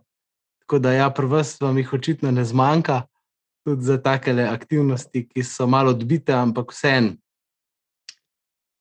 Tako 0.61 0.79
da, 0.83 0.91
ja, 0.93 1.09
pri 1.09 1.29
vas 1.31 1.53
vam 1.63 1.77
jih 1.79 1.93
očitno 1.95 2.31
ne 2.31 2.43
zmanjka, 2.45 3.05
tudi 3.63 3.87
za 3.87 3.95
take 4.03 4.35
aktivnosti, 4.43 5.23
ki 5.31 5.43
so 5.47 5.67
malo 5.67 5.95
odbite, 5.95 6.35
ampak 6.35 6.75
vseeno 6.75 7.15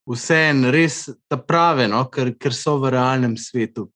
vseeno 0.07 0.71
res 0.71 1.09
ta 1.27 1.37
prave, 1.37 1.87
no? 1.87 2.05
ker, 2.11 2.31
ker 2.39 2.55
so 2.55 2.77
v 2.79 2.93
realnem 2.95 3.35
svetu 3.39 3.89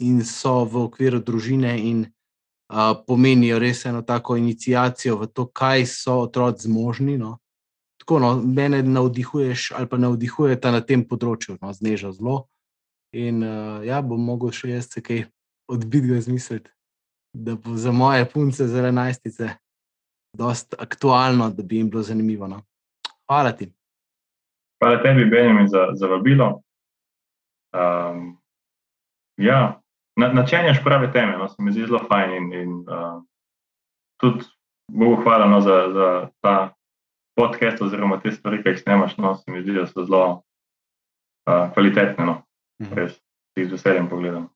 in 0.00 0.24
so 0.24 0.64
v 0.64 0.84
okviru 0.86 1.20
družine 1.20 1.74
in 1.78 2.04
uh, 2.04 2.94
pomenijo 3.06 3.58
res 3.58 3.84
eno 3.86 4.02
tako 4.02 4.36
inicijacijo 4.36 5.16
v 5.20 5.26
to, 5.26 5.46
kaj 5.46 5.86
so 5.86 6.20
otroci 6.24 6.68
zmožni. 6.68 7.18
No? 7.18 7.38
Tako, 8.00 8.18
no, 8.18 8.34
mene 8.42 8.82
navdihuješ 8.82 9.72
ali 9.76 9.88
pa 9.88 9.98
navdihujete 10.00 10.72
na 10.72 10.80
tem 10.80 11.04
področju, 11.04 11.58
no, 11.60 11.72
zneža 11.72 12.12
zelo. 12.16 12.46
In 13.12 13.42
uh, 13.42 13.82
ja, 13.86 14.00
bom 14.02 14.22
mogel 14.22 14.54
še 14.54 14.76
jaz 14.76 14.92
se 14.92 15.02
kaj 15.02 15.26
odbiti, 15.70 16.14
razmisliti, 16.14 16.70
da 17.34 17.54
bo 17.54 17.76
za 17.76 17.92
moje 17.92 18.26
punce, 18.30 18.66
za 18.66 18.86
enajstice, 18.88 19.50
dosta 20.36 20.76
aktualno, 20.78 21.50
da 21.50 21.62
bi 21.62 21.76
jim 21.76 21.90
bilo 21.90 22.02
zanimivo. 22.02 22.46
No. 22.46 22.62
Hvala 23.26 23.52
ti. 23.52 23.70
Hvala 24.82 25.02
tebi, 25.02 25.24
Benjamin, 25.30 25.68
za, 25.68 25.90
za 25.92 26.06
vabilo. 26.06 26.62
Um, 27.74 28.38
ja, 29.36 29.79
načenjaš 30.28 30.84
prave 30.84 31.12
teme, 31.12 31.38
no, 31.38 31.48
se 31.48 31.62
mi 31.62 31.72
zdi 31.72 31.86
zelo 31.86 32.00
fajn 32.08 32.34
in, 32.36 32.52
in 32.52 32.72
uh, 32.80 33.22
tudi 34.20 34.44
Bogu 34.92 35.22
hvala 35.22 35.46
no, 35.46 35.60
za, 35.60 35.76
za 35.94 36.28
ta 36.40 36.74
podcast 37.38 37.82
oziroma 37.82 38.20
te 38.20 38.32
stvari, 38.32 38.62
ki 38.62 38.74
jih 38.74 38.80
snemaš, 38.82 39.16
no, 39.16 39.34
se 39.38 39.50
mi 39.50 39.62
zdi, 39.62 39.74
da 39.78 39.86
so 39.86 40.04
zelo 40.04 40.22
uh, 40.32 41.70
kvalitetne, 41.74 42.26
no, 42.26 42.42
mhm. 42.82 42.94
res, 42.98 43.18
ti 43.54 43.64
z 43.64 43.76
veseljem 43.76 44.08
pogledam. 44.10 44.48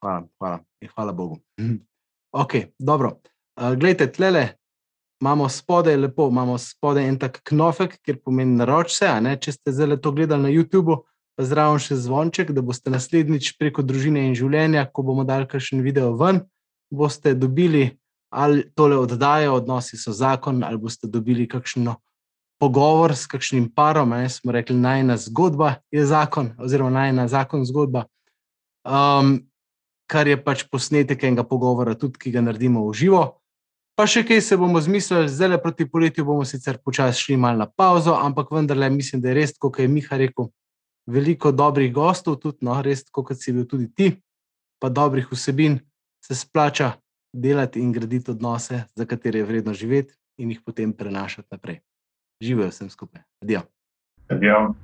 Hvala, 0.00 0.26
hvala, 0.38 0.60
in 0.82 0.94
hvala 0.94 1.12
Bogu. 1.12 1.40
Ok, 2.36 2.52
dobro. 2.78 3.14
Uh, 3.56 3.72
glejte, 3.80 4.10
tlele, 4.12 4.42
imamo 5.22 5.48
spodaj 5.48 5.96
lepo, 5.96 6.26
imamo 6.28 6.58
spodaj 6.58 7.06
en 7.08 7.16
tak 7.18 7.38
knofek, 7.48 7.94
kjer 8.04 8.18
pomeni 8.20 8.58
naroč 8.58 8.92
se. 8.98 9.08
Če 9.40 9.54
ste 9.54 9.72
zdaj 9.72 9.96
to 10.04 10.12
gledali 10.12 10.42
na 10.42 10.50
YouTubu, 10.52 10.98
pa 11.36 11.44
zraven 11.44 11.78
še 11.82 11.98
zvonček, 12.00 12.50
da 12.56 12.64
boste 12.64 12.90
naslednjič 12.90 13.54
preko 13.60 13.84
družine 13.84 14.24
in 14.26 14.34
življenja, 14.36 14.86
ko 14.88 15.04
bomo 15.04 15.24
dali 15.28 15.48
kakšen 15.48 15.84
video 15.84 16.14
ven, 16.16 16.42
boste 16.90 17.34
dobili 17.36 17.92
ali 18.36 18.64
tole 18.74 18.96
oddajo, 18.98 19.54
odnosi 19.60 19.96
so 19.96 20.12
zakon, 20.12 20.64
ali 20.64 20.80
boste 20.80 21.08
dobili 21.08 21.46
kakšno. 21.48 21.96
Pogovor 22.60 23.12
s 23.12 23.28
kakšnim 23.28 23.68
parom, 23.68 24.14
ne, 24.16 24.30
smo 24.32 24.52
rekli, 24.52 24.76
najna 24.76 25.18
zgodba 25.20 25.76
je 25.92 26.06
zakon, 26.08 26.54
oziroma 26.56 26.90
najna 26.90 27.28
zakon 27.28 27.66
zgodba, 27.68 28.06
um, 28.80 29.38
kar 30.08 30.28
je 30.28 30.38
pač 30.40 30.64
posnetek 30.72 31.26
enega 31.28 31.44
pogovora, 31.44 31.94
tudi 31.94 32.16
ki 32.16 32.32
ga 32.32 32.40
naredimo 32.40 32.86
v 32.88 32.96
živo. 32.96 33.22
Pa 33.96 34.08
še 34.08 34.24
kaj 34.24 34.40
se 34.44 34.56
bomo 34.60 34.80
zmislili, 34.80 35.28
zdaj 35.28 35.52
le 35.52 35.58
proti 35.60 35.86
poletju 35.88 36.24
bomo 36.24 36.44
sicer 36.48 36.80
počasi 36.80 37.28
šli 37.28 37.36
malo 37.40 37.64
na 37.64 37.68
pauzo, 37.68 38.16
ampak 38.16 38.48
vendarle 38.52 38.88
mislim, 38.92 39.20
da 39.20 39.32
je 39.32 39.36
res, 39.36 39.52
kot 39.60 39.78
je 39.80 39.88
Miha 39.88 40.16
rekel, 40.20 40.48
veliko 41.06 41.52
dobrih 41.52 41.92
gostov, 41.92 42.40
tudi 42.42 42.66
no, 42.66 42.76
res, 42.82 43.04
kot 43.10 43.34
si 43.38 43.52
bil 43.52 43.66
tudi 43.66 43.88
ti, 43.94 44.12
pa 44.82 44.88
dobrih 44.88 45.28
vsebin, 45.30 45.78
se 46.22 46.34
splača 46.34 46.92
delati 47.32 47.80
in 47.80 47.92
graditi 47.92 48.30
odnose, 48.30 48.84
za 48.94 49.04
katere 49.06 49.38
je 49.38 49.44
vredno 49.44 49.74
živeti 49.74 50.14
in 50.38 50.50
jih 50.50 50.60
potem 50.64 50.92
prenašati 50.92 51.48
naprej. 51.50 51.80
Živijo 52.42 52.68
vsem 52.68 52.90
skupaj. 52.90 53.22
Adijo. 53.42 53.62
Adijo. 54.28 54.74